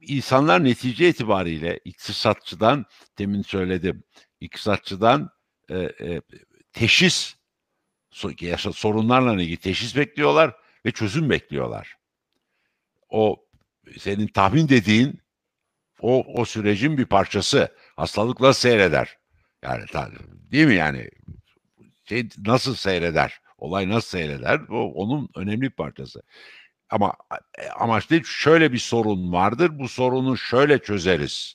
insanlar 0.00 0.64
netice 0.64 1.08
itibariyle 1.08 1.80
iktisatçıdan 1.84 2.84
demin 3.18 3.42
söyledim. 3.42 4.04
iktisatçıdan 4.40 5.30
e, 5.68 5.78
e, 5.78 6.22
teşhis 6.72 7.34
sorunlarla 8.72 9.42
ilgili 9.42 9.56
teşhis 9.56 9.96
bekliyorlar 9.96 10.56
ve 10.86 10.90
çözüm 10.90 11.30
bekliyorlar. 11.30 11.96
O 13.08 13.46
senin 13.98 14.26
tahmin 14.26 14.68
dediğin 14.68 15.20
o 16.00 16.24
o 16.40 16.44
sürecin 16.44 16.98
bir 16.98 17.06
parçası. 17.06 17.76
Hastalıkla 17.96 18.54
seyreder. 18.54 19.16
Yani 19.62 19.84
değil 20.52 20.66
mi 20.66 20.74
yani 20.74 21.10
şey 22.08 22.28
nasıl 22.46 22.74
seyreder? 22.74 23.40
Olay 23.58 23.88
nasıl 23.88 24.08
seyreder? 24.08 24.60
O 24.70 24.92
onun 24.92 25.28
önemli 25.36 25.62
bir 25.62 25.70
parçası. 25.70 26.22
Ama 26.90 27.14
e, 27.58 27.68
amaç 27.68 28.10
değil 28.10 28.24
şöyle 28.24 28.72
bir 28.72 28.78
sorun 28.78 29.32
vardır. 29.32 29.78
Bu 29.78 29.88
sorunu 29.88 30.36
şöyle 30.36 30.78
çözeriz. 30.78 31.54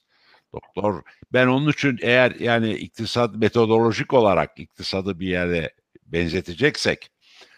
Doktor 0.53 1.03
ben 1.33 1.47
onun 1.47 1.71
için 1.71 1.99
eğer 2.01 2.35
yani 2.39 2.73
iktisat 2.73 3.35
metodolojik 3.35 4.13
olarak 4.13 4.59
iktisadı 4.59 5.19
bir 5.19 5.27
yere 5.27 5.73
benzeteceksek 6.05 7.11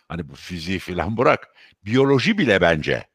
hani 0.09 0.29
bu 0.29 0.35
fiziği 0.35 0.79
filan 0.79 1.17
bırak 1.17 1.55
biyoloji 1.85 2.37
bile 2.37 2.61
bence 2.61 3.07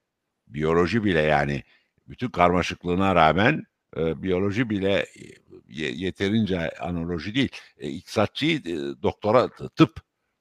biyoloji 0.48 1.04
bile 1.04 1.20
yani 1.20 1.62
bütün 2.08 2.28
karmaşıklığına 2.28 3.14
rağmen 3.14 3.64
e, 3.96 4.22
biyoloji 4.22 4.70
bile 4.70 5.06
yeterince 5.68 6.70
analoji 6.70 7.34
değil. 7.34 7.50
E, 7.78 7.88
iktisatçıyı 7.88 8.58
e, 8.58 9.02
doktora 9.02 9.48
tıp 9.76 10.00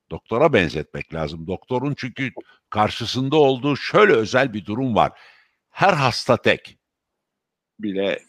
doktora 0.09 0.53
benzetmek 0.53 1.13
lazım. 1.13 1.47
Doktorun 1.47 1.93
çünkü 1.97 2.31
karşısında 2.69 3.35
olduğu 3.35 3.77
şöyle 3.77 4.13
özel 4.13 4.53
bir 4.53 4.65
durum 4.65 4.95
var. 4.95 5.11
Her 5.69 5.93
hasta 5.93 6.37
tek. 6.37 6.77
Bile 7.79 8.19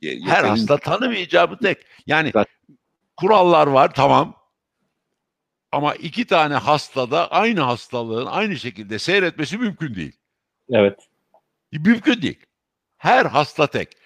yeterince... 0.00 0.30
her 0.30 0.44
hasta 0.44 0.78
tanımayacağı 0.78 1.50
bu 1.50 1.58
tek. 1.58 1.78
Yani 2.06 2.32
kurallar 3.16 3.66
var 3.66 3.94
tamam. 3.94 4.36
Ama 5.72 5.94
iki 5.94 6.26
tane 6.26 6.54
hastada 6.54 7.30
aynı 7.30 7.60
hastalığın 7.60 8.26
aynı 8.26 8.56
şekilde 8.56 8.98
seyretmesi 8.98 9.58
mümkün 9.58 9.94
değil. 9.94 10.16
Evet. 10.70 11.08
Mümkün 11.72 12.22
değil. 12.22 12.46
Her 12.96 13.26
hasta 13.26 13.66
tek 13.66 13.99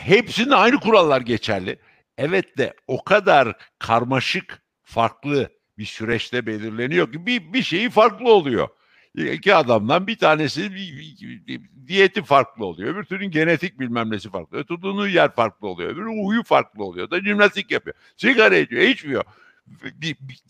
hepsinde 0.00 0.56
aynı 0.56 0.80
kurallar 0.80 1.20
geçerli. 1.20 1.78
Evet 2.18 2.58
de 2.58 2.74
o 2.86 3.04
kadar 3.04 3.56
karmaşık, 3.78 4.62
farklı 4.82 5.50
bir 5.78 5.84
süreçte 5.84 6.46
belirleniyor 6.46 7.12
ki 7.12 7.26
bir, 7.26 7.52
bir 7.52 7.62
şeyi 7.62 7.90
farklı 7.90 8.32
oluyor. 8.32 8.68
İki 9.14 9.54
adamdan 9.54 10.06
bir 10.06 10.18
tanesi 10.18 10.70
diyeti 11.86 12.22
farklı 12.22 12.64
oluyor. 12.64 12.94
Öbür 12.94 13.04
türün 13.04 13.30
genetik 13.30 13.80
bilmem 13.80 14.10
nesi 14.10 14.30
farklı. 14.30 14.56
Öbür 14.56 14.64
Tutduğu 14.64 15.08
yer 15.08 15.34
farklı 15.34 15.68
oluyor. 15.68 15.90
Öbür 15.90 16.04
huyu 16.04 16.42
farklı 16.42 16.84
oluyor. 16.84 17.10
Da 17.10 17.20
jimnastik 17.20 17.70
yapıyor. 17.70 17.96
Sigara 18.16 18.56
içiyor, 18.56 18.82
içmiyor. 18.82 19.24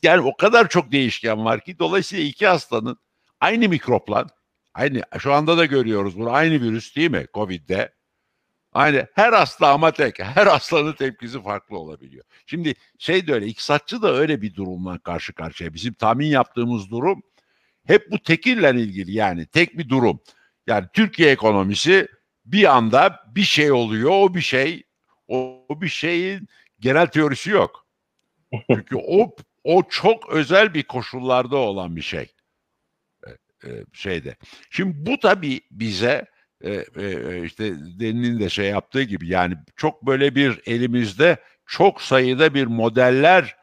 Yani 0.03 0.21
o 0.21 0.37
kadar 0.37 0.69
çok 0.69 0.93
değişken 0.93 1.45
var 1.45 1.65
ki 1.65 1.79
dolayısıyla 1.79 2.25
iki 2.25 2.47
hastanın 2.47 2.99
aynı 3.41 3.69
mikropla 3.69 4.27
aynı 4.75 5.03
şu 5.19 5.33
anda 5.33 5.59
da 5.59 5.65
görüyoruz 5.65 6.19
bunu 6.19 6.31
aynı 6.31 6.55
virüs 6.55 6.97
değil 6.97 7.11
mi 7.11 7.27
Covid'de 7.35 7.93
Aynı 8.73 9.07
her 9.15 9.33
hasta 9.33 9.73
ama 9.73 9.91
tek. 9.91 10.19
Her 10.19 10.47
hastanın 10.47 10.93
tepkisi 10.93 11.43
farklı 11.43 11.79
olabiliyor. 11.79 12.25
Şimdi 12.47 12.75
şey 12.99 13.27
de 13.27 13.33
öyle, 13.35 13.47
iktisatçı 13.47 14.03
da 14.03 14.13
öyle 14.13 14.43
bir 14.43 14.55
durumla 14.55 14.99
karşı 14.99 15.33
karşıya. 15.33 15.75
Bizim 15.75 15.95
tahmin 15.95 16.27
yaptığımız 16.27 16.91
durum 16.91 17.23
hep 17.87 18.11
bu 18.11 18.19
tekille 18.19 18.71
ilgili 18.71 19.13
yani 19.13 19.47
tek 19.47 19.79
bir 19.79 19.89
durum. 19.89 20.21
Yani 20.67 20.87
Türkiye 20.93 21.31
ekonomisi 21.31 22.09
bir 22.45 22.77
anda 22.77 23.25
bir 23.35 23.43
şey 23.43 23.73
oluyor, 23.73 24.11
o 24.11 24.35
bir 24.35 24.41
şey, 24.41 24.85
o, 25.29 25.67
bir 25.71 25.89
şeyin 25.89 26.49
genel 26.81 27.07
teorisi 27.07 27.51
yok. 27.51 27.87
Çünkü 28.71 28.97
o 28.97 29.37
o 29.65 29.83
çok 29.89 30.31
özel 30.31 30.75
bir 30.75 30.83
koşullarda 30.83 31.57
olan 31.57 31.97
bir 31.97 32.03
şey. 32.03 32.33
Ee, 33.65 33.85
şeyde. 33.93 34.37
Şimdi 34.71 35.07
bu 35.07 35.21
tabii 35.21 35.61
bize 35.71 36.27
e, 36.65 36.85
e, 36.97 37.43
işte 37.45 37.75
Deni'nin 38.01 38.41
de 38.41 38.49
şey 38.49 38.67
yaptığı 38.67 39.03
gibi 39.03 39.29
yani 39.29 39.55
çok 39.77 40.07
böyle 40.07 40.35
bir 40.35 40.61
elimizde 40.67 41.37
çok 41.67 42.03
sayıda 42.03 42.55
bir 42.55 42.67
modeller 42.67 43.57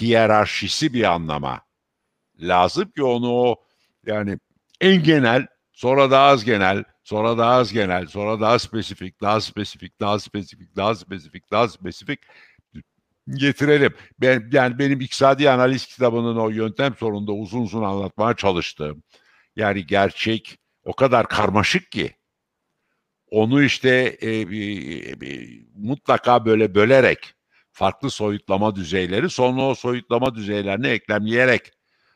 hiyerarşisi 0.00 0.94
bir 0.94 1.04
anlama 1.04 1.60
lazım 2.40 2.90
ki 2.90 3.02
onu 3.02 3.30
o 3.32 3.56
yani 4.06 4.38
en 4.80 5.02
genel 5.02 5.46
sonra 5.72 6.10
daha 6.10 6.26
az 6.26 6.44
genel 6.44 6.84
sonra 7.04 7.38
daha 7.38 7.54
az 7.54 7.72
genel 7.72 8.06
sonra 8.06 8.40
daha 8.40 8.58
spesifik 8.58 9.20
daha 9.20 9.40
spesifik 9.40 10.00
daha 10.00 10.18
spesifik 10.18 10.76
daha 10.76 10.94
spesifik 10.94 11.50
daha 11.50 11.68
spesifik 11.68 12.20
getirelim. 13.28 13.94
Ben, 14.20 14.48
yani 14.52 14.78
benim 14.78 15.00
iktisadi 15.00 15.50
analiz 15.50 15.86
kitabının 15.86 16.36
o 16.36 16.48
yöntem 16.48 16.94
sorununda 16.94 17.32
uzun 17.32 17.62
uzun 17.62 17.82
anlatmaya 17.82 18.36
çalıştığım 18.36 19.02
yani 19.56 19.86
gerçek 19.86 20.58
o 20.84 20.92
kadar 20.92 21.28
karmaşık 21.28 21.92
ki 21.92 22.16
onu 23.30 23.62
işte 23.62 24.18
e, 24.22 24.50
bir, 24.50 25.20
bir, 25.20 25.64
mutlaka 25.74 26.46
böyle 26.46 26.74
bölerek 26.74 27.34
farklı 27.72 28.10
soyutlama 28.10 28.76
düzeyleri 28.76 29.30
sonra 29.30 29.62
o 29.62 29.74
soyutlama 29.74 30.34
düzeylerini 30.34 30.86
eklemleyerek 30.86 31.72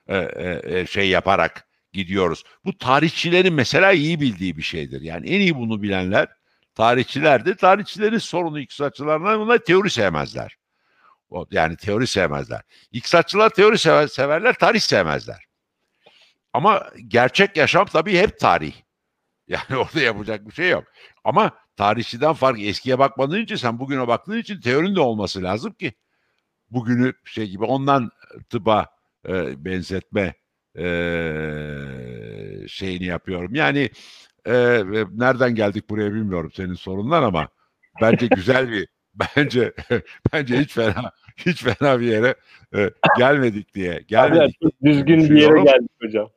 e, 0.06 0.16
e, 0.16 0.60
e, 0.64 0.86
şey 0.86 1.08
yaparak 1.08 1.68
gidiyoruz. 1.92 2.44
Bu 2.64 2.78
tarihçilerin 2.78 3.54
mesela 3.54 3.92
iyi 3.92 4.20
bildiği 4.20 4.56
bir 4.56 4.62
şeydir. 4.62 5.00
Yani 5.00 5.30
en 5.30 5.40
iyi 5.40 5.56
bunu 5.56 5.82
bilenler 5.82 6.28
tarihçilerdir. 6.74 7.56
Tarihçilerin 7.56 8.18
sorunu 8.18 8.60
iktisatçılarına 8.60 9.40
buna 9.40 9.58
teori 9.58 9.90
sevmezler. 9.90 10.56
Yani 11.50 11.76
teori 11.76 12.06
sevmezler. 12.06 12.62
İktisatçılar 12.92 13.50
teori 13.50 13.78
sever, 13.78 14.06
severler, 14.06 14.54
tarih 14.54 14.80
sevmezler. 14.80 15.44
Ama 16.52 16.90
gerçek 17.08 17.56
yaşam 17.56 17.86
tabii 17.86 18.18
hep 18.18 18.40
tarih. 18.40 18.72
Yani 19.48 19.76
orada 19.76 20.00
yapacak 20.00 20.46
bir 20.46 20.52
şey 20.52 20.70
yok. 20.70 20.84
Ama 21.24 21.50
tarihçiden 21.76 22.32
fark 22.32 22.60
eskiye 22.60 22.98
bakmadığın 22.98 23.42
için 23.42 23.56
sen 23.56 23.78
bugüne 23.78 24.08
baktığın 24.08 24.38
için 24.38 24.60
teorinin 24.60 24.96
de 24.96 25.00
olması 25.00 25.42
lazım 25.42 25.72
ki 25.72 25.92
bugünü 26.70 27.12
şey 27.24 27.48
gibi 27.50 27.64
ondan 27.64 28.10
tıba 28.50 28.86
e, 29.28 29.64
benzetme 29.64 30.34
e, 30.78 30.84
şeyini 32.68 33.04
yapıyorum. 33.04 33.54
Yani 33.54 33.90
e, 34.46 34.82
nereden 35.12 35.54
geldik 35.54 35.90
buraya 35.90 36.14
bilmiyorum 36.14 36.50
senin 36.54 36.74
sorunlar 36.74 37.22
ama 37.22 37.48
bence 38.00 38.26
güzel 38.26 38.70
bir 38.70 38.88
bence 39.36 39.72
bence 40.32 40.60
hiç 40.60 40.72
fena 40.74 41.12
hiç 41.36 41.62
fena 41.62 42.00
bir 42.00 42.06
yere 42.06 42.34
e, 42.74 42.90
gelmedik 43.18 43.74
diye 43.74 44.04
gelmedik. 44.08 44.56
Abi, 44.62 44.70
düzgün 44.84 45.30
bir 45.30 45.40
yere 45.40 45.62
geldik 45.62 45.90
hocam. 46.02 46.30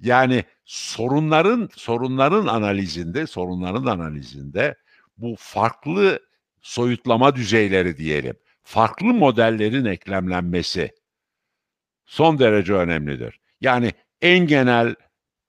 Yani 0.00 0.44
sorunların 0.64 1.68
sorunların 1.76 2.46
analizinde, 2.46 3.26
sorunların 3.26 3.86
analizinde 3.86 4.74
bu 5.18 5.36
farklı 5.38 6.20
soyutlama 6.60 7.36
düzeyleri 7.36 7.96
diyelim, 7.96 8.36
farklı 8.62 9.06
modellerin 9.06 9.84
eklemlenmesi 9.84 10.92
son 12.06 12.38
derece 12.38 12.72
önemlidir. 12.74 13.40
Yani 13.60 13.92
en 14.20 14.46
genel 14.46 14.94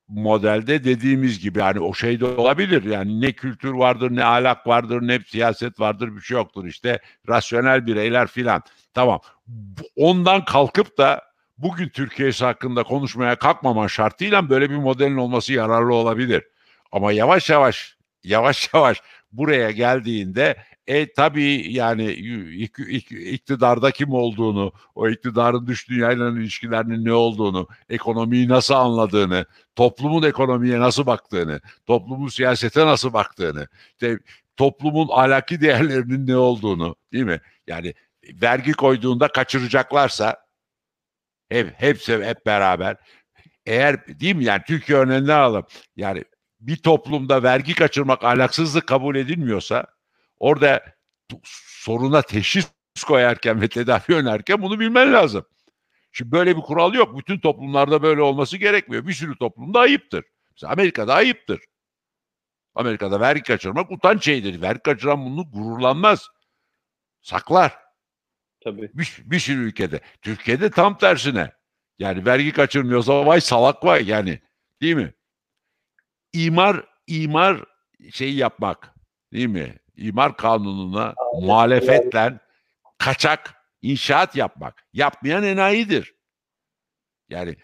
modelde 0.08 0.84
dediğimiz 0.84 1.40
gibi 1.40 1.60
yani 1.60 1.80
o 1.80 1.94
şey 1.94 2.20
de 2.20 2.26
olabilir. 2.26 2.84
Yani 2.84 3.22
ne 3.22 3.32
kültür 3.32 3.72
vardır, 3.72 4.16
ne 4.16 4.24
ahlak 4.24 4.68
vardır, 4.68 5.02
ne 5.02 5.20
siyaset 5.20 5.80
vardır 5.80 6.16
bir 6.16 6.22
şey 6.22 6.38
yoktur 6.38 6.66
işte. 6.66 7.00
Rasyonel 7.30 7.86
bireyler 7.86 8.28
filan. 8.28 8.62
Tamam. 8.94 9.20
Ondan 9.96 10.46
kalkıp 10.46 10.98
da 10.98 11.22
bugün 11.58 11.90
Türkiye'si 11.90 12.46
hakkında 12.46 12.84
konuşmaya 12.84 13.36
kalkmaman 13.36 13.88
şartıyla 13.88 14.50
böyle 14.50 14.70
bir 14.70 14.76
modelin 14.76 15.18
olması 15.18 15.54
yararlı 15.54 15.94
olabilir. 15.94 16.44
Ama 16.92 17.12
yavaş 17.12 17.50
yavaş 17.50 17.98
yavaş 18.24 18.70
yavaş 18.74 19.02
buraya 19.32 19.72
geldiğinde 19.72 20.56
e 20.88 21.14
tabii 21.14 21.74
yani 21.74 22.12
iktidarda 23.10 23.92
kim 23.92 24.14
olduğunu, 24.14 24.72
o 24.96 25.10
iktidarın 25.10 25.68
dış 25.68 25.90
dünyayla 25.90 26.30
ilişkilerinin 26.30 27.06
ne 27.06 27.14
olduğunu, 27.14 27.68
ekonomiyi 27.90 28.48
nasıl 28.48 28.74
anladığını, 28.74 29.46
toplumun 29.76 30.24
ekonomiye 30.24 30.80
nasıl 30.80 31.06
baktığını, 31.06 31.62
toplumun 31.86 32.28
siyasete 32.28 32.86
nasıl 32.86 33.14
baktığını, 33.14 33.68
işte 33.92 34.20
toplumun 34.58 35.08
ahlaki 35.12 35.62
değerlerinin 35.62 36.28
ne 36.28 36.38
olduğunu, 36.38 36.96
değil 37.14 37.26
mi? 37.26 37.42
Yani 37.68 37.94
vergi 38.42 38.72
koyduğunda 38.72 39.28
kaçıracaklarsa 39.28 40.47
hep 41.50 41.74
hepsi 41.78 42.26
hep 42.26 42.46
beraber. 42.46 42.98
Eğer 43.66 44.20
değil 44.20 44.36
mi 44.36 44.44
yani 44.44 44.62
Türkiye 44.68 44.98
örneğinden 44.98 45.38
alalım. 45.38 45.66
Yani 45.96 46.24
bir 46.60 46.78
toplumda 46.78 47.44
vergi 47.44 47.76
kaçırmak 47.76 48.24
ahlaksızlık 48.24 48.88
kabul 48.88 49.16
edilmiyorsa 49.16 49.86
orada 50.40 50.84
soruna 51.54 52.22
teşhis 52.22 52.72
koyarken 53.08 53.62
ve 53.62 53.68
tedavi 53.68 54.16
önerken 54.16 54.62
bunu 54.62 54.80
bilmen 54.80 55.14
lazım. 55.14 55.46
Şimdi 56.12 56.32
böyle 56.32 56.58
bir 56.58 56.62
kural 56.62 56.94
yok. 56.94 57.18
Bütün 57.18 57.40
toplumlarda 57.40 58.04
böyle 58.04 58.22
olması 58.22 58.58
gerekmiyor. 58.58 59.08
Bir 59.08 59.14
sürü 59.14 59.38
toplumda 59.38 59.80
ayıptır. 59.80 60.26
Mesela 60.52 60.74
Amerika'da 60.74 61.14
ayıptır. 61.14 61.60
Amerika'da 62.76 63.20
vergi 63.20 63.44
kaçırmak 63.44 63.92
utanç 63.92 64.26
şeydir. 64.26 64.62
Vergi 64.62 64.82
kaçıran 64.82 65.26
bunu 65.26 65.52
gururlanmaz. 65.52 66.28
Saklar. 67.22 67.87
Tabii. 68.64 68.92
Bir, 68.94 69.18
bir 69.26 69.40
sürü 69.40 69.64
ülkede. 69.64 70.00
Türkiye'de 70.22 70.70
tam 70.70 70.98
tersine. 70.98 71.52
Yani 72.00 72.26
vergi 72.26 72.52
kaçırmıyorsa 72.52 73.26
vay 73.26 73.42
salak 73.42 73.86
vay 73.86 74.10
yani. 74.10 74.40
Değil 74.82 74.96
mi? 74.96 75.14
İmar, 76.34 76.86
imar 77.08 77.64
şey 78.12 78.36
yapmak. 78.36 78.94
Değil 79.34 79.48
mi? 79.48 79.78
İmar 79.96 80.38
kanununa 80.38 81.04
Aynen. 81.04 81.46
muhalefetle 81.46 82.40
kaçak 82.98 83.54
inşaat 83.82 84.36
yapmak. 84.36 84.84
Yapmayan 84.94 85.44
enayidir. 85.44 86.14
Yani 87.30 87.56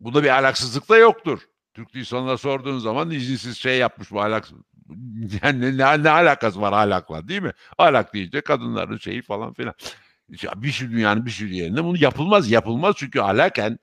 bunda 0.00 0.24
bir 0.24 0.28
alaksızlık 0.28 0.88
da 0.88 0.96
yoktur. 0.96 1.40
Türk 1.74 1.94
insanına 1.94 2.36
sorduğun 2.36 2.78
zaman 2.78 3.10
izinsiz 3.10 3.58
şey 3.58 3.78
yapmış 3.78 4.10
bu 4.10 4.22
ahlaksız. 4.22 4.58
Yani 5.42 5.78
ne, 5.78 6.02
ne 6.02 6.10
alakası 6.10 6.60
var 6.60 6.72
ahlakla 6.72 7.28
değil 7.28 7.42
mi? 7.42 7.52
Ahlak 7.78 8.14
deyince 8.14 8.40
kadınların 8.40 8.98
şeyi 8.98 9.22
falan 9.22 9.54
filan 9.54 9.74
bir 10.28 10.72
sürü 10.72 10.92
dünyanın 10.92 11.26
bir 11.26 11.30
sürü 11.30 11.54
yerinde 11.54 11.84
bunu 11.84 11.96
yapılmaz. 12.02 12.50
Yapılmaz 12.50 12.94
çünkü 12.98 13.20
alaken 13.20 13.78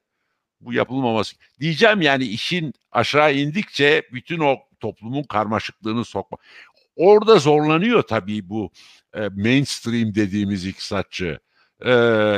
bu 0.62 0.74
yapılmaması. 0.74 1.36
Diyeceğim 1.60 2.02
yani 2.02 2.24
işin 2.24 2.74
aşağı 2.92 3.34
indikçe 3.34 4.04
bütün 4.14 4.40
o 4.40 4.58
toplumun 4.80 5.24
karmaşıklığını 5.24 6.06
sokma. 6.06 6.38
Orada 6.96 7.40
zorlanıyor 7.40 8.02
tabii 8.02 8.50
bu 8.50 8.72
e, 9.14 9.20
mainstream 9.30 10.16
dediğimiz 10.16 10.66
iktisatçı. 10.66 11.40
E, 11.82 11.92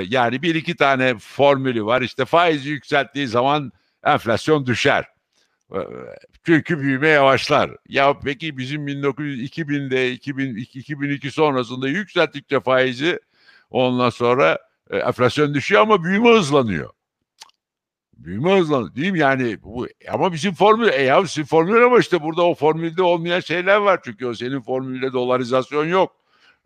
yani 0.10 0.41
bir 0.41 0.55
iki 0.55 0.76
tane 0.76 1.18
formülü 1.18 1.86
var. 1.86 2.01
İşte 2.01 2.26
faizi 2.26 2.70
yükselttiği 2.70 3.28
zaman 3.28 3.72
enflasyon 4.05 4.66
düşer. 4.66 5.05
E, 5.72 5.80
çünkü 6.45 6.80
büyüme 6.80 7.08
yavaşlar. 7.08 7.72
Ya 7.89 8.20
peki 8.20 8.58
bizim 8.58 8.88
1900 8.88 9.51
2000'de 9.51 10.12
2000, 10.12 10.55
2002 10.55 11.32
sonrasında 11.32 11.89
yükselttikçe 11.89 12.60
faizi 12.60 13.20
Ondan 13.70 14.09
sonra 14.09 14.57
e, 14.89 14.97
enflasyon 14.97 15.53
düşüyor 15.53 15.82
ama 15.82 16.03
büyüme 16.03 16.30
hızlanıyor. 16.30 16.89
Büyüme 18.13 18.59
hızlanıyor 18.59 18.95
değil 18.95 19.11
mi? 19.11 19.20
Yani 19.20 19.63
bu 19.63 19.88
ama 20.11 20.34
bizim 20.34 20.53
formül 20.53 20.88
e 20.88 21.01
ya 21.01 21.26
sizin 21.28 21.43
formül 21.43 21.84
ama 21.84 21.99
işte 21.99 22.22
burada 22.22 22.43
o 22.43 22.55
formülde 22.55 23.03
olmayan 23.03 23.39
şeyler 23.39 23.78
var 23.78 23.99
çünkü 24.03 24.26
o 24.26 24.34
senin 24.34 24.61
formülde 24.61 25.13
dolarizasyon 25.13 25.86
yok. 25.88 26.15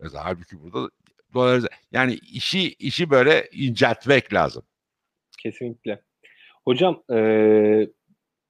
Mesela 0.00 0.24
halbuki 0.24 0.62
burada 0.62 0.90
dolarizasyon 1.34 1.78
yani 1.92 2.14
işi 2.14 2.72
işi 2.72 3.10
böyle 3.10 3.48
inceltmek 3.52 4.34
lazım. 4.34 4.62
Kesinlikle. 5.38 6.02
Hocam 6.64 7.02
e, 7.10 7.16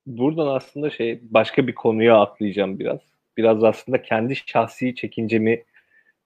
buradan 0.07 0.47
aslında 0.47 0.91
şey 0.91 1.21
başka 1.23 1.67
bir 1.67 1.75
konuya 1.75 2.21
atlayacağım 2.21 2.79
biraz. 2.79 3.01
Biraz 3.37 3.65
aslında 3.65 4.03
kendi 4.03 4.37
şahsi 4.37 4.95
çekincemi 4.95 5.65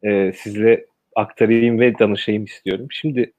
e, 0.02 0.32
sizle 0.32 0.86
aktarayım 1.16 1.80
ve 1.80 1.98
danışayım 1.98 2.44
istiyorum. 2.44 2.86
Şimdi 2.90 3.32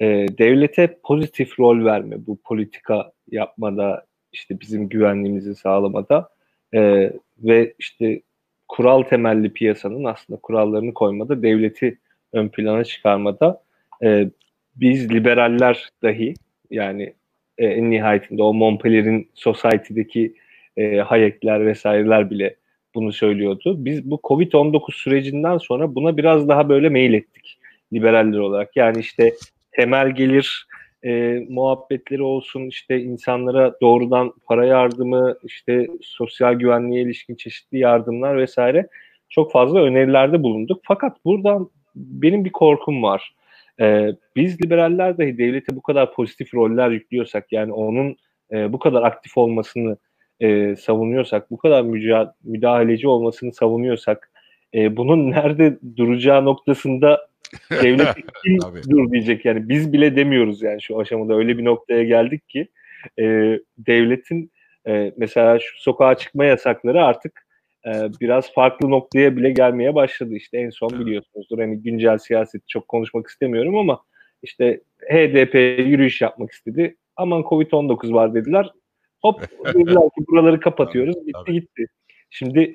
e, 0.00 0.06
devlete 0.38 0.98
pozitif 1.02 1.60
rol 1.60 1.84
verme 1.84 2.26
bu 2.26 2.36
politika 2.36 3.12
yapmada 3.30 4.06
işte 4.32 4.60
bizim 4.60 4.88
güvenliğimizi 4.88 5.54
sağlamada 5.54 6.28
e, 6.74 7.12
ve 7.38 7.74
işte 7.78 8.22
kural 8.68 9.02
temelli 9.02 9.52
piyasanın 9.52 10.04
aslında 10.04 10.40
kurallarını 10.40 10.94
koymada 10.94 11.42
devleti 11.42 11.98
ön 12.32 12.48
plana 12.48 12.84
çıkarmada 12.84 13.62
e, 14.04 14.28
biz 14.76 15.10
liberaller 15.10 15.88
dahi 16.02 16.34
yani 16.70 17.14
e, 17.58 17.66
en 17.66 17.90
nihayetinde 17.90 18.42
o 18.42 18.54
Montpellier'in 18.54 19.30
Society'deki 19.34 20.34
e, 20.76 20.96
Hayek'ler 20.96 21.66
vesaireler 21.66 22.30
bile 22.30 22.56
bunu 22.96 23.12
söylüyordu. 23.12 23.74
Biz 23.78 24.10
bu 24.10 24.20
Covid-19 24.24 24.92
sürecinden 24.92 25.58
sonra 25.58 25.94
buna 25.94 26.16
biraz 26.16 26.48
daha 26.48 26.68
böyle 26.68 26.88
mail 26.88 27.12
ettik 27.12 27.58
liberaller 27.92 28.38
olarak. 28.38 28.76
Yani 28.76 29.00
işte 29.00 29.34
temel 29.72 30.10
gelir 30.10 30.66
e, 31.04 31.42
muhabbetleri 31.48 32.22
olsun 32.22 32.66
işte 32.66 33.00
insanlara 33.00 33.74
doğrudan 33.80 34.32
para 34.46 34.66
yardımı 34.66 35.36
işte 35.44 35.86
sosyal 36.02 36.54
güvenliğe 36.54 37.02
ilişkin 37.02 37.34
çeşitli 37.34 37.78
yardımlar 37.78 38.36
vesaire 38.36 38.88
çok 39.28 39.52
fazla 39.52 39.80
önerilerde 39.80 40.42
bulunduk. 40.42 40.80
Fakat 40.84 41.24
buradan 41.24 41.70
benim 41.94 42.44
bir 42.44 42.52
korkum 42.52 43.02
var. 43.02 43.34
Ee, 43.80 44.12
biz 44.36 44.64
liberaller 44.64 45.18
dahi 45.18 45.38
devlete 45.38 45.76
bu 45.76 45.82
kadar 45.82 46.12
pozitif 46.12 46.54
roller 46.54 46.90
yüklüyorsak 46.90 47.52
yani 47.52 47.72
onun 47.72 48.16
e, 48.52 48.72
bu 48.72 48.78
kadar 48.78 49.02
aktif 49.02 49.38
olmasını 49.38 49.96
e, 50.40 50.76
savunuyorsak, 50.76 51.50
bu 51.50 51.56
kadar 51.56 51.82
müca- 51.82 52.32
müdahaleci 52.44 53.08
olmasını 53.08 53.52
savunuyorsak, 53.52 54.30
e, 54.74 54.96
bunun 54.96 55.30
nerede 55.30 55.78
duracağı 55.96 56.44
noktasında 56.44 57.28
devlet 57.82 58.08
kim 58.44 58.58
dur 58.90 59.12
diyecek 59.12 59.44
yani 59.44 59.68
biz 59.68 59.92
bile 59.92 60.16
demiyoruz 60.16 60.62
yani 60.62 60.82
şu 60.82 61.00
aşamada 61.00 61.34
öyle 61.34 61.58
bir 61.58 61.64
noktaya 61.64 62.04
geldik 62.04 62.48
ki 62.48 62.68
e, 63.18 63.24
devletin 63.78 64.50
E, 64.88 65.12
mesela 65.16 65.58
şu 65.58 65.82
sokağa 65.82 66.14
çıkma 66.14 66.44
yasakları 66.44 67.04
artık 67.04 67.46
e, 67.86 67.90
biraz 68.20 68.52
farklı 68.52 68.90
noktaya 68.90 69.36
bile 69.36 69.50
gelmeye 69.50 69.94
başladı. 69.94 70.34
İşte 70.34 70.58
en 70.58 70.70
son 70.70 70.90
biliyorsunuzdur 71.00 71.58
hani 71.58 71.82
güncel 71.82 72.18
siyaset 72.18 72.68
çok 72.68 72.88
konuşmak 72.88 73.26
istemiyorum 73.26 73.76
ama 73.76 74.00
işte 74.42 74.80
HDP 75.10 75.54
yürüyüş 75.86 76.20
yapmak 76.20 76.50
istedi. 76.50 76.96
Aman 77.16 77.42
Covid-19 77.42 78.12
var 78.12 78.34
dediler. 78.34 78.70
Hop 79.22 79.40
dediler 79.74 80.02
ki 80.02 80.26
buraları 80.28 80.60
kapatıyoruz. 80.60 81.14
Tabii, 81.14 81.26
bitti 81.26 81.38
tabii. 81.46 81.60
gitti. 81.60 81.86
Şimdi 82.30 82.72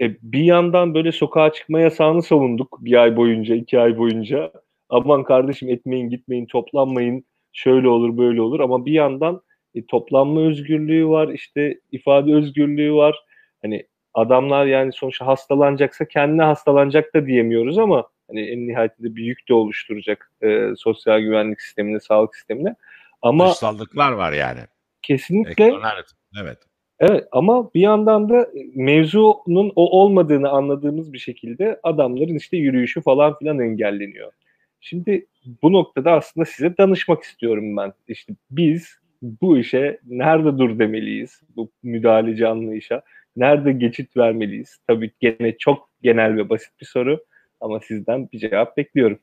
e, 0.00 0.16
bir 0.22 0.44
yandan 0.44 0.94
böyle 0.94 1.12
sokağa 1.12 1.52
çıkma 1.52 1.80
yasağını 1.80 2.22
savunduk 2.22 2.78
bir 2.80 3.02
ay 3.02 3.16
boyunca, 3.16 3.54
iki 3.54 3.80
ay 3.80 3.98
boyunca. 3.98 4.52
Aman 4.88 5.24
kardeşim 5.24 5.68
etmeyin, 5.68 6.10
gitmeyin, 6.10 6.46
toplanmayın, 6.46 7.24
şöyle 7.52 7.88
olur, 7.88 8.18
böyle 8.18 8.40
olur. 8.40 8.60
Ama 8.60 8.86
bir 8.86 8.92
yandan 8.92 9.42
e, 9.74 9.86
toplanma 9.86 10.40
özgürlüğü 10.40 11.08
var, 11.08 11.28
işte 11.28 11.80
ifade 11.92 12.34
özgürlüğü 12.34 12.94
var. 12.94 13.24
Hani 13.62 13.86
adamlar 14.14 14.66
yani 14.66 14.92
sonuçta 14.92 15.26
hastalanacaksa 15.26 16.04
kendine 16.04 16.42
hastalanacak 16.42 17.14
da 17.14 17.26
diyemiyoruz 17.26 17.78
ama 17.78 18.08
hani 18.28 18.40
en 18.40 18.68
nihayetinde 18.68 19.16
bir 19.16 19.24
yük 19.24 19.48
de 19.48 19.54
oluşturacak 19.54 20.30
e, 20.42 20.68
sosyal 20.76 21.20
güvenlik 21.20 21.60
sistemine, 21.60 22.00
sağlık 22.00 22.36
sistemine. 22.36 22.74
Ama 23.22 23.50
dışsallıklar 23.50 24.12
var 24.12 24.32
yani. 24.32 24.60
Kesinlikle. 25.02 25.64
Evet. 25.64 26.06
Evet. 26.40 26.58
Evet 26.98 27.28
ama 27.32 27.74
bir 27.74 27.80
yandan 27.80 28.28
da 28.28 28.48
mevzunun 28.74 29.72
o 29.76 30.00
olmadığını 30.00 30.48
anladığımız 30.48 31.12
bir 31.12 31.18
şekilde 31.18 31.80
adamların 31.82 32.34
işte 32.34 32.56
yürüyüşü 32.56 33.00
falan 33.00 33.38
filan 33.38 33.58
engelleniyor. 33.58 34.32
Şimdi 34.80 35.26
bu 35.62 35.72
noktada 35.72 36.12
aslında 36.12 36.44
size 36.44 36.76
danışmak 36.76 37.22
istiyorum 37.22 37.76
ben. 37.76 37.92
İşte 38.08 38.32
biz 38.50 38.98
bu 39.22 39.58
işe 39.58 40.00
nerede 40.06 40.58
dur 40.58 40.78
demeliyiz? 40.78 41.42
Bu 41.56 41.70
müdahaleci 41.82 42.46
anlayışa. 42.46 43.02
Nerede 43.36 43.72
geçit 43.72 44.16
vermeliyiz? 44.16 44.78
Tabii 44.86 45.10
gene 45.20 45.58
çok 45.58 45.90
genel 46.02 46.36
ve 46.36 46.48
basit 46.48 46.80
bir 46.80 46.86
soru 46.86 47.24
ama 47.60 47.80
sizden 47.80 48.28
bir 48.32 48.38
cevap 48.38 48.76
bekliyorum. 48.76 49.18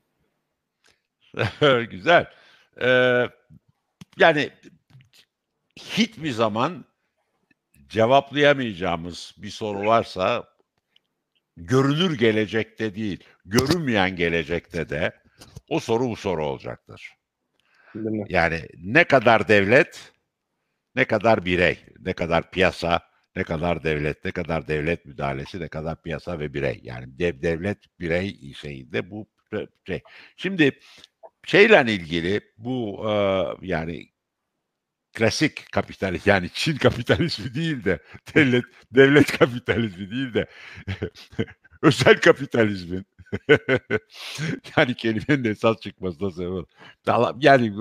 Güzel. 1.90 2.26
Ee, 2.82 3.24
yani 4.18 4.48
hiçbir 5.84 6.30
zaman 6.30 6.84
cevaplayamayacağımız 7.88 9.34
bir 9.38 9.50
soru 9.50 9.86
varsa 9.86 10.44
görünür 11.56 12.18
gelecekte 12.18 12.94
değil, 12.94 13.24
görünmeyen 13.44 14.16
gelecekte 14.16 14.88
de 14.88 15.12
o 15.68 15.80
soru 15.80 16.08
bu 16.08 16.16
soru 16.16 16.46
olacaktır. 16.46 17.12
Yani 18.28 18.60
ne 18.76 19.04
kadar 19.04 19.48
devlet, 19.48 20.12
ne 20.94 21.04
kadar 21.04 21.44
birey, 21.44 21.78
ne 21.98 22.12
kadar 22.12 22.50
piyasa, 22.50 23.00
ne 23.36 23.44
kadar 23.44 23.84
devlet, 23.84 24.24
ne 24.24 24.30
kadar 24.30 24.68
devlet 24.68 25.04
müdahalesi, 25.04 25.60
ne 25.60 25.68
kadar 25.68 26.02
piyasa 26.02 26.38
ve 26.38 26.54
birey. 26.54 26.80
Yani 26.82 27.18
dev, 27.18 27.42
devlet 27.42 27.78
birey 28.00 28.52
şeyinde 28.54 29.10
bu 29.10 29.28
şey. 29.86 30.02
Şimdi 30.36 30.78
şeyle 31.44 31.92
ilgili 31.92 32.40
bu 32.58 33.06
e, 33.10 33.12
yani 33.66 34.08
klasik 35.12 35.72
kapitalizm 35.72 36.30
yani 36.30 36.50
Çin 36.54 36.76
kapitalizmi 36.76 37.54
değil 37.54 37.84
de 37.84 37.98
devlet 38.34 38.64
devlet 38.92 39.38
kapitalizmi 39.38 40.10
değil 40.10 40.34
de 40.34 40.46
özel 41.82 42.20
kapitalizmin. 42.20 43.06
Yani 44.76 44.94
kelimenin 44.94 45.44
esas 45.44 45.80
çıkmasına 45.80 46.30
sebep 46.30 46.66
Yani 47.40 47.74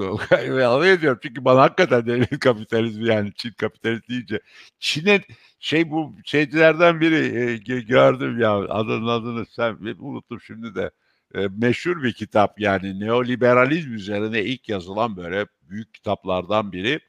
alay 0.65 0.93
ediyorum 0.93 1.19
çünkü 1.23 1.45
bana 1.45 1.61
hakikaten 1.61 2.05
devlet 2.05 2.39
kapitalizmi 2.39 3.07
yani 3.07 3.33
Çin 3.35 3.51
kapitalizmi 3.51 4.07
deyince 4.09 4.39
Çin'e 4.79 5.21
şey 5.59 5.91
bu 5.91 6.15
şeycilerden 6.25 7.01
biri 7.01 7.15
e, 7.39 7.57
gördüm 7.81 8.39
ya 8.39 8.57
adının 8.57 9.07
adını 9.07 9.45
sen 9.45 9.77
unuttum 9.99 10.41
şimdi 10.41 10.75
de 10.75 10.91
e, 11.35 11.47
meşhur 11.47 12.03
bir 12.03 12.13
kitap 12.13 12.59
yani 12.59 12.99
neoliberalizm 12.99 13.93
üzerine 13.93 14.43
ilk 14.43 14.69
yazılan 14.69 15.17
böyle 15.17 15.47
büyük 15.61 15.93
kitaplardan 15.93 16.71
biri. 16.71 16.99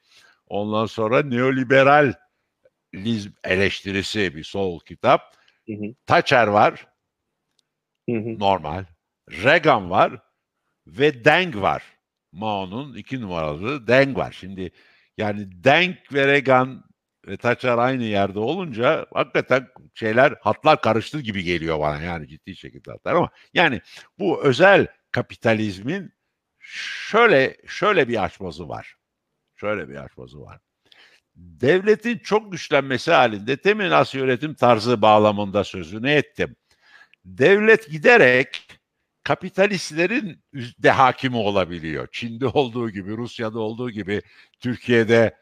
Ondan 0.47 0.85
sonra 0.85 1.23
neoliberalizm 1.23 3.31
eleştirisi 3.43 4.35
bir 4.35 4.43
sol 4.43 4.79
kitap. 4.79 5.35
Hı 5.67 5.73
hı. 5.73 5.95
Thatcher 6.05 6.47
var. 6.47 6.87
Hı 8.09 8.15
hı. 8.15 8.39
Normal. 8.39 8.85
Reagan 9.31 9.89
var 9.89 10.21
ve 10.87 11.25
Deng 11.25 11.55
var. 11.55 11.83
Mao'nun 12.31 12.95
iki 12.95 13.21
numaralı 13.21 13.87
Deng 13.87 14.17
var. 14.17 14.37
Şimdi 14.39 14.71
yani 15.17 15.63
Deng 15.63 15.95
ve 16.13 16.27
Reagan 16.27 16.90
ve 17.27 17.37
Thatcher 17.37 17.77
aynı 17.77 18.03
yerde 18.03 18.39
olunca 18.39 19.05
hakikaten 19.13 19.67
şeyler 19.93 20.33
hatlar 20.41 20.81
karıştı 20.81 21.19
gibi 21.19 21.43
geliyor 21.43 21.79
bana 21.79 22.01
yani 22.01 22.27
ciddi 22.27 22.55
şekilde 22.55 22.91
hatlar 22.91 23.15
ama 23.15 23.29
yani 23.53 23.81
bu 24.19 24.43
özel 24.43 24.87
kapitalizmin 25.11 26.13
şöyle 26.59 27.57
şöyle 27.67 28.07
bir 28.07 28.23
açması 28.23 28.69
var. 28.69 28.95
Şöyle 29.55 29.89
bir 29.89 29.95
açması 29.95 30.41
var. 30.41 30.59
Devletin 31.35 32.17
çok 32.17 32.51
güçlenmesi 32.51 33.11
halinde 33.11 33.57
teminat 33.57 34.15
yönetim 34.15 34.53
tarzı 34.53 35.01
bağlamında 35.01 35.63
sözünü 35.63 36.09
ettim. 36.09 36.55
Devlet 37.25 37.89
giderek 37.89 38.67
kapitalistlerin 39.23 40.43
de 40.53 40.91
hakimi 40.91 41.37
olabiliyor. 41.37 42.07
Çin'de 42.11 42.47
olduğu 42.47 42.89
gibi, 42.89 43.17
Rusya'da 43.17 43.59
olduğu 43.59 43.89
gibi 43.89 44.21
Türkiye'de 44.59 45.40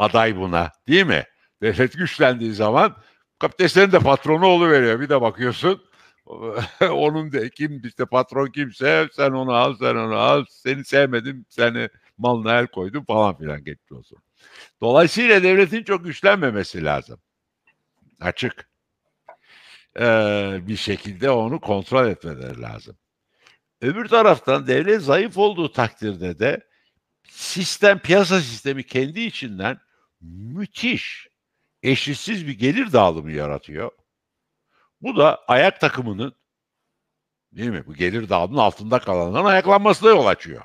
aday 0.00 0.36
buna 0.36 0.72
değil 0.88 1.06
mi? 1.06 1.24
Devlet 1.62 1.92
güçlendiği 1.92 2.52
zaman 2.52 2.96
kapitalistlerin 3.38 3.92
de 3.92 3.98
patronu 3.98 4.70
veriyor. 4.70 5.00
Bir 5.00 5.08
de 5.08 5.20
bakıyorsun 5.20 5.82
onun 6.80 7.32
de 7.32 7.50
kim 7.50 7.82
işte 7.84 8.06
patron 8.06 8.46
kimse 8.46 9.08
sen 9.12 9.30
onu 9.30 9.52
al 9.52 9.76
sen 9.76 9.94
onu 9.94 10.16
al 10.16 10.44
seni 10.50 10.84
sevmedim 10.84 11.46
seni 11.48 11.88
malına 12.18 12.58
el 12.58 12.66
koydum 12.66 13.04
falan 13.04 13.38
filan 13.38 13.64
geçti 13.64 13.94
olsun. 13.94 14.18
Dolayısıyla 14.80 15.42
devletin 15.42 15.84
çok 15.84 16.04
güçlenmemesi 16.04 16.84
lazım. 16.84 17.20
Açık. 18.20 18.70
Ee, 20.00 20.58
bir 20.62 20.76
şekilde 20.76 21.30
onu 21.30 21.60
kontrol 21.60 22.06
etmeleri 22.08 22.60
lazım. 22.60 22.96
Öbür 23.80 24.08
taraftan 24.08 24.66
devlet 24.66 25.02
zayıf 25.02 25.38
olduğu 25.38 25.72
takdirde 25.72 26.38
de 26.38 26.68
sistem, 27.28 27.98
piyasa 27.98 28.40
sistemi 28.40 28.86
kendi 28.86 29.20
içinden 29.20 29.80
müthiş, 30.20 31.28
eşitsiz 31.82 32.46
bir 32.46 32.58
gelir 32.58 32.92
dağılımı 32.92 33.32
yaratıyor. 33.32 33.90
Bu 35.00 35.16
da 35.16 35.44
ayak 35.48 35.80
takımının 35.80 36.34
değil 37.52 37.70
mi? 37.70 37.86
Bu 37.86 37.94
gelir 37.94 38.28
dağılımının 38.28 38.60
altında 38.60 38.98
kalanların 38.98 39.44
ayaklanmasına 39.44 40.08
yol 40.08 40.26
açıyor. 40.26 40.64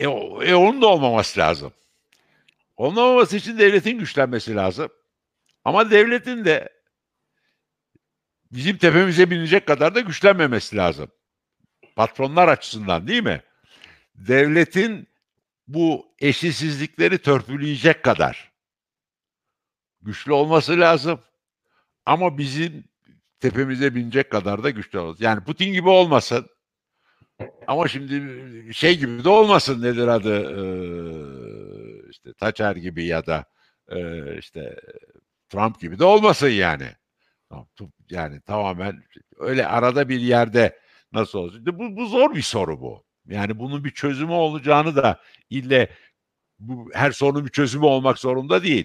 E, 0.00 0.04
e 0.04 0.54
onun 0.54 0.82
da 0.82 0.86
olmaması 0.86 1.40
lazım. 1.40 1.72
Olmaması 2.76 3.36
için 3.36 3.58
devletin 3.58 3.98
güçlenmesi 3.98 4.54
lazım. 4.54 4.88
Ama 5.64 5.90
devletin 5.90 6.44
de 6.44 6.72
bizim 8.52 8.78
tepemize 8.78 9.30
binecek 9.30 9.66
kadar 9.66 9.94
da 9.94 10.00
güçlenmemesi 10.00 10.76
lazım. 10.76 11.10
Patronlar 11.96 12.48
açısından 12.48 13.08
değil 13.08 13.22
mi? 13.22 13.42
Devletin 14.14 15.08
bu 15.66 16.06
eşitsizlikleri 16.18 17.18
törpüleyecek 17.18 18.02
kadar 18.02 18.52
güçlü 20.02 20.32
olması 20.32 20.80
lazım. 20.80 21.20
Ama 22.06 22.38
bizim 22.38 22.84
tepemize 23.40 23.94
binecek 23.94 24.30
kadar 24.30 24.62
da 24.64 24.70
güçlü 24.70 24.98
olması. 24.98 25.24
Yani 25.24 25.44
Putin 25.44 25.72
gibi 25.72 25.88
olmasın. 25.88 26.46
Ama 27.66 27.88
şimdi 27.88 28.74
şey 28.74 28.98
gibi 28.98 29.24
de 29.24 29.28
olmasın 29.28 29.82
nedir 29.82 30.08
adı 30.08 30.40
ee, 30.40 32.10
işte 32.10 32.32
Thatcher 32.34 32.76
gibi 32.76 33.06
ya 33.06 33.26
da 33.26 33.44
e, 33.88 33.98
işte 34.38 34.76
Trump 35.48 35.80
gibi 35.80 35.98
de 35.98 36.04
olmasın 36.04 36.48
yani. 36.48 36.88
Yani 38.10 38.40
tamamen 38.40 39.02
öyle 39.38 39.66
arada 39.66 40.08
bir 40.08 40.20
yerde 40.20 40.80
nasıl 41.12 41.38
olacak? 41.38 41.60
Bu, 41.66 41.96
bu 41.96 42.06
zor 42.06 42.34
bir 42.34 42.42
soru 42.42 42.80
bu. 42.80 43.04
Yani 43.28 43.58
bunun 43.58 43.84
bir 43.84 43.90
çözümü 43.90 44.32
olacağını 44.32 44.96
da 44.96 45.20
ille 45.50 45.88
bu 46.58 46.90
her 46.94 47.12
sorunun 47.12 47.46
bir 47.46 47.50
çözümü 47.50 47.84
olmak 47.84 48.18
zorunda 48.18 48.62
değil. 48.62 48.84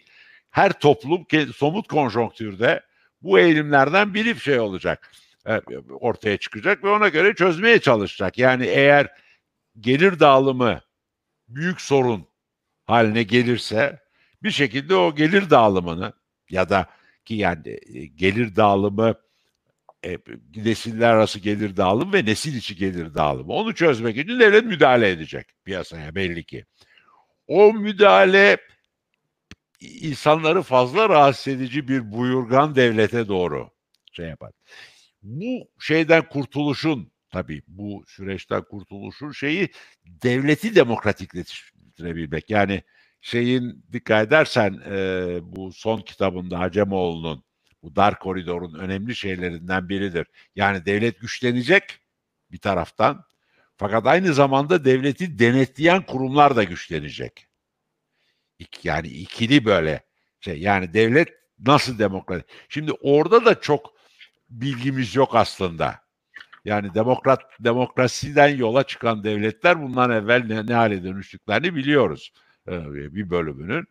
Her 0.52 0.80
toplum 0.80 1.26
somut 1.56 1.88
konjonktürde 1.88 2.84
bu 3.22 3.40
eğilimlerden 3.40 4.14
biri 4.14 4.36
bir 4.36 4.40
şey 4.40 4.60
olacak. 4.60 5.12
E, 5.48 5.62
ortaya 5.90 6.38
çıkacak 6.38 6.84
ve 6.84 6.90
ona 6.90 7.08
göre 7.08 7.36
çözmeye 7.36 7.80
çalışacak. 7.80 8.38
Yani 8.38 8.66
eğer 8.66 9.08
gelir 9.80 10.20
dağılımı 10.20 10.82
büyük 11.48 11.82
sorun 11.82 12.28
haline 12.86 13.24
gelirse 13.24 14.00
bir 14.44 14.52
şekilde 14.52 14.96
o 14.96 15.16
gelir 15.16 15.50
dağılımını 15.50 16.14
ya 16.50 16.70
da 16.70 16.88
ki 17.26 17.36
yani 17.36 17.80
e, 17.94 18.06
gelir 18.06 18.56
dağılımı 18.56 19.16
e, 20.06 20.18
nesiller 20.56 21.10
arası 21.10 21.40
gelir 21.40 21.78
dağılımı 21.78 22.14
ve 22.14 22.26
nesil 22.26 22.56
içi 22.56 22.76
gelir 22.76 23.14
dağılımı. 23.14 23.54
Onu 23.54 23.76
çözmek 23.76 24.18
için 24.18 24.40
devlet 24.40 24.66
müdahale 24.66 25.10
edecek 25.10 25.48
piyasaya 25.66 26.16
belli 26.16 26.44
ki. 26.44 26.66
o 27.48 27.74
müdahale 27.74 28.58
insanları 29.82 30.62
fazla 30.62 31.10
rahatsız 31.10 31.54
edici 31.54 31.88
bir 31.88 32.12
buyurgan 32.12 32.76
devlete 32.76 33.28
doğru 33.28 33.70
şey 34.14 34.28
yapar. 34.28 34.52
Bu 35.24 35.70
şeyden 35.80 36.30
kurtuluşun 36.30 37.12
tabii 37.32 37.64
bu 37.68 38.04
süreçten 38.08 38.64
kurtuluşun 38.64 39.32
şeyi 39.32 39.70
devleti 40.06 40.76
demokratikleştirebilmek. 40.76 42.50
Yani 42.50 42.84
şeyin 43.22 43.86
dikkat 43.94 44.28
edersen 44.28 44.82
e, 44.92 45.28
bu 45.44 45.72
son 45.72 46.02
kitabında 46.02 46.60
Hacemoğlu'nun 46.60 47.44
bu 47.84 47.96
dar 47.96 48.20
koridorun 48.20 48.74
önemli 48.74 49.16
şeylerinden 49.16 49.90
biridir. 49.90 50.28
Yani 50.56 50.86
devlet 50.86 51.22
güçlenecek 51.22 51.84
bir 52.52 52.58
taraftan 52.58 53.26
fakat 53.78 54.08
aynı 54.08 54.34
zamanda 54.34 54.86
devleti 54.86 55.40
denetleyen 55.40 56.02
kurumlar 56.02 56.56
da 56.56 56.64
güçlenecek. 56.64 57.48
Yani 58.84 59.08
ikili 59.08 59.66
böyle 59.66 60.04
şey 60.40 60.60
yani 60.60 60.94
devlet 60.94 61.30
nasıl 61.60 62.00
demokrat? 62.00 62.46
Şimdi 62.70 62.92
orada 62.92 63.46
da 63.46 63.62
çok 63.62 63.94
bilgimiz 64.50 65.16
yok 65.16 65.36
aslında. 65.36 66.00
Yani 66.66 66.94
demokrat 66.94 67.42
demokrasiden 67.60 68.48
yola 68.48 68.84
çıkan 68.84 69.24
devletler 69.24 69.82
bundan 69.82 70.12
evvel 70.12 70.46
ne, 70.46 70.66
ne 70.66 70.74
hale 70.74 71.04
dönüştüklerini 71.04 71.76
biliyoruz. 71.76 72.34
Ee, 72.68 72.94
bir 72.94 73.30
bölümünün. 73.30 73.88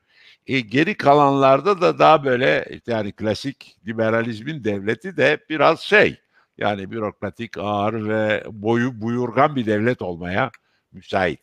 E, 0.47 0.61
geri 0.61 0.95
kalanlarda 0.95 1.81
da 1.81 1.99
daha 1.99 2.25
böyle 2.25 2.81
yani 2.87 3.13
klasik 3.13 3.77
liberalizmin 3.87 4.65
devleti 4.65 5.17
de 5.17 5.39
biraz 5.49 5.81
şey 5.81 6.21
yani 6.59 6.91
bürokratik, 6.91 7.59
ağır 7.59 8.09
ve 8.09 8.45
boyu 8.51 9.01
buyurgan 9.01 9.57
bir 9.57 9.67
devlet 9.67 10.03
olmaya 10.03 10.51
müsait. 10.93 11.41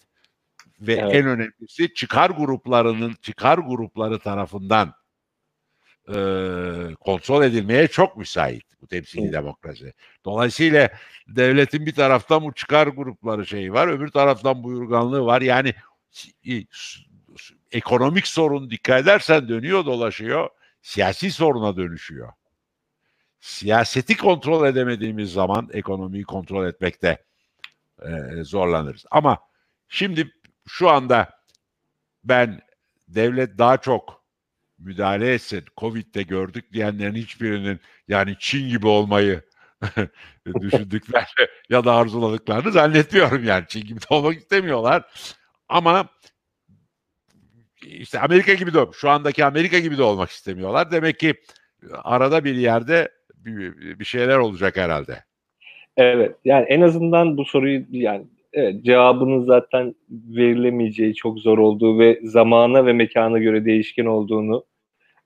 Ve 0.79 0.93
evet. 0.93 1.15
en 1.15 1.25
önemlisi 1.27 1.93
çıkar 1.93 2.29
gruplarının 2.29 3.13
çıkar 3.21 3.57
grupları 3.57 4.19
tarafından 4.19 4.93
e, 6.09 6.15
kontrol 6.99 7.43
edilmeye 7.43 7.87
çok 7.87 8.17
müsait 8.17 8.63
bu 8.81 8.87
temsili 8.87 9.23
evet. 9.23 9.33
demokrasi. 9.33 9.93
Dolayısıyla 10.25 10.89
devletin 11.27 11.85
bir 11.85 11.95
taraftan 11.95 12.43
bu 12.43 12.53
çıkar 12.53 12.87
grupları 12.87 13.45
şeyi 13.45 13.73
var, 13.73 13.87
öbür 13.87 14.07
taraftan 14.07 14.63
buyurganlığı 14.63 15.25
var. 15.25 15.41
Yani 15.41 15.73
ekonomik 17.75 18.27
sorun 18.27 18.69
dikkat 18.69 19.03
edersen 19.03 19.49
dönüyor 19.49 19.85
dolaşıyor, 19.85 20.49
siyasi 20.81 21.31
soruna 21.31 21.77
dönüşüyor. 21.77 22.31
Siyaseti 23.39 24.17
kontrol 24.17 24.67
edemediğimiz 24.67 25.33
zaman 25.33 25.69
ekonomiyi 25.73 26.23
kontrol 26.23 26.67
etmekte 26.67 27.23
e, 28.01 28.43
zorlanırız. 28.43 29.05
Ama 29.11 29.39
şimdi 29.89 30.31
şu 30.67 30.89
anda 30.89 31.29
ben 32.23 32.61
devlet 33.07 33.57
daha 33.57 33.77
çok 33.77 34.23
müdahale 34.77 35.33
etsin, 35.33 35.63
Covid'de 35.77 36.23
gördük 36.23 36.73
diyenlerin 36.73 37.15
hiçbirinin 37.15 37.79
yani 38.07 38.35
Çin 38.39 38.69
gibi 38.69 38.87
olmayı 38.87 39.41
düşündükleri 40.61 41.49
ya 41.69 41.85
da 41.85 41.95
arzuladıklarını 41.95 42.71
zannetmiyorum 42.71 43.43
yani. 43.43 43.65
Çin 43.67 43.81
gibi 43.81 44.01
de 44.01 44.05
olmak 44.09 44.37
istemiyorlar. 44.37 45.03
Ama 45.69 46.09
işte 47.85 48.19
Amerika 48.19 48.53
gibi 48.53 48.73
de 48.73 48.79
şu 48.93 49.09
andaki 49.09 49.45
Amerika 49.45 49.79
gibi 49.79 49.97
de 49.97 50.03
olmak 50.03 50.29
istemiyorlar. 50.29 50.91
Demek 50.91 51.19
ki 51.19 51.33
arada 52.03 52.43
bir 52.43 52.55
yerde 52.55 53.09
bir, 53.35 53.99
bir 53.99 54.05
şeyler 54.05 54.37
olacak 54.37 54.77
herhalde. 54.77 55.23
Evet 55.97 56.35
yani 56.45 56.65
en 56.65 56.81
azından 56.81 57.37
bu 57.37 57.45
soruyu 57.45 57.85
yani 57.91 58.25
evet, 58.53 58.83
cevabının 58.83 59.43
zaten 59.43 59.95
verilemeyeceği 60.09 61.15
çok 61.15 61.39
zor 61.39 61.57
olduğu 61.57 61.99
ve 61.99 62.19
zamana 62.23 62.85
ve 62.85 62.93
mekana 62.93 63.39
göre 63.39 63.65
değişken 63.65 64.05
olduğunu 64.05 64.65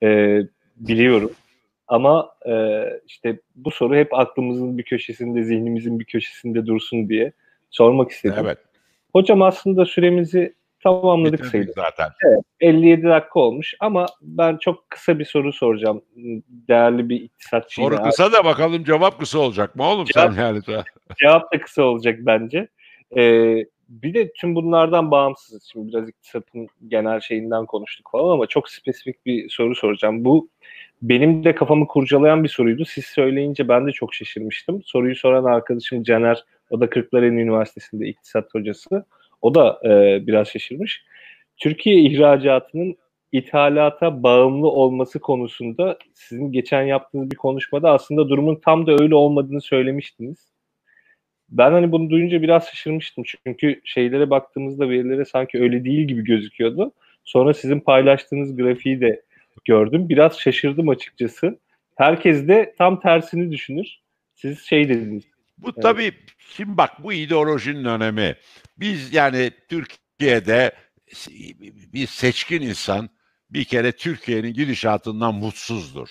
e, 0.03 0.39
biliyorum. 0.75 1.31
Ama 1.87 2.29
e, 2.45 2.83
işte 3.07 3.39
bu 3.55 3.71
soru 3.71 3.95
hep 3.95 4.13
aklımızın 4.13 4.77
bir 4.77 4.83
köşesinde, 4.83 5.43
zihnimizin 5.43 5.99
bir 5.99 6.05
köşesinde 6.05 6.65
dursun 6.65 7.09
diye 7.09 7.31
sormak 7.69 8.11
istedim. 8.11 8.35
Evet. 8.41 8.57
Hocam 9.13 9.41
aslında 9.41 9.85
süremizi 9.85 10.53
tamamladık 10.83 11.45
sayılır. 11.45 11.73
zaten. 11.75 12.09
Evet, 12.25 12.43
57 12.59 13.03
dakika 13.03 13.39
olmuş 13.39 13.73
ama 13.79 14.05
ben 14.21 14.57
çok 14.57 14.89
kısa 14.89 15.19
bir 15.19 15.25
soru 15.25 15.53
soracağım. 15.53 16.01
Değerli 16.67 17.09
bir 17.09 17.21
iktisatçı. 17.21 17.81
Soru 17.81 18.03
kısa 18.03 18.31
da 18.31 18.45
bakalım 18.45 18.83
cevap 18.83 19.19
kısa 19.19 19.39
olacak 19.39 19.75
mı 19.75 19.83
oğlum 19.83 20.05
cevap, 20.05 20.33
sen 20.33 20.41
yani? 20.41 20.61
cevap 21.19 21.53
da 21.53 21.61
kısa 21.61 21.83
olacak 21.83 22.19
bence. 22.21 22.67
Ee, 23.17 23.65
bir 23.89 24.13
de 24.13 24.33
tüm 24.33 24.55
bunlardan 24.55 25.11
bağımsız. 25.11 25.69
Şimdi 25.71 25.87
biraz 25.87 26.09
iktisatın 26.09 26.67
genel 26.87 27.19
şeyinden 27.19 27.65
konuştuk 27.65 28.09
falan 28.11 28.33
ama 28.33 28.47
çok 28.47 28.69
spesifik 28.69 29.25
bir 29.25 29.49
soru 29.49 29.75
soracağım. 29.75 30.25
Bu 30.25 30.49
benim 31.01 31.43
de 31.43 31.55
kafamı 31.55 31.87
kurcalayan 31.87 32.43
bir 32.43 32.49
soruydu. 32.49 32.85
Siz 32.85 33.05
söyleyince 33.05 33.67
ben 33.67 33.87
de 33.87 33.91
çok 33.91 34.13
şaşırmıştım. 34.13 34.83
Soruyu 34.83 35.15
soran 35.15 35.43
arkadaşım 35.43 36.03
Caner, 36.03 36.43
o 36.69 36.79
da 36.79 36.89
Kırklareli 36.89 37.35
Üniversitesi'nde 37.35 38.07
iktisat 38.07 38.53
hocası. 38.53 39.05
O 39.41 39.55
da 39.55 39.79
e, 39.85 40.27
biraz 40.27 40.47
şaşırmış. 40.47 41.03
Türkiye 41.57 42.01
ihracatının 42.01 42.95
ithalata 43.31 44.23
bağımlı 44.23 44.67
olması 44.67 45.19
konusunda 45.19 45.97
sizin 46.13 46.51
geçen 46.51 46.83
yaptığınız 46.83 47.31
bir 47.31 47.35
konuşmada 47.35 47.91
aslında 47.91 48.29
durumun 48.29 48.59
tam 48.65 48.87
da 48.87 48.91
öyle 48.99 49.15
olmadığını 49.15 49.61
söylemiştiniz. 49.61 50.49
Ben 51.49 51.71
hani 51.71 51.91
bunu 51.91 52.09
duyunca 52.09 52.41
biraz 52.41 52.67
şaşırmıştım. 52.67 53.23
Çünkü 53.45 53.81
şeylere 53.83 54.29
baktığımızda 54.29 54.89
verilere 54.89 55.25
sanki 55.25 55.59
öyle 55.59 55.83
değil 55.83 56.07
gibi 56.07 56.23
gözüküyordu. 56.23 56.91
Sonra 57.23 57.53
sizin 57.53 57.79
paylaştığınız 57.79 58.55
grafiği 58.55 59.01
de 59.01 59.21
gördüm. 59.65 60.09
Biraz 60.09 60.39
şaşırdım 60.39 60.89
açıkçası. 60.89 61.59
Herkes 61.95 62.47
de 62.47 62.75
tam 62.77 62.99
tersini 62.99 63.51
düşünür. 63.51 63.99
Siz 64.35 64.59
şey 64.59 64.89
dediniz. 64.89 65.23
Bu 65.61 65.69
evet. 65.73 65.83
tabii 65.83 66.13
şimdi 66.39 66.77
bak 66.77 67.03
bu 67.03 67.13
ideolojinin 67.13 67.85
önemi. 67.85 68.35
Biz 68.77 69.13
yani 69.13 69.51
Türkiye'de 69.69 70.75
bir 71.93 72.07
seçkin 72.07 72.61
insan 72.61 73.09
bir 73.49 73.63
kere 73.63 73.91
Türkiye'nin 73.91 74.53
gidişatından 74.53 75.35
mutsuzdur. 75.35 76.09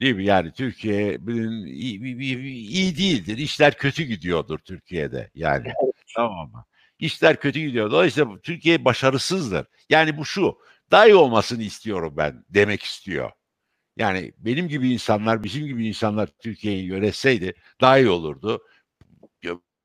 Değil 0.00 0.14
mi? 0.14 0.24
Yani 0.24 0.52
Türkiye'nin 0.52 1.66
iyi, 1.66 2.18
iyi 2.46 2.96
değildir. 2.98 3.38
İşler 3.38 3.78
kötü 3.78 4.02
gidiyordur 4.02 4.58
Türkiye'de 4.58 5.30
yani. 5.34 5.72
Tamam 6.16 6.50
mı? 6.50 6.64
İşler 6.98 7.40
kötü 7.40 7.60
gidiyor. 7.60 7.90
Dolayısıyla 7.90 8.38
Türkiye 8.42 8.84
başarısızdır. 8.84 9.66
Yani 9.90 10.16
bu 10.16 10.24
şu. 10.24 10.58
Daha 10.90 11.06
iyi 11.06 11.14
olmasını 11.14 11.62
istiyorum 11.62 12.14
ben 12.16 12.44
demek 12.48 12.82
istiyor. 12.82 13.30
Yani 13.96 14.32
benim 14.38 14.68
gibi 14.68 14.92
insanlar, 14.92 15.44
bizim 15.44 15.66
gibi 15.66 15.86
insanlar 15.88 16.26
Türkiye'yi 16.26 16.84
yönetseydi 16.84 17.54
daha 17.80 17.98
iyi 17.98 18.08
olurdu. 18.08 18.62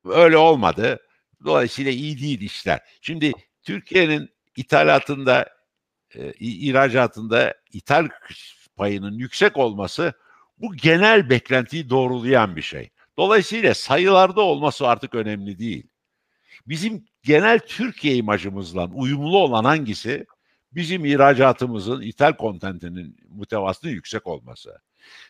Öyle 0.04 0.36
olmadı. 0.36 0.98
Dolayısıyla 1.44 1.92
iyi 1.92 2.20
değil 2.20 2.40
işler. 2.40 2.80
Şimdi 3.00 3.32
Türkiye'nin 3.62 4.28
ithalatında, 4.56 5.48
e, 6.14 6.32
ihracatında 6.38 7.54
ithal 7.72 8.08
payının 8.76 9.18
yüksek 9.18 9.56
olması 9.56 10.12
bu 10.58 10.76
genel 10.76 11.30
beklentiyi 11.30 11.90
doğrulayan 11.90 12.56
bir 12.56 12.62
şey. 12.62 12.90
Dolayısıyla 13.16 13.74
sayılarda 13.74 14.40
olması 14.40 14.88
artık 14.88 15.14
önemli 15.14 15.58
değil. 15.58 15.86
Bizim 16.66 17.04
genel 17.22 17.58
Türkiye 17.58 18.16
imajımızla 18.16 18.86
uyumlu 18.94 19.38
olan 19.38 19.64
hangisi? 19.64 20.26
Bizim 20.72 21.04
ihracatımızın 21.04 22.00
ithal 22.00 22.32
kontentinin 22.32 23.16
mütevasının 23.28 23.92
yüksek 23.92 24.26
olması. 24.26 24.78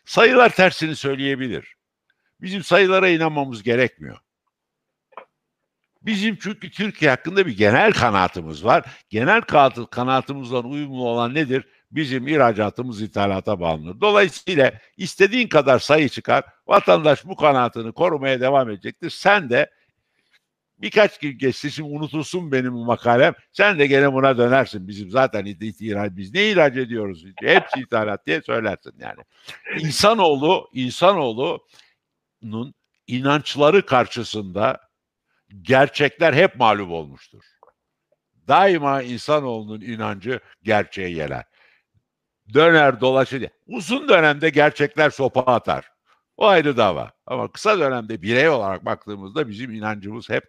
Sayılar 0.05 0.55
tersini 0.55 0.95
söyleyebilir. 0.95 1.75
Bizim 2.41 2.63
sayılara 2.63 3.09
inanmamız 3.09 3.63
gerekmiyor. 3.63 4.17
Bizim 6.01 6.35
çünkü 6.35 6.71
Türkiye 6.71 7.11
hakkında 7.11 7.45
bir 7.45 7.57
genel 7.57 7.93
kanaatımız 7.93 8.65
var. 8.65 8.85
Genel 9.09 9.41
kanaatimizle 9.91 10.57
uyumlu 10.57 11.07
olan 11.07 11.33
nedir? 11.33 11.67
Bizim 11.91 12.27
ihracatımız 12.27 13.01
ithalata 13.01 13.59
bağlıdır. 13.59 14.01
Dolayısıyla 14.01 14.73
istediğin 14.97 15.47
kadar 15.47 15.79
sayı 15.79 16.09
çıkar. 16.09 16.43
Vatandaş 16.67 17.25
bu 17.25 17.35
kanaatini 17.35 17.91
korumaya 17.91 18.41
devam 18.41 18.69
edecektir. 18.69 19.09
Sen 19.09 19.49
de 19.49 19.71
birkaç 20.81 21.19
gün 21.19 21.37
geçti 21.37 21.71
şimdi 21.71 21.89
unutulsun 21.89 22.51
benim 22.51 22.73
makalem. 22.73 23.33
Sen 23.51 23.79
de 23.79 23.87
gene 23.87 24.13
buna 24.13 24.37
dönersin. 24.37 24.87
Bizim 24.87 25.09
zaten 25.09 25.45
ihraç 25.45 26.11
biz 26.15 26.33
ne 26.33 26.49
ihraç 26.49 26.77
ediyoruz? 26.77 27.25
Hepsi 27.41 27.79
ithalat 27.79 28.27
diye 28.27 28.41
söylersin 28.41 28.93
yani. 28.99 29.19
İnsanoğlu, 29.79 30.69
insanoğlunun 30.73 32.73
inançları 33.07 33.85
karşısında 33.85 34.79
gerçekler 35.61 36.33
hep 36.33 36.55
mağlup 36.55 36.91
olmuştur. 36.91 37.43
Daima 38.47 39.01
insanoğlunun 39.01 39.81
inancı 39.81 40.39
gerçeğe 40.63 41.09
yeler. 41.09 41.43
Döner 42.53 43.01
dolaşır. 43.01 43.49
Uzun 43.67 44.09
dönemde 44.09 44.49
gerçekler 44.49 45.09
sopa 45.09 45.41
atar. 45.41 45.91
O 46.37 46.47
ayrı 46.47 46.77
dava. 46.77 47.11
Ama 47.25 47.51
kısa 47.51 47.79
dönemde 47.79 48.21
birey 48.21 48.49
olarak 48.49 48.85
baktığımızda 48.85 49.47
bizim 49.47 49.73
inancımız 49.73 50.29
hep 50.29 50.43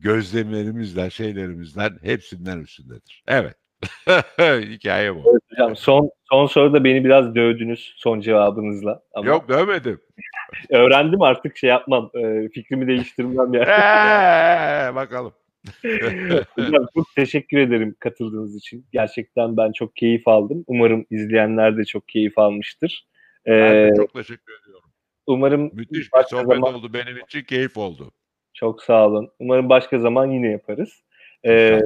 gözlemlerimizden, 0.00 1.08
şeylerimizden 1.08 1.98
hepsinden 2.02 2.60
üstündedir. 2.60 3.22
Evet. 3.28 3.54
Hikaye 4.40 5.14
bu. 5.14 5.22
Evet 5.30 5.42
hocam 5.50 5.76
son 5.76 6.10
son 6.30 6.46
soruda 6.46 6.84
beni 6.84 7.04
biraz 7.04 7.34
dövdünüz 7.34 7.94
son 7.96 8.20
cevabınızla. 8.20 9.02
Ama 9.14 9.28
Yok 9.28 9.48
dövmedim. 9.48 10.00
Öğrendim 10.70 11.22
artık 11.22 11.56
şey 11.56 11.70
yapmam. 11.70 12.10
E, 12.14 12.48
fikrimi 12.48 12.86
değiştirmem 12.86 13.54
yani. 13.54 13.68
Ee, 13.68 14.94
bakalım. 14.94 15.32
hocam 16.54 16.86
çok 16.94 17.06
teşekkür 17.16 17.58
ederim 17.58 17.96
katıldığınız 18.00 18.56
için. 18.56 18.86
Gerçekten 18.92 19.56
ben 19.56 19.72
çok 19.72 19.96
keyif 19.96 20.28
aldım. 20.28 20.64
Umarım 20.66 21.06
izleyenler 21.10 21.76
de 21.76 21.84
çok 21.84 22.08
keyif 22.08 22.38
almıştır. 22.38 23.06
Ee, 23.46 23.50
ben 23.50 23.92
de 23.92 23.96
çok 23.96 24.14
teşekkür 24.14 24.52
ediyorum. 24.62 24.90
Umarım 25.26 25.70
müthiş 25.72 26.12
bir 26.14 26.22
sohbet 26.22 26.56
zaman... 26.56 26.74
oldu 26.74 26.92
benim 26.94 27.18
için 27.18 27.42
keyif 27.42 27.76
oldu. 27.76 28.12
Çok 28.58 28.82
sağ 28.82 29.06
olun. 29.06 29.30
Umarım 29.38 29.68
başka 29.68 29.98
zaman 29.98 30.30
yine 30.30 30.50
yaparız. 30.50 31.02
Ee, 31.46 31.80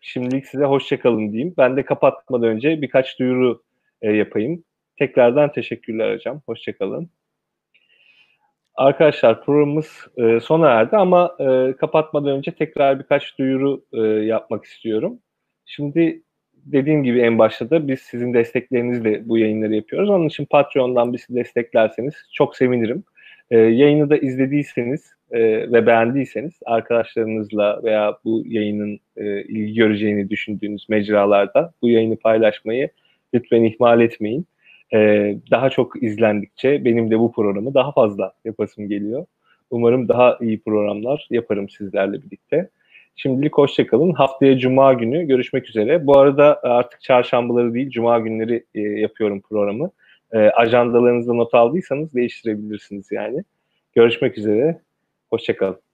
şimdilik 0.00 0.46
size 0.46 0.64
hoşçakalın 0.64 1.32
diyeyim. 1.32 1.54
Ben 1.58 1.76
de 1.76 1.84
kapatmadan 1.84 2.48
önce 2.48 2.82
birkaç 2.82 3.18
duyuru 3.18 3.62
e, 4.02 4.12
yapayım. 4.12 4.64
Tekrardan 4.98 5.52
teşekkürler 5.52 6.14
hocam. 6.14 6.40
Hoşçakalın. 6.46 7.10
Arkadaşlar 8.74 9.44
programımız 9.44 10.06
e, 10.16 10.40
sona 10.40 10.68
erdi 10.68 10.96
ama 10.96 11.36
e, 11.40 11.76
kapatmadan 11.76 12.36
önce 12.36 12.50
tekrar 12.50 12.98
birkaç 12.98 13.38
duyuru 13.38 13.84
e, 13.92 14.00
yapmak 14.24 14.64
istiyorum. 14.64 15.18
Şimdi 15.64 16.22
dediğim 16.54 17.04
gibi 17.04 17.20
en 17.20 17.38
başta 17.38 17.70
da 17.70 17.88
biz 17.88 18.00
sizin 18.00 18.34
desteklerinizle 18.34 19.28
bu 19.28 19.38
yayınları 19.38 19.74
yapıyoruz. 19.74 20.10
Onun 20.10 20.26
için 20.26 20.44
Patreon'dan 20.44 21.12
bizi 21.12 21.34
desteklerseniz 21.34 22.14
çok 22.32 22.56
sevinirim. 22.56 23.04
E, 23.50 23.58
yayını 23.58 24.10
da 24.10 24.16
izlediyseniz 24.16 25.16
e, 25.30 25.40
ve 25.72 25.86
beğendiyseniz 25.86 26.52
arkadaşlarınızla 26.64 27.80
veya 27.84 28.18
bu 28.24 28.42
yayının 28.46 28.98
e, 29.16 29.42
ilgi 29.42 29.74
göreceğini 29.74 30.30
düşündüğünüz 30.30 30.88
mecralarda 30.88 31.72
bu 31.82 31.88
yayını 31.88 32.16
paylaşmayı 32.16 32.88
lütfen 33.34 33.62
ihmal 33.62 34.00
etmeyin. 34.00 34.46
E, 34.94 34.98
daha 35.50 35.70
çok 35.70 36.02
izlendikçe 36.02 36.84
benim 36.84 37.10
de 37.10 37.18
bu 37.18 37.32
programı 37.32 37.74
daha 37.74 37.92
fazla 37.92 38.32
yapasım 38.44 38.88
geliyor. 38.88 39.26
Umarım 39.70 40.08
daha 40.08 40.38
iyi 40.40 40.60
programlar 40.60 41.26
yaparım 41.30 41.68
sizlerle 41.68 42.22
birlikte. 42.22 42.68
Şimdilik 43.16 43.58
hoşçakalın. 43.58 44.12
Haftaya 44.12 44.58
Cuma 44.58 44.92
günü 44.92 45.26
görüşmek 45.26 45.68
üzere. 45.68 46.06
Bu 46.06 46.18
arada 46.18 46.60
artık 46.62 47.00
çarşambaları 47.00 47.74
değil, 47.74 47.90
Cuma 47.90 48.18
günleri 48.18 48.64
e, 48.74 48.80
yapıyorum 48.80 49.40
programı. 49.40 49.90
E, 50.32 50.38
ajandalarınızda 50.38 51.34
not 51.34 51.54
aldıysanız 51.54 52.14
değiştirebilirsiniz 52.14 53.12
yani. 53.12 53.44
Görüşmek 53.94 54.38
üzere. 54.38 54.80
Hoşçakalın. 55.30 55.85